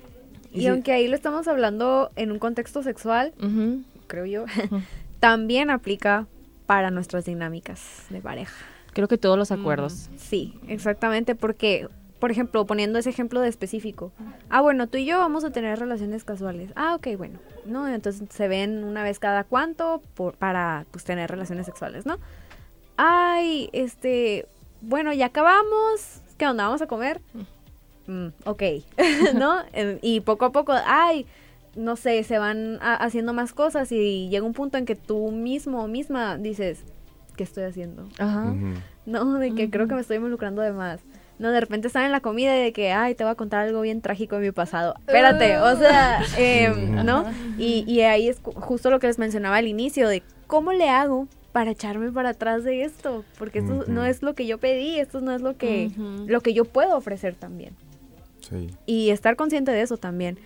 Y, 0.51 0.67
aunque 0.67 0.91
ahí 0.91 1.07
lo 1.07 1.15
estamos 1.15 1.47
hablando 1.47 2.11
en 2.15 2.31
un 2.31 2.39
contexto 2.39 2.83
sexual, 2.83 3.33
creo 4.07 4.25
yo, 4.25 4.45
también 5.19 5.69
aplica 5.69 6.27
para 6.65 6.91
nuestras 6.91 7.25
dinámicas 7.25 8.05
de 8.09 8.21
pareja. 8.21 8.53
Creo 8.93 9.07
que 9.07 9.17
todos 9.17 9.37
los 9.37 9.51
acuerdos. 9.51 10.09
Sí, 10.17 10.59
exactamente, 10.67 11.35
porque, 11.35 11.87
por 12.19 12.31
ejemplo, 12.31 12.65
poniendo 12.65 12.99
ese 12.99 13.09
ejemplo 13.09 13.41
de 13.41 13.49
específico, 13.49 14.11
ah, 14.49 14.61
bueno, 14.61 14.87
tú 14.87 14.97
y 14.97 15.05
yo 15.05 15.19
vamos 15.19 15.43
a 15.43 15.51
tener 15.51 15.79
relaciones 15.79 16.23
casuales. 16.23 16.71
Ah, 16.75 16.95
ok, 16.95 17.07
bueno, 17.17 17.39
¿no? 17.65 17.87
Entonces 17.87 18.27
se 18.29 18.47
ven 18.47 18.83
una 18.83 19.03
vez 19.03 19.19
cada 19.19 19.43
cuánto 19.43 20.01
por, 20.15 20.35
para, 20.35 20.85
pues, 20.91 21.03
tener 21.03 21.29
relaciones 21.29 21.65
sexuales, 21.65 22.05
¿no? 22.05 22.17
Ay, 22.97 23.69
este, 23.73 24.47
bueno, 24.81 25.13
ya 25.13 25.27
acabamos, 25.27 26.21
¿qué 26.37 26.47
onda? 26.47 26.65
¿Vamos 26.65 26.81
a 26.81 26.87
comer? 26.87 27.21
Mm, 28.09 28.29
ok, 28.45 28.63
¿no? 29.35 29.57
Y 30.01 30.21
poco 30.21 30.45
a 30.45 30.51
poco, 30.51 30.73
ay, 30.85 31.27
no 31.75 31.95
sé, 31.95 32.23
se 32.23 32.39
van 32.39 32.79
haciendo 32.81 33.33
más 33.33 33.53
cosas 33.53 33.91
y 33.91 34.29
llega 34.29 34.45
un 34.45 34.53
punto 34.53 34.79
en 34.79 34.85
que 34.85 34.95
tú 34.95 35.31
mismo 35.31 35.83
o 35.83 35.87
misma 35.87 36.37
dices, 36.37 36.83
¿qué 37.35 37.43
estoy 37.43 37.65
haciendo? 37.65 38.09
Ajá. 38.17 38.53
No, 39.05 39.35
de 39.35 39.53
que 39.53 39.69
creo 39.69 39.87
que 39.87 39.93
me 39.93 40.01
estoy 40.01 40.17
involucrando 40.17 40.63
de 40.63 40.71
más. 40.71 41.01
No, 41.37 41.51
de 41.51 41.59
repente 41.61 41.87
están 41.87 42.03
en 42.03 42.11
la 42.11 42.19
comida 42.19 42.57
y 42.57 42.63
de 42.63 42.73
que, 42.73 42.91
ay, 42.91 43.15
te 43.15 43.23
voy 43.23 43.31
a 43.31 43.35
contar 43.35 43.65
algo 43.65 43.79
bien 43.81 44.01
trágico 44.01 44.35
de 44.35 44.41
mi 44.41 44.51
pasado. 44.51 44.95
Espérate, 44.99 45.57
o 45.59 45.77
sea, 45.77 46.21
em, 46.37 47.05
¿no? 47.05 47.25
Y, 47.57 47.85
y 47.87 48.01
ahí 48.01 48.27
es 48.27 48.41
justo 48.43 48.89
lo 48.89 48.99
que 48.99 49.07
les 49.07 49.19
mencionaba 49.19 49.57
al 49.57 49.67
inicio, 49.67 50.09
de 50.09 50.23
cómo 50.47 50.73
le 50.73 50.89
hago 50.89 51.27
para 51.51 51.71
echarme 51.71 52.11
para 52.11 52.29
atrás 52.29 52.63
de 52.63 52.83
esto, 52.83 53.23
porque 53.37 53.59
esto 53.59 53.85
no 53.87 54.05
es 54.05 54.21
lo 54.21 54.33
que 54.33 54.45
yo 54.47 54.57
pedí, 54.57 54.99
esto 54.99 55.21
no 55.21 55.31
es 55.31 55.41
lo 55.41 55.57
que, 55.57 55.91
lo 56.27 56.41
que 56.41 56.53
yo 56.53 56.65
puedo 56.65 56.97
ofrecer 56.97 57.35
también. 57.35 57.75
Y 58.85 59.09
estar 59.09 59.35
consciente 59.35 59.71
de 59.71 59.81
eso 59.81 59.97
también. 59.97 60.37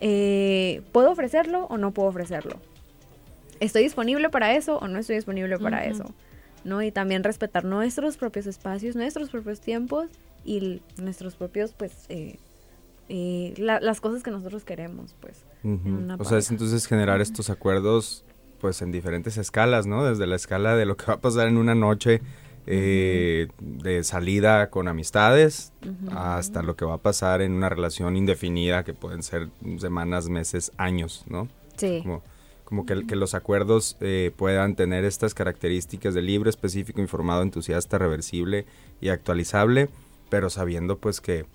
Eh, 0.00 0.82
¿Puedo 0.92 1.10
ofrecerlo 1.10 1.66
o 1.66 1.78
no 1.78 1.92
puedo 1.92 2.08
ofrecerlo? 2.08 2.56
¿Estoy 3.60 3.82
disponible 3.82 4.30
para 4.30 4.54
eso 4.54 4.78
o 4.78 4.88
no 4.88 4.98
estoy 4.98 5.16
disponible 5.16 5.58
para 5.58 5.84
eso? 5.84 6.14
¿No? 6.64 6.82
Y 6.82 6.92
también 6.92 7.24
respetar 7.24 7.64
nuestros 7.64 8.16
propios 8.16 8.46
espacios, 8.46 8.94
nuestros 8.94 9.30
propios 9.30 9.60
tiempos 9.60 10.06
y 10.44 10.80
nuestros 10.96 11.34
propios, 11.34 11.72
pues, 11.72 11.92
eh, 12.08 12.38
eh, 13.08 13.54
las 13.56 14.00
cosas 14.00 14.22
que 14.22 14.30
nosotros 14.30 14.64
queremos, 14.64 15.14
pues. 15.20 15.44
O 16.18 16.24
sea, 16.24 16.38
es 16.38 16.50
entonces 16.50 16.86
generar 16.86 17.20
estos 17.20 17.50
acuerdos, 17.50 18.24
pues, 18.60 18.82
en 18.82 18.92
diferentes 18.92 19.36
escalas, 19.38 19.86
¿no? 19.86 20.04
Desde 20.04 20.26
la 20.26 20.36
escala 20.36 20.76
de 20.76 20.86
lo 20.86 20.96
que 20.96 21.06
va 21.06 21.14
a 21.14 21.20
pasar 21.20 21.48
en 21.48 21.56
una 21.56 21.74
noche 21.74 22.20
eh, 22.70 23.48
de 23.60 24.04
salida 24.04 24.68
con 24.68 24.88
amistades 24.88 25.72
hasta 26.14 26.60
lo 26.62 26.76
que 26.76 26.84
va 26.84 26.94
a 26.94 26.98
pasar 26.98 27.40
en 27.40 27.52
una 27.52 27.70
relación 27.70 28.14
indefinida 28.14 28.84
que 28.84 28.92
pueden 28.92 29.22
ser 29.22 29.48
semanas, 29.78 30.28
meses, 30.28 30.70
años, 30.76 31.24
¿no? 31.28 31.48
Sí. 31.78 32.04
Como, 32.64 32.84
que, 32.84 33.06
que, 33.06 33.16
los 33.16 33.32
acuerdos 33.32 33.96
eh, 34.02 34.32
puedan 34.36 34.74
tener 34.76 35.06
estas 35.06 35.32
características 35.32 36.12
de 36.12 36.20
libre, 36.20 36.50
específico, 36.50 37.00
informado, 37.00 37.40
entusiasta, 37.40 37.96
reversible 37.96 38.66
y 39.00 39.08
actualizable, 39.08 39.88
pero 40.28 40.50
sabiendo 40.50 40.98
pues 40.98 41.22
que, 41.22 41.46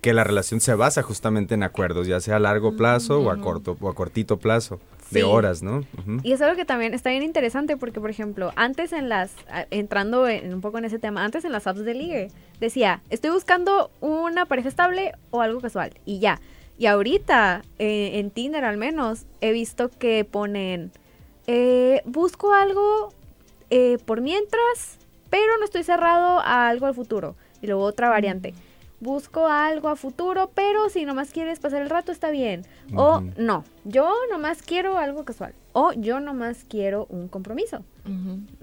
que 0.00 0.14
la 0.14 0.24
relación 0.24 0.60
se 0.60 0.74
basa 0.74 1.02
justamente 1.02 1.54
en 1.54 1.62
acuerdos, 1.62 2.06
ya 2.06 2.20
sea 2.20 2.36
a 2.36 2.38
largo 2.38 2.76
plazo 2.76 3.20
o 3.20 3.30
a 3.30 3.40
corto 3.40 3.76
o 3.80 3.88
a 3.88 3.94
cortito 3.94 4.38
plazo 4.38 4.80
de 5.10 5.24
horas, 5.24 5.62
¿no? 5.62 5.84
Y 6.22 6.32
es 6.32 6.40
algo 6.40 6.56
que 6.56 6.64
también 6.64 6.94
está 6.94 7.10
bien 7.10 7.22
interesante 7.22 7.76
porque, 7.76 8.00
por 8.00 8.10
ejemplo, 8.10 8.52
antes 8.56 8.92
en 8.92 9.08
las, 9.08 9.32
entrando 9.70 10.28
en, 10.28 10.54
un 10.54 10.60
poco 10.60 10.78
en 10.78 10.84
ese 10.84 10.98
tema, 10.98 11.24
antes 11.24 11.44
en 11.44 11.52
las 11.52 11.66
apps 11.66 11.84
de 11.84 11.94
ligue, 11.94 12.28
decía, 12.60 13.02
estoy 13.10 13.30
buscando 13.30 13.90
una 14.00 14.46
pareja 14.46 14.68
estable 14.68 15.12
o 15.30 15.42
algo 15.42 15.60
casual 15.60 15.92
y 16.04 16.20
ya. 16.20 16.40
Y 16.78 16.86
ahorita, 16.86 17.62
eh, 17.78 18.12
en 18.14 18.30
Tinder 18.30 18.64
al 18.64 18.78
menos, 18.78 19.26
he 19.40 19.52
visto 19.52 19.90
que 19.90 20.24
ponen, 20.24 20.92
eh, 21.46 22.00
busco 22.06 22.54
algo 22.54 23.12
eh, 23.68 23.98
por 24.06 24.22
mientras, 24.22 24.98
pero 25.28 25.58
no 25.58 25.64
estoy 25.64 25.82
cerrado 25.82 26.40
a 26.40 26.68
algo 26.68 26.86
al 26.86 26.94
futuro. 26.94 27.36
Y 27.60 27.66
luego 27.66 27.82
otra 27.82 28.08
variante 28.08 28.54
busco 29.00 29.46
algo 29.46 29.88
a 29.88 29.96
futuro, 29.96 30.50
pero 30.54 30.88
si 30.90 31.04
nomás 31.04 31.30
quieres 31.30 31.58
pasar 31.58 31.82
el 31.82 31.90
rato 31.90 32.12
está 32.12 32.30
bien. 32.30 32.64
O 32.94 33.22
no, 33.36 33.64
yo 33.84 34.12
nomás 34.30 34.62
quiero 34.62 34.98
algo 34.98 35.24
casual. 35.24 35.54
O 35.72 35.92
yo 35.92 36.20
nomás 36.20 36.64
quiero 36.68 37.06
un 37.08 37.28
compromiso. 37.28 37.82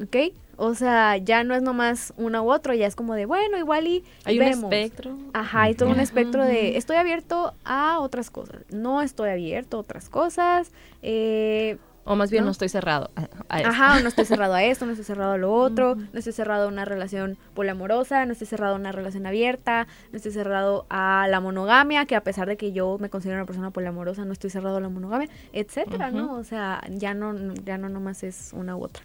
¿Ok? 0.01 0.33
O 0.57 0.73
sea, 0.73 1.17
ya 1.17 1.43
no 1.43 1.55
es 1.55 1.61
nomás 1.61 2.13
uno 2.17 2.43
u 2.43 2.51
otro, 2.51 2.73
ya 2.73 2.87
es 2.87 2.95
como 2.95 3.13
de, 3.13 3.25
bueno, 3.25 3.57
igual 3.57 3.87
y 3.87 4.03
Hay 4.25 4.39
un 4.39 4.45
espectro. 4.45 5.17
Ajá, 5.33 5.63
hay 5.63 5.75
todo 5.75 5.89
un 5.89 5.99
espectro 5.99 6.43
de, 6.43 6.77
estoy 6.77 6.97
abierto 6.97 7.53
a 7.63 7.99
otras 7.99 8.31
cosas. 8.31 8.63
No 8.71 9.01
estoy 9.01 9.29
abierto 9.29 9.77
a 9.77 9.79
otras 9.81 10.09
cosas. 10.09 10.71
Eh, 11.01 11.77
o 12.07 12.15
más 12.15 12.31
bien 12.31 12.45
¿no? 12.45 12.51
estoy 12.51 12.69
cerrado 12.69 13.11
a, 13.49 13.57
esto. 13.59 13.69
Ajá, 13.69 13.99
no 13.99 14.07
estoy 14.07 14.25
cerrado 14.25 14.53
a 14.53 14.63
esto, 14.63 14.85
no 14.85 14.93
estoy 14.93 15.05
cerrado 15.05 15.33
a 15.33 15.37
lo 15.37 15.53
otro, 15.53 15.95
no 15.95 16.17
estoy 16.17 16.31
cerrado 16.31 16.65
a 16.65 16.67
una 16.67 16.85
relación 16.85 17.37
poliamorosa, 17.53 18.25
no 18.25 18.31
estoy 18.31 18.47
cerrado 18.47 18.75
a 18.75 18.77
una 18.77 18.93
relación 18.93 19.25
abierta, 19.25 19.87
no 20.11 20.17
estoy 20.17 20.31
cerrado 20.31 20.85
a 20.89 21.27
la 21.29 21.41
monogamia, 21.41 22.05
que 22.05 22.15
a 22.15 22.21
pesar 22.21 22.47
de 22.47 22.55
que 22.55 22.71
yo 22.71 22.97
me 22.99 23.09
considero 23.09 23.37
una 23.37 23.45
persona 23.45 23.71
poliamorosa, 23.71 24.23
no 24.23 24.31
estoy 24.31 24.49
cerrado 24.49 24.77
a 24.77 24.79
la 24.79 24.87
monogamia, 24.87 25.27
etcétera, 25.51 26.09
¿no? 26.11 26.35
O 26.35 26.43
sea, 26.45 26.81
ya 26.89 27.13
no, 27.13 27.53
ya 27.65 27.77
no 27.77 27.89
nomás 27.89 28.23
es 28.23 28.51
una 28.53 28.77
u 28.77 28.83
otra. 28.85 29.03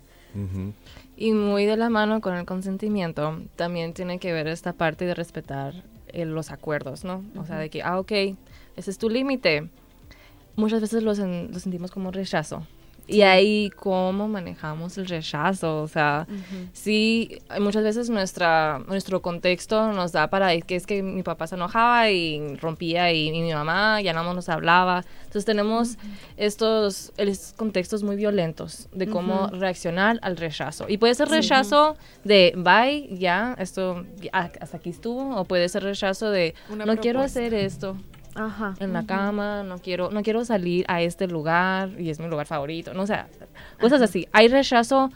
Y 1.16 1.32
muy 1.32 1.66
de 1.66 1.76
la 1.76 1.90
mano 1.90 2.20
con 2.20 2.34
el 2.36 2.46
consentimiento, 2.46 3.42
también 3.57 3.94
tiene 3.94 4.18
que 4.18 4.32
ver 4.32 4.46
esta 4.46 4.72
parte 4.72 5.05
de 5.05 5.14
respetar 5.14 5.74
eh, 6.09 6.24
los 6.24 6.53
acuerdos, 6.53 7.05
¿no? 7.05 7.24
O 7.36 7.44
sea, 7.44 7.59
de 7.59 7.68
que, 7.68 7.82
ah, 7.82 7.98
ok, 7.98 8.12
ese 8.76 8.90
es 8.90 8.96
tu 8.96 9.11
límite. 9.11 9.68
Muchas 10.55 10.80
veces 10.80 11.03
lo, 11.03 11.14
lo 11.14 11.59
sentimos 11.59 11.90
como 11.90 12.12
rechazo. 12.12 12.64
Y 13.07 13.22
ahí 13.22 13.70
cómo 13.76 14.28
manejamos 14.28 14.96
el 14.96 15.07
rechazo, 15.07 15.82
o 15.82 15.88
sea, 15.88 16.26
sí, 16.72 17.40
muchas 17.61 17.82
veces 17.82 18.09
nuestra, 18.11 18.80
nuestro 18.86 19.20
contexto 19.20 19.92
nos 19.92 20.12
da 20.12 20.30
para 20.30 20.59
que 20.61 20.76
es 20.76 20.86
que 20.86 21.03
mi 21.03 21.22
papá 21.22 21.46
se 21.46 21.57
enojaba 21.57 22.11
y 22.11 22.57
rompía 22.57 23.12
y, 23.12 23.30
mi 23.32 23.53
mamá 23.53 24.00
ya 24.00 24.12
no 24.12 24.22
nos 24.34 24.48
hablaba. 24.48 25.05
Entonces 25.24 25.44
tenemos 25.44 25.98
estos, 26.36 27.12
contextos 27.57 28.03
muy 28.03 28.16
violentos 28.16 28.88
de 28.92 29.09
cómo 29.09 29.48
reaccionar 29.48 30.18
al 30.22 30.36
rechazo. 30.36 30.86
Y 30.88 30.98
puede 30.98 31.14
ser 31.14 31.28
rechazo 31.28 31.96
de, 32.22 32.55
bye, 32.57 33.09
ya, 33.18 33.57
esto, 33.59 34.07
hasta 34.32 34.76
aquí 34.76 34.90
estuvo, 34.90 35.36
o 35.36 35.44
puede 35.44 35.68
ser 35.68 35.82
rechazo 35.82 36.30
de, 36.30 36.55
no 36.86 36.96
quiero 36.98 37.20
hacer 37.20 37.53
esto. 37.53 37.96
Ajá. 38.34 38.74
en 38.80 38.92
la 38.92 39.04
cama, 39.04 39.62
no 39.62 39.78
quiero, 39.78 40.10
no 40.10 40.22
quiero 40.22 40.44
salir 40.44 40.84
a 40.88 41.02
este 41.02 41.26
lugar 41.26 41.90
y 42.00 42.10
es 42.10 42.18
mi 42.18 42.28
lugar 42.28 42.46
favorito, 42.46 42.94
no 42.94 43.02
o 43.02 43.06
sea, 43.06 43.28
cosas 43.80 44.00
así. 44.02 44.26
Hay 44.32 44.48
rechazo 44.48 45.10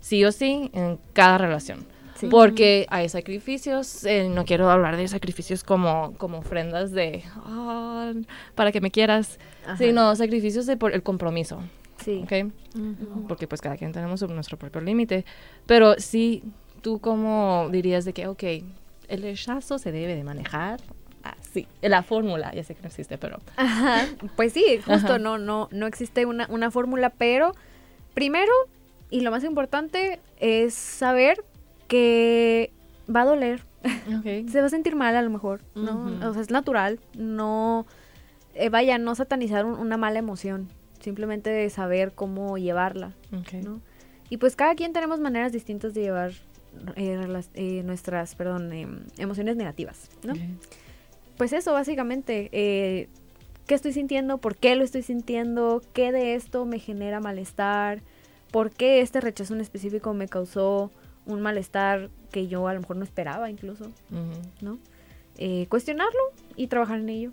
sí 0.00 0.24
o 0.24 0.32
sí 0.32 0.70
en 0.72 0.98
cada 1.12 1.38
relación. 1.38 1.86
Porque 2.30 2.86
hay 2.88 3.08
sacrificios, 3.08 4.04
eh, 4.04 4.28
no 4.28 4.44
quiero 4.44 4.70
hablar 4.70 4.96
de 4.96 5.08
sacrificios 5.08 5.64
como, 5.64 6.14
como 6.18 6.38
ofrendas 6.38 6.92
de 6.92 7.24
ah, 7.34 8.12
para 8.54 8.70
que 8.70 8.80
me 8.80 8.92
quieras, 8.92 9.40
sino 9.76 10.14
sacrificios 10.14 10.66
de 10.66 10.76
por 10.76 10.94
el 10.94 11.02
compromiso. 11.02 11.60
Sí. 12.04 12.24
Porque 13.28 13.46
pues 13.46 13.60
cada 13.60 13.76
quien 13.76 13.92
tenemos 13.92 14.22
nuestro 14.28 14.56
propio 14.56 14.80
límite. 14.80 15.24
Pero 15.66 15.94
sí, 15.98 16.42
tú 16.80 17.00
como 17.00 17.68
dirías 17.70 18.04
de 18.04 18.12
que, 18.12 18.26
ok, 18.26 18.42
el 19.08 19.22
rechazo 19.22 19.78
se 19.78 19.92
debe 19.92 20.14
de 20.14 20.24
manejar 20.24 20.80
así. 21.22 21.66
La 21.80 22.02
fórmula, 22.02 22.52
ya 22.54 22.64
sé 22.64 22.74
que 22.74 22.82
no 22.82 22.88
existe, 22.88 23.18
pero... 23.18 23.40
Pues 24.36 24.52
sí, 24.52 24.78
justo, 24.86 25.18
no, 25.18 25.38
no, 25.38 25.68
no 25.72 25.86
existe 25.86 26.26
una, 26.26 26.46
una 26.48 26.70
fórmula, 26.70 27.10
pero 27.10 27.54
primero, 28.14 28.52
y 29.10 29.20
lo 29.20 29.30
más 29.30 29.44
importante, 29.44 30.20
es 30.38 30.74
saber 30.74 31.44
que 31.88 32.70
va 33.14 33.22
a 33.22 33.26
doler. 33.26 33.62
se 34.22 34.60
va 34.60 34.66
a 34.66 34.70
sentir 34.70 34.94
mal 34.94 35.16
a 35.16 35.22
lo 35.22 35.30
mejor, 35.30 35.60
¿no? 35.74 36.28
O 36.28 36.32
sea, 36.32 36.42
es 36.42 36.50
natural, 36.50 37.00
no... 37.14 37.86
Eh, 38.54 38.68
vaya, 38.68 38.98
no 38.98 39.14
satanizar 39.14 39.64
una 39.64 39.96
mala 39.96 40.18
emoción, 40.18 40.68
simplemente 41.00 41.48
de 41.48 41.70
saber 41.70 42.12
cómo 42.12 42.58
llevarla, 42.58 43.12
¿no? 43.64 43.80
Y 44.28 44.36
pues 44.36 44.56
cada 44.56 44.74
quien 44.74 44.92
tenemos 44.92 45.20
maneras 45.20 45.52
distintas 45.52 45.94
de 45.94 46.02
llevar 46.02 46.32
eh, 46.96 47.42
eh, 47.54 47.82
nuestras, 47.84 48.34
perdón, 48.34 48.72
em, 48.72 49.00
emociones 49.18 49.56
negativas, 49.56 50.08
¿no? 50.22 50.34
Pues 51.42 51.52
eso, 51.52 51.72
básicamente, 51.72 52.50
eh, 52.52 53.08
¿qué 53.66 53.74
estoy 53.74 53.92
sintiendo? 53.92 54.38
¿Por 54.38 54.54
qué 54.54 54.76
lo 54.76 54.84
estoy 54.84 55.02
sintiendo? 55.02 55.82
¿Qué 55.92 56.12
de 56.12 56.36
esto 56.36 56.64
me 56.66 56.78
genera 56.78 57.18
malestar? 57.18 58.00
¿Por 58.52 58.70
qué 58.70 59.00
este 59.00 59.20
rechazo 59.20 59.52
en 59.52 59.60
específico 59.60 60.14
me 60.14 60.28
causó 60.28 60.92
un 61.26 61.40
malestar 61.40 62.10
que 62.30 62.46
yo 62.46 62.68
a 62.68 62.74
lo 62.74 62.80
mejor 62.82 62.94
no 62.94 63.02
esperaba 63.02 63.50
incluso, 63.50 63.90
¿no? 64.60 64.78
cuestionarlo 65.68 66.20
y 66.54 66.68
trabajar 66.68 67.00
en 67.00 67.08
ello 67.08 67.32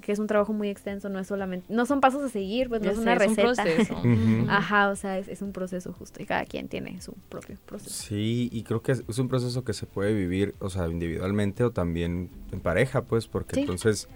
que 0.00 0.12
es 0.12 0.18
un 0.18 0.26
trabajo 0.26 0.52
muy 0.52 0.68
extenso, 0.68 1.08
no 1.08 1.18
es 1.18 1.26
solamente, 1.26 1.66
no 1.72 1.86
son 1.86 2.00
pasos 2.00 2.22
a 2.22 2.28
seguir, 2.28 2.68
pues 2.68 2.82
no 2.82 2.90
es 2.90 2.98
una 2.98 3.14
receta. 3.14 3.48
Un 3.48 3.54
proceso. 3.54 4.02
Ajá, 4.48 4.88
o 4.90 4.96
sea, 4.96 5.18
es, 5.18 5.42
un 5.42 5.52
proceso 5.52 5.92
justo 5.92 6.22
y 6.22 6.26
cada 6.26 6.44
quien 6.44 6.68
tiene 6.68 7.00
su 7.00 7.12
propio 7.28 7.56
proceso. 7.66 7.90
Sí, 7.90 8.48
y 8.52 8.62
creo 8.62 8.82
que 8.82 8.92
es, 8.92 9.18
un 9.18 9.28
proceso 9.28 9.64
que 9.64 9.72
se 9.72 9.86
puede 9.86 10.14
vivir, 10.14 10.54
o 10.58 10.70
sea, 10.70 10.88
individualmente 10.88 11.64
o 11.64 11.70
también 11.70 12.30
en 12.50 12.60
pareja, 12.60 13.02
pues, 13.02 13.26
porque 13.26 13.60
entonces 13.60 14.08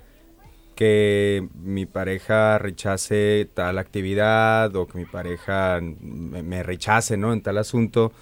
que 0.74 1.48
mi 1.54 1.86
pareja 1.86 2.58
rechace 2.58 3.48
tal 3.54 3.78
actividad 3.78 4.76
o 4.76 4.86
que 4.86 4.98
mi 4.98 5.06
pareja 5.06 5.80
me, 5.80 6.62
rechace, 6.62 7.16
¿no? 7.16 7.32
En 7.32 7.40
tal 7.40 7.56
asunto, 7.56 8.12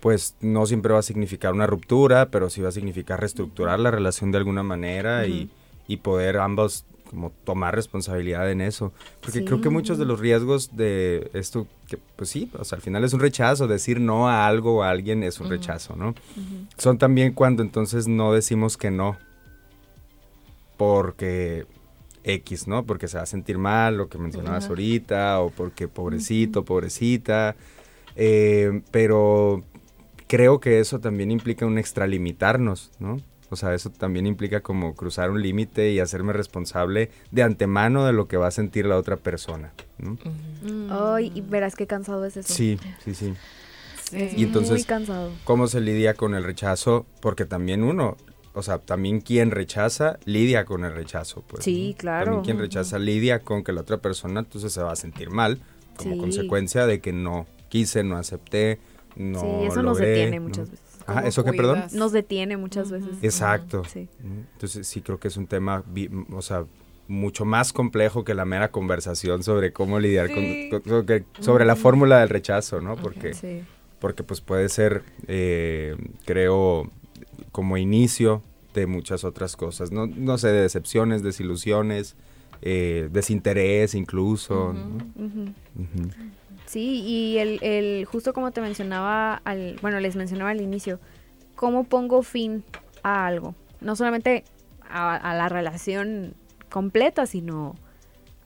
pues 0.00 0.36
no 0.42 0.66
siempre 0.66 0.92
va 0.92 0.98
a 0.98 1.02
significar 1.02 1.54
una 1.54 1.66
ruptura, 1.66 2.28
pero 2.30 2.50
sí 2.50 2.60
va 2.60 2.68
a 2.68 2.72
significar 2.72 3.18
reestructurar 3.18 3.80
la 3.80 3.90
relación 3.90 4.30
de 4.30 4.38
alguna 4.38 4.62
manera 4.62 5.26
y, 5.26 5.50
y 5.88 5.96
poder 5.98 6.36
ambos 6.36 6.84
como 7.12 7.30
tomar 7.44 7.74
responsabilidad 7.74 8.50
en 8.50 8.62
eso. 8.62 8.90
Porque 9.20 9.44
creo 9.44 9.60
que 9.60 9.68
muchos 9.68 9.98
de 9.98 10.06
los 10.06 10.18
riesgos 10.18 10.74
de 10.74 11.30
esto, 11.34 11.66
que 11.86 11.98
pues 12.16 12.30
sí, 12.30 12.50
o 12.58 12.64
sea, 12.64 12.76
al 12.76 12.82
final 12.82 13.04
es 13.04 13.12
un 13.12 13.20
rechazo, 13.20 13.68
decir 13.68 14.00
no 14.00 14.30
a 14.30 14.46
algo 14.46 14.78
o 14.78 14.82
a 14.82 14.88
alguien 14.88 15.22
es 15.22 15.38
un 15.38 15.50
rechazo, 15.50 15.94
¿no? 15.94 16.14
Son 16.78 16.96
también 16.96 17.34
cuando 17.34 17.62
entonces 17.62 18.08
no 18.08 18.32
decimos 18.32 18.78
que 18.78 18.90
no, 18.90 19.18
porque 20.78 21.66
X, 22.24 22.66
¿no? 22.66 22.86
Porque 22.86 23.08
se 23.08 23.18
va 23.18 23.24
a 23.24 23.26
sentir 23.26 23.58
mal, 23.58 23.98
lo 23.98 24.08
que 24.08 24.16
mencionabas 24.16 24.68
ahorita, 24.68 25.38
o 25.40 25.50
porque 25.50 25.88
pobrecito, 25.88 26.64
pobrecita, 26.64 27.56
eh, 28.16 28.80
pero 28.90 29.64
creo 30.28 30.60
que 30.60 30.80
eso 30.80 30.98
también 30.98 31.30
implica 31.30 31.66
un 31.66 31.76
extralimitarnos, 31.76 32.90
¿no? 32.98 33.20
O 33.52 33.56
sea, 33.56 33.74
eso 33.74 33.90
también 33.90 34.26
implica 34.26 34.62
como 34.62 34.94
cruzar 34.94 35.30
un 35.30 35.42
límite 35.42 35.90
y 35.92 36.00
hacerme 36.00 36.32
responsable 36.32 37.10
de 37.32 37.42
antemano 37.42 38.06
de 38.06 38.14
lo 38.14 38.26
que 38.26 38.38
va 38.38 38.46
a 38.46 38.50
sentir 38.50 38.86
la 38.86 38.96
otra 38.96 39.18
persona. 39.18 39.74
Ay, 40.88 41.30
y 41.34 41.42
verás 41.42 41.76
qué 41.76 41.86
cansado 41.86 42.24
es 42.24 42.38
eso. 42.38 42.50
Sí, 42.50 42.78
sí, 43.04 43.14
sí. 43.14 43.34
y 44.10 44.44
entonces, 44.44 44.70
muy 44.70 44.84
cansado. 44.84 45.32
¿cómo 45.44 45.66
se 45.66 45.82
lidia 45.82 46.14
con 46.14 46.34
el 46.34 46.44
rechazo? 46.44 47.04
Porque 47.20 47.44
también 47.44 47.82
uno, 47.82 48.16
o 48.54 48.62
sea, 48.62 48.78
también 48.78 49.20
quien 49.20 49.50
rechaza 49.50 50.18
lidia 50.24 50.64
con 50.64 50.86
el 50.86 50.94
rechazo. 50.94 51.44
Pues, 51.46 51.62
sí, 51.62 51.94
claro. 51.98 52.24
También 52.24 52.44
quien 52.44 52.58
rechaza 52.58 52.98
lidia 52.98 53.40
con 53.40 53.64
que 53.64 53.72
la 53.72 53.82
otra 53.82 53.98
persona 53.98 54.40
entonces 54.40 54.72
se 54.72 54.82
va 54.82 54.92
a 54.92 54.96
sentir 54.96 55.28
mal 55.28 55.60
como 55.94 56.16
consecuencia 56.16 56.86
de 56.86 57.00
que 57.00 57.12
no 57.12 57.46
quise, 57.68 58.02
no 58.02 58.16
acepté, 58.16 58.78
no 59.14 59.40
Sí, 59.40 59.66
eso 59.66 59.82
nos 59.82 59.98
detiene 59.98 60.40
muchas 60.40 60.70
veces. 60.70 60.91
¿Eso 61.20 61.44
qué, 61.44 61.52
perdón? 61.52 61.84
Nos 61.92 62.12
detiene 62.12 62.56
muchas 62.56 62.90
veces. 62.90 63.16
Exacto. 63.22 63.82
Entonces 63.94 64.86
sí 64.86 65.00
creo 65.02 65.18
que 65.18 65.28
es 65.28 65.36
un 65.36 65.46
tema, 65.46 65.84
o 66.32 66.42
sea, 66.42 66.64
mucho 67.08 67.44
más 67.44 67.72
complejo 67.72 68.24
que 68.24 68.34
la 68.34 68.44
mera 68.44 68.70
conversación 68.70 69.42
sobre 69.42 69.72
cómo 69.72 70.00
lidiar 70.00 70.28
con, 70.32 71.22
sobre 71.40 71.64
la 71.64 71.76
fórmula 71.76 72.20
del 72.20 72.28
rechazo, 72.28 72.80
¿no? 72.80 72.96
Porque, 72.96 73.62
porque 73.98 74.22
pues 74.22 74.40
puede 74.40 74.68
ser, 74.68 75.02
eh, 75.26 75.96
creo, 76.24 76.90
como 77.50 77.76
inicio 77.76 78.42
de 78.74 78.86
muchas 78.86 79.24
otras 79.24 79.56
cosas, 79.56 79.92
no, 79.92 80.06
no 80.06 80.38
sé, 80.38 80.48
de 80.48 80.62
decepciones, 80.62 81.22
desilusiones, 81.22 82.16
eh, 82.62 83.08
desinterés 83.12 83.94
incluso. 83.94 84.74
Sí, 86.72 87.02
y 87.06 87.36
el, 87.36 87.58
el, 87.62 88.06
justo 88.06 88.32
como 88.32 88.50
te 88.50 88.62
mencionaba, 88.62 89.42
al, 89.44 89.76
bueno, 89.82 90.00
les 90.00 90.16
mencionaba 90.16 90.52
al 90.52 90.62
inicio, 90.62 91.00
¿cómo 91.54 91.84
pongo 91.84 92.22
fin 92.22 92.64
a 93.02 93.26
algo? 93.26 93.54
No 93.82 93.94
solamente 93.94 94.44
a, 94.88 95.34
la 95.34 95.50
relación 95.50 96.32
completa, 96.70 97.26
sino 97.26 97.76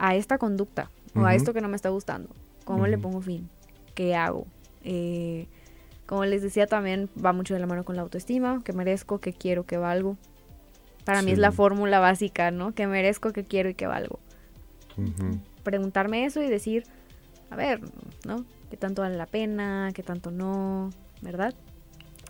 a 0.01 0.16
esta 0.16 0.39
conducta 0.39 0.91
o 1.14 1.24
a 1.24 1.37
esto 1.37 1.55
que 1.55 1.61
no 1.61 1.68
me 1.68 1.77
está 1.77 1.91
gustando. 1.91 2.29
¿Cómo 2.64 2.89
le 2.89 2.99
pongo 2.99 3.20
fin? 3.20 3.49
¿Qué 3.95 4.16
hago? 4.16 4.45
Eh, 4.83 5.47
como 6.07 6.24
les 6.24 6.43
decía, 6.43 6.66
también 6.66 7.09
va 7.24 7.33
mucho 7.33 7.55
de 7.55 7.61
la 7.61 7.68
mano 7.68 7.85
con 7.85 7.95
la 7.95 8.03
autoestima, 8.03 8.61
que 8.64 8.72
merezco, 8.72 9.20
que 9.20 9.35
quiero, 9.35 9.66
que 9.66 9.77
valgo. 9.77 10.16
Para 11.05 11.22
mí 11.22 11.31
es 11.31 11.39
la 11.39 11.53
fórmula 11.53 12.01
básica, 12.01 12.51
¿no? 12.51 12.74
Que 12.74 12.89
merezco, 12.89 13.33
que 13.33 13.45
quiero 13.45 13.68
y 13.68 13.74
que 13.74 13.87
valgo. 13.87 14.18
Preguntarme 15.62 16.24
eso 16.24 16.43
y 16.43 16.49
decir, 16.49 16.87
a 17.51 17.57
ver, 17.57 17.80
¿no? 18.24 18.44
¿Qué 18.70 18.76
tanto 18.76 19.03
vale 19.03 19.16
la 19.16 19.26
pena? 19.26 19.90
¿Qué 19.94 20.03
tanto 20.03 20.30
no? 20.30 20.90
¿Verdad? 21.22 21.55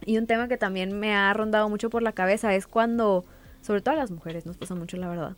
Y 0.05 0.19
un 0.19 0.27
tema 0.27 0.49
que 0.49 0.57
también 0.57 0.99
me 0.99 1.15
ha 1.15 1.33
rondado 1.33 1.69
mucho 1.69 1.91
por 1.91 2.03
la 2.03 2.13
cabeza 2.13 2.55
es 2.55 2.67
cuando, 2.67 3.25
sobre 3.63 3.81
todo 3.81 3.95
a 3.95 3.99
las 3.99 4.11
mujeres, 4.11 4.47
nos 4.47 4.57
pasa 4.57 4.75
mucho 4.75 4.97
la 4.97 5.09
verdad, 5.09 5.37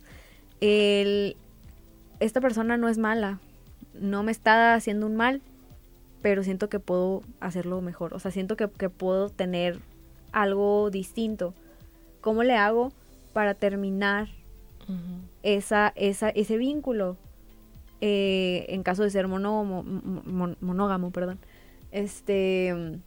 el, 0.61 1.37
esta 2.19 2.41
persona 2.41 2.75
no 2.77 2.89
es 2.89 2.97
mala, 2.97 3.39
no 3.93 4.23
me 4.23 4.31
está 4.31 4.73
haciendo 4.73 5.05
un 5.05 5.15
mal, 5.15 5.41
pero 6.21 6.43
siento 6.43 6.69
que 6.69 6.79
puedo 6.79 7.23
hacerlo 7.39 7.81
mejor, 7.81 8.13
o 8.13 8.19
sea, 8.19 8.31
siento 8.31 8.57
que, 8.57 8.67
puedo 8.67 9.29
tener 9.29 9.79
algo 10.31 10.89
distinto. 10.91 11.53
¿Cómo 12.21 12.43
le 12.43 12.55
hago 12.55 12.91
para 13.31 13.53
terminar 13.53 14.27
esa, 15.43 15.93
esa, 15.95 16.29
ese 16.29 16.57
vínculo? 16.57 17.15
Eh, 18.01 18.65
en 18.69 18.83
caso 18.83 19.03
de 19.03 19.09
ser 19.09 19.27
monógamo, 19.27 19.83
monógamo, 20.61 21.11
perdón, 21.11 21.37
este, 21.91 22.99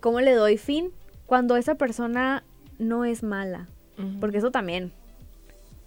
¿cómo 0.00 0.20
le 0.20 0.32
doy 0.32 0.56
fin 0.56 0.90
cuando 1.26 1.56
esa 1.56 1.76
persona 1.76 2.42
no 2.78 3.04
es 3.04 3.22
mala? 3.22 3.68
Porque 4.20 4.38
eso 4.38 4.50
también, 4.50 4.92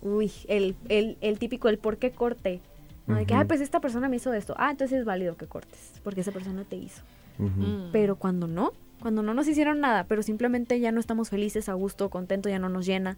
uy, 0.01 0.31
el, 0.47 0.75
el, 0.87 1.17
el 1.21 1.37
típico, 1.37 1.69
el 1.69 1.77
por 1.77 1.97
qué 1.97 2.11
corte. 2.11 2.61
De 3.05 3.25
que, 3.25 3.33
ah, 3.33 3.45
pues 3.47 3.59
esta 3.59 3.79
persona 3.79 4.07
me 4.07 4.17
hizo 4.17 4.31
esto. 4.33 4.53
Ah, 4.57 4.69
entonces 4.69 4.99
es 4.99 5.05
válido 5.05 5.35
que 5.35 5.47
cortes, 5.47 5.99
porque 6.03 6.21
esa 6.21 6.31
persona 6.31 6.63
te 6.63 6.75
hizo. 6.75 7.01
Mm. 7.39 7.91
Pero 7.91 8.15
cuando 8.17 8.47
no, 8.47 8.71
cuando 9.01 9.23
no 9.23 9.33
nos 9.33 9.47
hicieron 9.47 9.79
nada, 9.79 10.03
pero 10.03 10.21
simplemente 10.21 10.79
ya 10.79 10.91
no 10.91 10.99
estamos 10.99 11.29
felices, 11.29 11.69
a 11.69 11.73
gusto, 11.73 12.09
contento, 12.09 12.49
ya 12.49 12.59
no 12.59 12.69
nos 12.69 12.85
llena. 12.85 13.17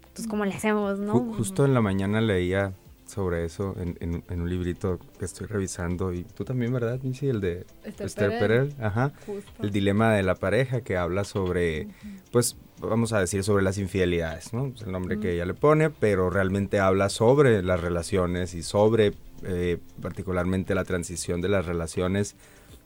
Entonces, 0.00 0.26
¿cómo 0.28 0.44
le 0.44 0.52
hacemos, 0.52 0.98
no? 0.98 1.18
Justo 1.34 1.64
en 1.64 1.72
la 1.72 1.80
mañana 1.80 2.20
leía 2.20 2.74
sobre 3.12 3.44
eso 3.44 3.76
en, 3.78 3.96
en, 4.00 4.40
un 4.40 4.48
librito 4.48 4.98
que 5.18 5.24
estoy 5.24 5.46
revisando. 5.46 6.12
Y 6.12 6.24
tú 6.24 6.44
también, 6.44 6.72
¿verdad, 6.72 6.98
Sí, 7.12 7.28
El 7.28 7.40
de 7.40 7.66
Esther, 7.84 8.38
Perel. 8.38 8.74
Ajá. 8.80 9.12
El 9.60 9.70
dilema 9.70 10.14
de 10.14 10.22
la 10.22 10.34
pareja 10.34 10.80
que 10.80 10.96
habla 10.96 11.24
sobre, 11.24 11.88
pues, 12.30 12.56
vamos 12.80 13.12
a 13.12 13.20
decir, 13.20 13.44
sobre 13.44 13.62
las 13.62 13.78
infidelidades, 13.78 14.52
¿no? 14.52 14.72
Es 14.74 14.82
el 14.82 14.92
nombre 14.92 15.20
que 15.20 15.34
ella 15.34 15.44
le 15.44 15.54
pone, 15.54 15.90
pero 15.90 16.30
realmente 16.30 16.80
habla 16.80 17.08
sobre 17.08 17.62
las 17.62 17.80
relaciones 17.80 18.54
y 18.54 18.62
sobre 18.62 19.12
eh, 19.44 19.78
particularmente 20.00 20.74
la 20.74 20.84
transición 20.84 21.40
de 21.40 21.48
las 21.48 21.66
relaciones 21.66 22.36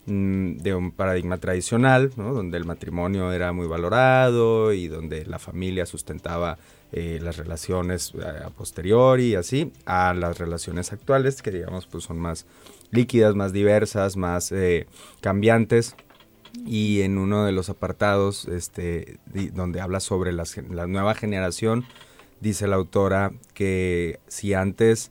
mm, 0.06 0.56
de 0.56 0.74
un 0.74 0.90
paradigma 0.90 1.36
tradicional, 1.36 2.12
¿no? 2.16 2.32
donde 2.32 2.56
el 2.56 2.64
matrimonio 2.64 3.30
era 3.30 3.52
muy 3.52 3.66
valorado 3.66 4.72
y 4.72 4.88
donde 4.88 5.26
la 5.26 5.38
familia 5.38 5.84
sustentaba 5.84 6.56
eh, 6.92 7.18
las 7.22 7.36
relaciones 7.36 8.12
eh, 8.14 8.44
a 8.44 8.50
posteriori 8.50 9.28
y 9.30 9.34
así, 9.34 9.72
a 9.84 10.14
las 10.14 10.38
relaciones 10.38 10.92
actuales, 10.92 11.42
que 11.42 11.50
digamos 11.50 11.86
pues 11.86 12.04
son 12.04 12.18
más 12.18 12.46
líquidas, 12.90 13.34
más 13.34 13.52
diversas, 13.52 14.16
más 14.16 14.52
eh, 14.52 14.86
cambiantes. 15.20 15.94
y 16.64 17.02
en 17.02 17.18
uno 17.18 17.44
de 17.44 17.52
los 17.52 17.68
apartados 17.68 18.46
este, 18.46 19.18
donde 19.52 19.80
habla 19.80 20.00
sobre 20.00 20.32
la 20.32 20.86
nueva 20.86 21.14
generación, 21.14 21.84
dice 22.40 22.66
la 22.66 22.76
autora 22.76 23.32
que 23.52 24.20
si 24.26 24.54
antes 24.54 25.10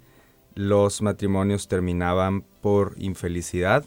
los 0.55 1.01
matrimonios 1.01 1.67
terminaban 1.67 2.43
por 2.61 2.95
infelicidad, 2.97 3.85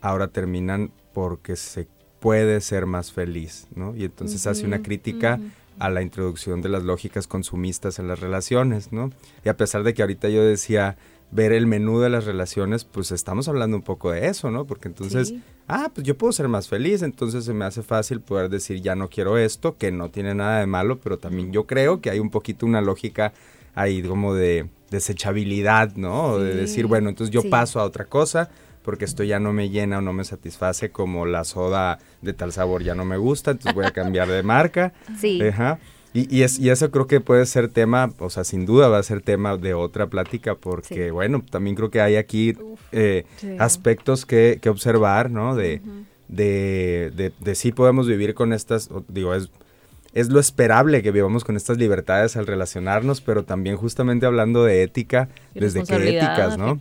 ahora 0.00 0.28
terminan 0.28 0.90
porque 1.14 1.56
se 1.56 1.86
puede 2.20 2.60
ser 2.60 2.86
más 2.86 3.12
feliz, 3.12 3.66
¿no? 3.74 3.94
Y 3.96 4.04
entonces 4.04 4.46
hace 4.46 4.66
una 4.66 4.82
crítica 4.82 5.38
a 5.78 5.90
la 5.90 6.02
introducción 6.02 6.62
de 6.62 6.68
las 6.68 6.82
lógicas 6.82 7.26
consumistas 7.26 7.98
en 7.98 8.08
las 8.08 8.20
relaciones, 8.20 8.92
¿no? 8.92 9.10
Y 9.44 9.48
a 9.48 9.56
pesar 9.56 9.82
de 9.82 9.94
que 9.94 10.02
ahorita 10.02 10.28
yo 10.28 10.42
decía 10.42 10.96
ver 11.30 11.52
el 11.52 11.66
menú 11.66 12.00
de 12.00 12.10
las 12.10 12.26
relaciones, 12.26 12.84
pues 12.84 13.10
estamos 13.10 13.48
hablando 13.48 13.76
un 13.76 13.82
poco 13.82 14.12
de 14.12 14.28
eso, 14.28 14.50
¿no? 14.50 14.66
Porque 14.66 14.88
entonces, 14.88 15.34
ah, 15.66 15.90
pues 15.92 16.06
yo 16.06 16.16
puedo 16.16 16.32
ser 16.32 16.46
más 16.48 16.68
feliz, 16.68 17.02
entonces 17.02 17.44
se 17.44 17.52
me 17.52 17.64
hace 17.64 17.82
fácil 17.82 18.20
poder 18.20 18.48
decir 18.50 18.80
ya 18.80 18.94
no 18.94 19.08
quiero 19.08 19.36
esto, 19.36 19.76
que 19.76 19.90
no 19.90 20.10
tiene 20.10 20.34
nada 20.34 20.60
de 20.60 20.66
malo, 20.66 21.00
pero 21.00 21.18
también 21.18 21.52
yo 21.52 21.66
creo 21.66 22.00
que 22.00 22.10
hay 22.10 22.20
un 22.20 22.30
poquito 22.30 22.66
una 22.66 22.80
lógica 22.80 23.32
ahí 23.74 24.00
como 24.02 24.34
de 24.34 24.68
desechabilidad, 24.90 25.96
¿no? 25.96 26.38
De 26.38 26.54
decir, 26.54 26.86
bueno, 26.86 27.08
entonces 27.08 27.32
yo 27.32 27.48
paso 27.50 27.80
a 27.80 27.84
otra 27.84 28.04
cosa 28.04 28.50
porque 28.84 29.06
esto 29.06 29.24
ya 29.24 29.40
no 29.40 29.52
me 29.52 29.70
llena 29.70 29.98
o 29.98 30.00
no 30.02 30.12
me 30.12 30.24
satisface 30.24 30.90
como 30.90 31.24
la 31.26 31.44
soda 31.44 31.98
de 32.20 32.34
tal 32.34 32.52
sabor 32.52 32.84
ya 32.84 32.94
no 32.94 33.04
me 33.04 33.16
gusta, 33.16 33.52
entonces 33.52 33.74
voy 33.74 33.86
a 33.86 33.90
cambiar 33.90 34.28
de 34.28 34.42
marca. 34.42 34.92
Sí. 35.18 35.40
Ajá. 35.40 35.78
Y, 36.12 36.32
y, 36.34 36.42
es, 36.42 36.58
y 36.58 36.70
eso 36.70 36.90
creo 36.90 37.06
que 37.06 37.20
puede 37.20 37.46
ser 37.46 37.68
tema, 37.68 38.12
o 38.18 38.30
sea, 38.30 38.44
sin 38.44 38.66
duda 38.66 38.88
va 38.88 38.98
a 38.98 39.02
ser 39.02 39.20
tema 39.20 39.56
de 39.56 39.74
otra 39.74 40.06
plática, 40.06 40.54
porque, 40.54 41.10
bueno, 41.10 41.42
también 41.50 41.74
creo 41.74 41.90
que 41.90 42.00
hay 42.00 42.16
aquí 42.16 42.56
eh, 42.92 43.24
aspectos 43.58 44.26
que, 44.26 44.58
que, 44.60 44.68
observar, 44.68 45.30
¿no? 45.30 45.56
De, 45.56 45.80
de, 46.28 47.12
de, 47.16 47.32
de, 47.38 47.54
sí 47.54 47.72
podemos 47.72 48.06
vivir 48.06 48.34
con 48.34 48.52
estas, 48.52 48.90
digo, 49.08 49.34
es 49.34 49.50
es 50.14 50.28
lo 50.30 50.38
esperable 50.38 51.02
que 51.02 51.10
vivamos 51.10 51.42
con 51.42 51.56
estas 51.56 51.76
libertades 51.76 52.36
al 52.36 52.46
relacionarnos, 52.46 53.20
pero 53.20 53.44
también 53.44 53.76
justamente 53.76 54.26
hablando 54.26 54.64
de 54.64 54.84
ética, 54.84 55.28
desde 55.54 55.82
qué 55.82 56.16
éticas, 56.16 56.56
¿no? 56.56 56.78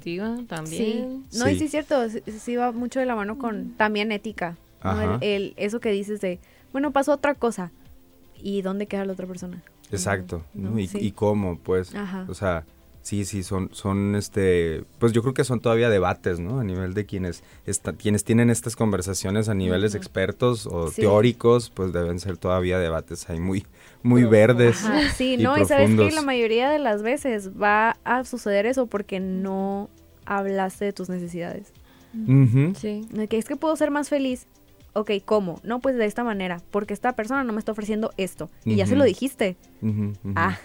También. 0.48 1.26
Sí. 1.30 1.40
No, 1.40 1.50
y 1.50 1.58
sí 1.58 1.66
es 1.66 1.72
cierto, 1.72 1.96
sí, 2.10 2.56
va 2.56 2.72
mucho 2.72 3.00
de 3.00 3.08
la 3.08 3.16
mano 3.16 3.40
con 3.40 3.72
también 3.72 4.12
ética. 4.12 4.56
El, 5.22 5.54
eso 5.58 5.80
que 5.80 5.92
dices 5.92 6.22
de, 6.22 6.40
bueno, 6.72 6.92
pasó 6.92 7.14
otra 7.14 7.34
cosa. 7.34 7.72
¿Y 8.36 8.62
dónde 8.62 8.86
queda 8.86 9.06
la 9.06 9.14
otra 9.14 9.26
persona? 9.26 9.64
Exacto. 9.90 10.44
¿Y, 10.54 10.90
¿Y, 10.94 11.12
cómo? 11.14 11.58
Pues, 11.58 11.94
o 12.28 12.34
sea, 12.36 12.66
Sí, 13.04 13.26
sí, 13.26 13.44
son, 13.44 13.70
son 13.74 14.16
este, 14.16 14.86
pues 14.98 15.12
yo 15.12 15.22
creo 15.24 15.34
que 15.34 15.44
son 15.44 15.60
todavía 15.60 15.90
debates, 15.90 16.40
¿no? 16.40 16.62
A 16.62 16.64
nivel 16.64 16.94
de 16.94 17.06
quienes, 17.06 17.44
está, 17.66 17.92
quienes 17.92 18.24
tienen 18.24 18.50
estas 18.50 18.78
conversaciones 18.78 19.50
a 19.50 19.54
niveles 19.54 19.94
expertos 19.94 20.66
o 20.68 20.90
teóricos, 20.90 21.70
pues 21.70 21.92
deben 21.92 22.22
ser 22.22 22.38
todavía 22.38 22.80
debates 22.80 23.30
ahí 23.30 23.42
muy, 23.42 23.66
muy 24.04 24.24
verdes. 24.24 24.86
Sí, 25.18 25.36
no, 25.36 25.58
y 25.58 25.66
sabes 25.66 25.90
que 25.90 26.12
la 26.12 26.22
mayoría 26.22 26.70
de 26.70 26.80
las 26.80 27.04
veces 27.04 27.52
va 27.62 27.98
a 28.06 28.24
suceder 28.24 28.66
eso 28.66 28.88
porque 28.88 29.20
no 29.20 29.90
hablaste 30.26 30.86
de 30.86 30.94
tus 30.94 31.10
necesidades. 31.10 31.74
Sí. 32.80 33.06
Que 33.30 33.38
es 33.38 33.46
que 33.46 33.58
puedo 33.58 33.76
ser 33.76 33.92
más 33.92 34.08
feliz. 34.08 34.48
Ok, 34.94 35.12
¿cómo? 35.26 35.60
No, 35.64 35.82
pues 35.82 35.98
de 35.98 36.06
esta 36.06 36.24
manera, 36.24 36.62
porque 36.72 36.94
esta 36.94 37.18
persona 37.18 37.44
no 37.44 37.52
me 37.52 37.60
está 37.60 37.74
ofreciendo 37.74 38.12
esto. 38.16 38.50
Y 38.64 38.78
ya 38.78 38.86
se 38.86 38.96
lo 38.96 39.04
dijiste. 39.04 39.58
Ah. 40.36 40.58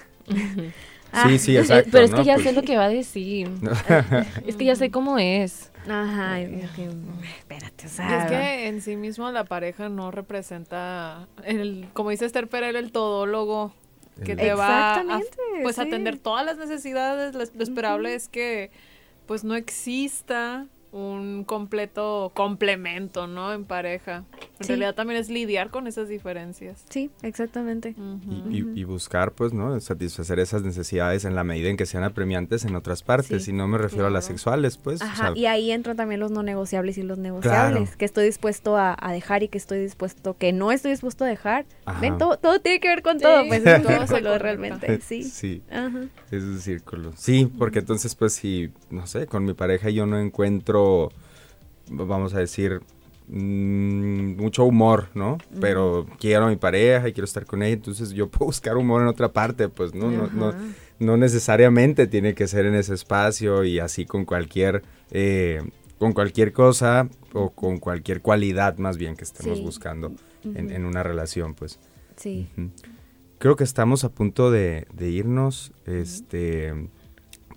Ah. 1.13 1.29
Sí, 1.29 1.39
sí, 1.39 1.57
exacto. 1.57 1.91
Pero 1.93 2.05
es 2.05 2.15
que 2.15 2.25
ya 2.25 2.37
sé 2.37 2.45
pues 2.45 2.55
lo 2.57 2.63
que 2.63 2.77
va 2.77 2.85
a 2.85 2.89
decir. 2.89 3.51
es 4.47 4.57
que 4.57 4.65
ya 4.65 4.77
sé 4.77 4.91
cómo 4.91 5.19
es. 5.19 5.71
Ajá, 5.89 6.41
espérate, 6.41 7.87
o 7.87 7.89
sea. 7.89 8.25
es 8.25 8.31
que 8.31 8.69
en 8.69 8.83
sí 8.83 8.97
mismo 8.97 9.31
la 9.31 9.45
pareja 9.45 9.89
no 9.89 10.11
representa, 10.11 11.29
el, 11.45 11.89
como 11.95 12.11
dice 12.11 12.27
Esther 12.27 12.47
Perel, 12.47 12.77
el 12.77 12.93
todólogo 12.93 13.73
que 14.25 14.37
te 14.37 14.53
va 14.53 14.97
a, 14.97 15.21
pues 15.63 15.79
atender 15.79 16.19
todas 16.19 16.45
las 16.45 16.59
necesidades. 16.59 17.35
Lo, 17.35 17.63
esperable 17.63 18.15
es 18.15 18.29
que 18.29 18.71
pues 19.27 19.45
no 19.45 19.55
exista 19.55 20.67
un 20.93 21.45
completo 21.45 22.33
complemento, 22.35 23.27
¿no? 23.27 23.53
En 23.53 23.65
pareja. 23.65 24.25
En 24.61 24.67
realidad 24.67 24.95
también 24.95 25.21
es 25.21 25.29
lidiar 25.29 25.71
con 25.71 25.87
esas 25.87 26.09
diferencias. 26.09 26.85
Sí, 26.89 27.11
exactamente. 27.23 27.95
y, 28.51 28.85
buscar, 28.85 29.33
pues, 29.33 29.53
¿no? 29.53 29.79
Satisfacer 29.81 30.39
esas 30.41 30.63
necesidades 30.63 31.25
en 31.25 31.35
la 31.35 31.45
medida 31.45 31.69
en 31.69 31.77
que 31.77 31.87
sean 31.87 32.05
apremiantes 32.05 32.65
en 32.65 32.75
otras 32.75 33.03
partes. 33.03 33.49
y 33.49 33.53
no 33.53 33.69
me 33.69 33.79
refiero 33.79 34.07
a 34.07 34.11
las 34.11 34.25
sexuales, 34.25 34.77
pues. 34.77 35.03
Ajá, 35.03 35.33
y 35.35 35.47
ahí 35.47 35.71
entran 35.71 35.97
también 35.97 36.21
los 36.21 36.31
no 36.31 36.43
negociables 36.43 36.99
y 36.99 37.03
los 37.03 37.19
negociables. 37.19 37.97
Que 37.97 38.05
estoy 38.05 38.25
dispuesto 38.25 38.77
a, 38.77 38.97
dejar 39.13 39.43
y 39.43 39.49
que 39.49 39.59
estoy 39.59 39.81
dispuesto, 39.81 40.37
que 40.37 40.53
no 40.53 40.71
estoy 40.73 40.93
dispuesto 40.93 41.25
a 41.25 41.29
dejar. 41.29 41.67
Ven, 42.01 42.19
todo, 42.19 42.37
todo 42.39 42.61
tiene 42.61 42.81
que 42.81 42.89
ver 42.89 43.03
con 43.03 43.19
todo, 43.19 43.47
pues 43.47 43.65
es 43.65 43.85
un 43.85 44.07
círculo 44.07 44.39
realmente. 44.39 44.99
Sí. 45.09 45.23
Sí. 45.23 45.63
Es 46.31 46.43
un 46.43 46.61
círculo. 46.61 47.13
Sí, 47.17 47.51
porque 47.59 47.79
entonces, 47.79 48.15
pues, 48.15 48.35
si, 48.35 48.71
no 48.91 49.07
sé, 49.07 49.27
con 49.27 49.45
mi 49.45 49.55
pareja 49.55 49.91
yo 49.91 50.07
no 50.07 50.19
encuentro, 50.19 51.11
vamos 51.89 52.35
a 52.35 52.39
decir, 52.39 52.83
Mm, 53.31 54.37
mucho 54.37 54.65
humor, 54.65 55.09
¿no? 55.13 55.37
Pero 55.61 56.07
quiero 56.19 56.47
a 56.47 56.49
mi 56.49 56.57
pareja 56.57 57.09
y 57.09 57.13
quiero 57.13 57.27
estar 57.27 57.45
con 57.45 57.63
ella, 57.63 57.75
entonces 57.75 58.11
yo 58.11 58.29
puedo 58.31 58.47
buscar 58.47 58.79
humor 58.79 59.03
en 59.03 59.09
otra 59.09 59.33
parte, 59.33 59.69
pues 59.69 59.95
no, 59.95 60.11
no, 60.11 60.29
no, 60.29 60.55
no, 60.99 61.17
necesariamente 61.19 62.07
tiene 62.07 62.35
que 62.35 62.47
ser 62.47 62.65
en 62.65 62.75
ese 62.75 62.95
espacio 62.95 63.65
y 63.65 63.81
así 63.81 64.07
con 64.07 64.25
cualquier, 64.25 64.83
eh, 65.11 65.61
con 65.99 66.15
cualquier 66.15 66.55
cosa 66.55 67.11
o 67.35 67.51
con 67.51 67.79
cualquier 67.79 68.23
cualidad 68.23 68.79
más 68.79 68.97
bien 68.97 69.15
que 69.15 69.25
estemos 69.25 69.61
buscando 69.61 70.13
en, 70.43 70.87
una 70.87 71.03
relación, 71.03 71.53
pues. 71.53 71.79
Sí. 72.17 72.49
Creo 73.39 73.57
que 73.57 73.65
estamos 73.65 74.05
a 74.05 74.09
punto 74.09 74.51
de, 74.51 74.87
de 74.95 75.11
irnos, 75.11 75.73
este, 75.85 76.73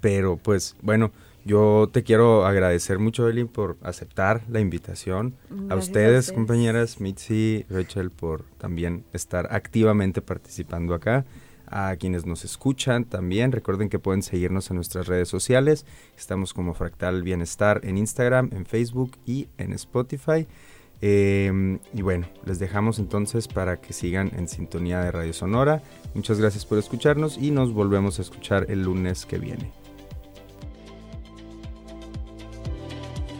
pero 0.01 0.35
pues 0.35 0.75
bueno, 0.81 1.13
yo 1.43 1.89
te 1.91 2.03
quiero 2.03 2.45
agradecer 2.45 2.99
mucho, 2.99 3.27
Elin, 3.27 3.47
por 3.47 3.77
aceptar 3.81 4.41
la 4.49 4.59
invitación. 4.59 5.35
a, 5.69 5.75
ustedes, 5.75 6.31
compañeras, 6.31 6.99
Mitzi, 6.99 7.65
Rachel, 7.69 8.11
por 8.11 8.43
también 8.57 9.03
estar 9.13 9.47
activamente 9.51 10.21
participando 10.21 10.93
acá. 10.93 11.25
A 11.73 11.95
quienes 11.95 12.25
nos 12.25 12.43
escuchan 12.43 13.05
también, 13.05 13.53
recuerden 13.53 13.87
que 13.87 13.97
pueden 13.97 14.23
seguirnos 14.23 14.69
en 14.69 14.75
nuestras 14.75 15.07
redes 15.07 15.29
sociales. 15.29 15.85
Estamos 16.17 16.53
como 16.53 16.73
Fractal 16.73 17.23
Bienestar 17.23 17.79
en 17.83 17.97
Instagram, 17.97 18.49
en 18.51 18.65
Facebook 18.65 19.11
y 19.25 19.47
en 19.57 19.71
Spotify. 19.73 20.47
Em, 20.99 21.79
y 21.93 22.01
bueno, 22.01 22.27
les 22.45 22.59
dejamos 22.59 22.99
entonces 22.99 23.47
para 23.47 23.77
que 23.77 23.93
sigan 23.93 24.31
en 24.37 24.47
sintonía 24.47 24.99
de 24.99 25.11
Radio 25.11 25.33
Sonora. 25.33 25.81
Muchas 26.13 26.39
gracias 26.39 26.65
por 26.65 26.77
escucharnos 26.77 27.37
y 27.37 27.51
nos 27.51 27.73
volvemos 27.73 28.19
a 28.19 28.21
escuchar 28.21 28.67
el 28.69 28.83
lunes 28.83 29.25
que 29.25 29.39
viene. 29.39 29.80